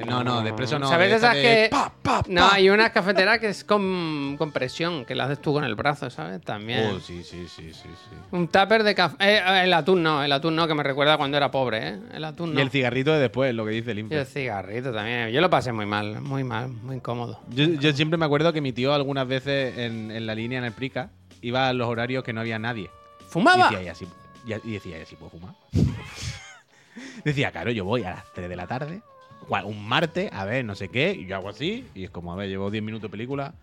[0.08, 0.90] No, no, de preso no.
[0.90, 1.68] ¿Sabes de esas de que.?
[1.70, 5.54] pa, pa, No, hay una cafetera que es con, con presión, que la haces tú
[5.54, 6.42] con el brazo, ¿sabes?
[6.42, 6.92] También.
[6.96, 8.16] Oh, sí, sí, sí, sí, sí.
[8.32, 9.16] Un tupper de café.
[9.20, 12.00] eh, el atún no, el atún no, que me recuerda cuando era pobre, ¿eh?
[12.14, 12.60] El atún no.
[12.60, 15.30] Y el cigarrito de después, lo que dice el Y el cigarrito también.
[15.30, 17.40] Yo lo pasé muy mal, muy mal, muy incómodo.
[17.50, 20.66] Yo, yo siempre me acuerdo que mi tío algunas veces en, en la línea en
[20.66, 21.10] el Prica
[21.42, 22.90] iba a los horarios que no había nadie.
[23.20, 23.70] Y ¿Fumaba?
[23.70, 24.08] decía, y así,
[24.48, 25.54] y, y decía, y así puedo fumar.
[27.24, 29.02] decía, claro, yo voy a las 3 de la tarde,
[29.48, 32.36] un martes, a ver, no sé qué, y yo hago así, y es como, a
[32.36, 33.54] ver, llevo 10 minutos de película.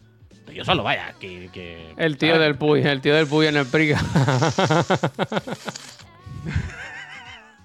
[0.52, 1.50] Yo solo, vaya, que.
[1.52, 4.00] que El tío del Puy, el tío del Puy en el Prica.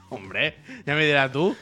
[0.10, 0.56] Hombre,
[0.86, 1.56] ya me dirás tú.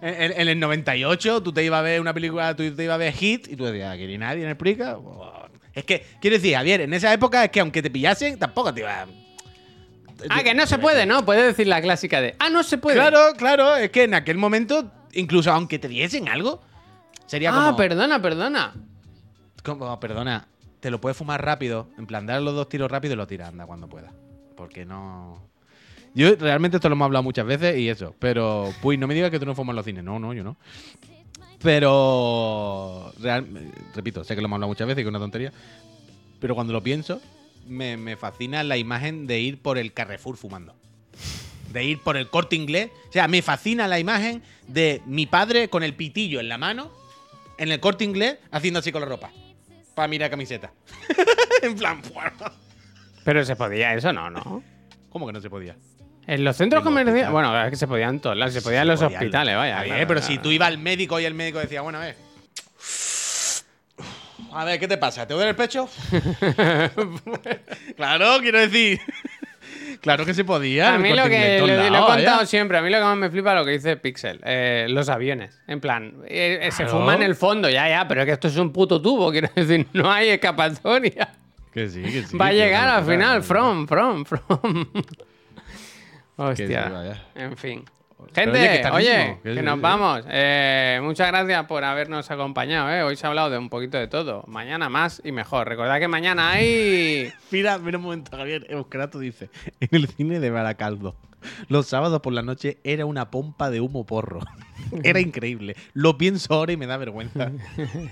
[0.00, 2.98] En, en- el 98 tú te ibas a ver una película, tú te ibas a
[2.98, 4.94] ver Hit y tú decías, ¿aquí ni nadie en el Prica?
[4.96, 5.48] Buah.
[5.74, 8.80] Es que, quiero decir, Javier, en esa época es que aunque te pillasen, tampoco te
[8.80, 9.06] iba
[10.28, 11.24] ah, que no se puede, ¿no?
[11.24, 12.34] Puede decir la clásica de.
[12.38, 12.96] Ah, no se puede.
[12.96, 16.60] Claro, claro, es que en aquel momento, incluso aunque te diesen algo,
[17.26, 17.76] sería Ah, como.
[17.76, 18.72] perdona, perdona.
[19.62, 20.46] como, perdona,
[20.80, 23.48] te lo puedes fumar rápido, en plan, dar los dos tiros rápido y lo tiras,
[23.50, 24.12] anda, cuando puedas.
[24.56, 25.38] Porque no.
[26.14, 29.30] Yo realmente esto lo hemos hablado muchas veces y eso, pero, pues no me digas
[29.30, 30.04] que tú no fumas en los cines.
[30.04, 30.56] No, no, yo no.
[31.62, 33.46] Pero, real-
[33.94, 35.52] repito, sé que lo hemos hablado muchas veces y que es una tontería,
[36.40, 37.20] pero cuando lo pienso,
[37.66, 40.74] me, me fascina la imagen de ir por el Carrefour fumando.
[41.72, 42.90] De ir por el corte inglés.
[43.08, 46.90] O sea, me fascina la imagen de mi padre con el pitillo en la mano,
[47.58, 49.30] en el corte inglés, haciendo así con la ropa.
[49.94, 50.72] Para mirar camiseta.
[51.62, 52.30] en plan, ¡buah!
[53.24, 54.62] Pero se podía eso, no, ¿no?
[55.10, 55.76] ¿cómo que no se podía?
[56.26, 57.30] En los centros comerciales.
[57.30, 59.18] Bueno, es que se podían todos lados, se podía en los podía.
[59.18, 59.72] hospitales, vaya.
[59.72, 60.34] Está bien, claro, pero claro.
[60.34, 62.16] si tú ibas al médico y el médico decía, bueno, a ver.
[64.52, 65.26] A ver, ¿qué te pasa?
[65.26, 65.88] ¿Te duele el pecho?
[67.96, 69.00] claro, quiero decir.
[70.02, 70.94] Claro que se podía.
[70.94, 73.52] A mí lo que lo, he contado siempre, a mí lo que más me flipa
[73.52, 75.58] es lo que dice Pixel, eh, los aviones.
[75.66, 78.56] En plan, eh, se fuma en el fondo, ya, ya, pero es que esto es
[78.56, 81.30] un puto tubo, quiero decir, no hay escapatoria.
[81.72, 82.36] Que sí, que sí.
[82.36, 84.86] Va a llegar al final, from, from, from.
[84.92, 86.88] Sí, Hostia.
[86.88, 87.22] vaya.
[87.34, 87.84] en fin.
[88.34, 88.58] Gente,
[88.90, 90.24] oye, que oye, nos vamos.
[90.28, 92.90] Eh, muchas gracias por habernos acompañado.
[92.90, 93.02] eh.
[93.02, 94.44] Hoy se ha hablado de un poquito de todo.
[94.46, 95.68] Mañana más y mejor.
[95.68, 97.32] Recordad que mañana hay.
[97.50, 98.66] Mira, mira un momento, Javier.
[98.68, 99.50] Euskrato dice:
[99.80, 101.14] En el cine de Baracaldo,
[101.68, 104.40] los sábados por la noche era una pompa de humo porro.
[105.04, 105.76] Era increíble.
[105.94, 107.52] Lo pienso ahora y me da vergüenza.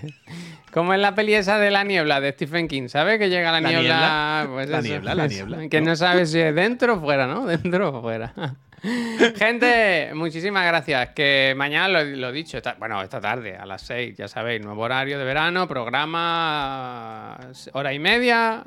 [0.72, 3.18] Como en la peli esa de la niebla de Stephen King, ¿sabes?
[3.18, 3.83] Que llega la, La niebla.
[3.83, 4.47] niebla.
[4.53, 5.35] Pues La eso, niebla, la eso.
[5.35, 5.68] niebla.
[5.68, 5.97] Que no No.
[5.97, 7.45] sabes si es dentro o fuera, ¿no?
[7.47, 8.33] Dentro o fuera.
[9.37, 11.11] Gente, muchísimas gracias.
[11.11, 14.81] Que mañana lo, lo dicho, esta- bueno, esta tarde a las 6, ya sabéis, nuevo
[14.83, 17.37] horario de verano, programa
[17.72, 18.64] hora y media.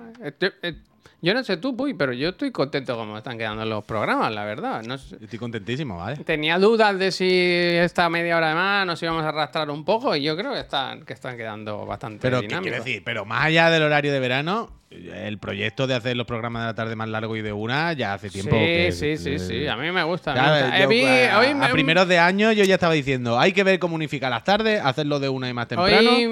[1.24, 4.32] Eh, yo no sé tú, Puy, pero yo estoy contento como están quedando los programas,
[4.34, 4.84] la verdad.
[4.84, 6.18] No sé- Estoy contentísimo, ¿vale?
[6.18, 10.16] Tenía dudas de si esta media hora de más nos íbamos a arrastrar un poco
[10.16, 13.02] y yo creo que están, que están quedando bastante Pero, ¿qué quiero decir?
[13.06, 16.76] Pero más allá del horario de verano, el proyecto de hacer los programas de la
[16.76, 18.52] tarde más largo y de una ya hace tiempo.
[18.56, 19.66] Sí, que- sí, sí, sí.
[19.68, 20.34] A mí me gusta.
[20.34, 20.78] me Ya, gusta.
[20.78, 23.54] yo, Eh, vi- a, hoy a me- primeros de año yo ya estaba diciendo, hay
[23.54, 26.12] que ver cómo unificar las tardes, hacerlo de una y más temprano.
[26.12, 26.26] Hoy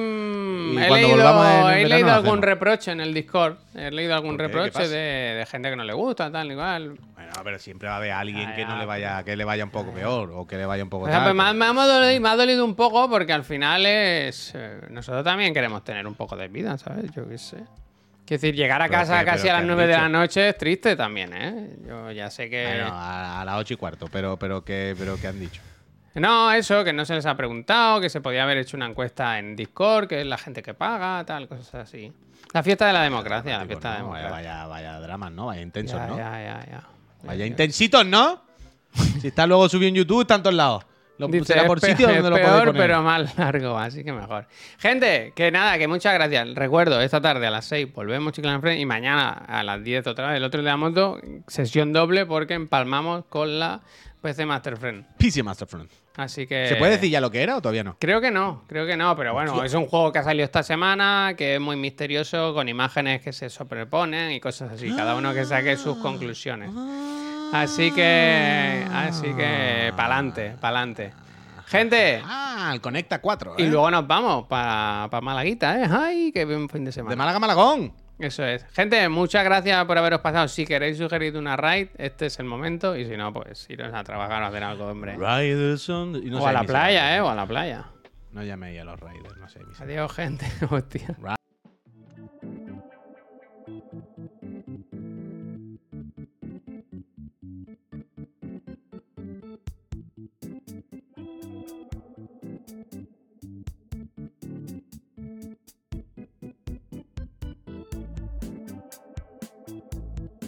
[0.61, 2.45] mm, he leído, en he leído algún hacemos.
[2.45, 3.55] reproche en el Discord.
[3.75, 4.51] He leído algún ¿Por qué?
[4.51, 6.97] ¿Qué reproche de, de gente que no le gusta, tal, igual.
[7.15, 9.43] Bueno, pero siempre va a haber alguien Ya, que no ya, le vaya, que le
[9.45, 11.43] vaya un poco peor o que le vaya un poco O sea, tal, pues me,
[11.43, 14.51] ha- pero- me ha dolido, me ha dolido un poco porque al final es.
[14.55, 17.11] eh, nosotros también queremos tener un poco de vida, ¿sabes?
[17.15, 17.57] Yo qué sé.
[18.25, 19.97] Quiero decir, llegar a Pero casa qué- casi pero a las ¿qué has 9 de
[19.97, 21.69] la noche es triste también, ¿eh?
[21.85, 22.65] Yo ya sé que.
[22.65, 25.61] Bueno, a, a las ocho y cuarto, pero, pero, que, pero ¿qué han dicho?
[26.15, 29.39] No, eso, que no se les ha preguntado, que se podía haber hecho una encuesta
[29.39, 32.11] en Discord, que es la gente que paga, tal, cosas así.
[32.53, 34.29] La fiesta de la democracia, la fiesta de la democracia.
[34.31, 35.45] vaya, vaya dramas, ¿no?
[35.47, 36.17] Vaya intensos, Ya, ¿no?
[36.17, 36.83] ya, ya, ya.
[37.23, 38.41] Vaya intensitos, ¿no?
[39.21, 40.83] si está luego subido en YouTube, está en todos lados.
[41.17, 42.81] Lo Dice, será por es sitio es donde lo peor, poner.
[42.81, 44.47] pero más largo, así que mejor.
[44.79, 46.55] Gente, que nada, que muchas gracias.
[46.55, 50.29] Recuerdo, esta tarde a las 6 volvemos Chiclana Friends y mañana a las 10 otra
[50.29, 53.81] vez el otro de la moto, sesión doble porque empalmamos con la
[54.21, 55.05] PC Master Friend.
[55.17, 55.89] PC Master Friend.
[56.17, 56.67] Así que...
[56.67, 57.95] ¿Se puede decir ya lo que era o todavía no?
[57.99, 60.61] Creo que no, creo que no, pero bueno, es un juego que ha salido esta
[60.63, 65.33] semana, que es muy misterioso, con imágenes que se sobreponen y cosas así, cada uno
[65.33, 66.69] que saque sus conclusiones.
[67.53, 71.13] Así que, así que, pa'lante, pa'lante.
[71.65, 73.55] Gente, Ah, el Conecta 4.
[73.57, 73.67] y ¿eh?
[73.67, 75.87] luego nos vamos para pa Malaguita, ¿eh?
[75.89, 77.15] ¡Ay, qué buen fin de De semana!
[77.15, 77.93] Málaga a Malagón.
[78.21, 78.63] Eso es.
[78.73, 80.47] Gente, muchas gracias por haberos pasado.
[80.47, 84.03] Si queréis sugerir una raid, este es el momento, y si no, pues iros a
[84.03, 85.13] trabajar o a hacer algo, hombre.
[85.17, 87.15] Riders on the- y no o a la playa.
[87.17, 87.21] ¿eh?
[87.21, 87.85] O a la playa.
[88.31, 89.59] No llaméis a los Riders, no sé.
[89.79, 90.45] Adiós, gente.
[90.69, 91.15] Hostia.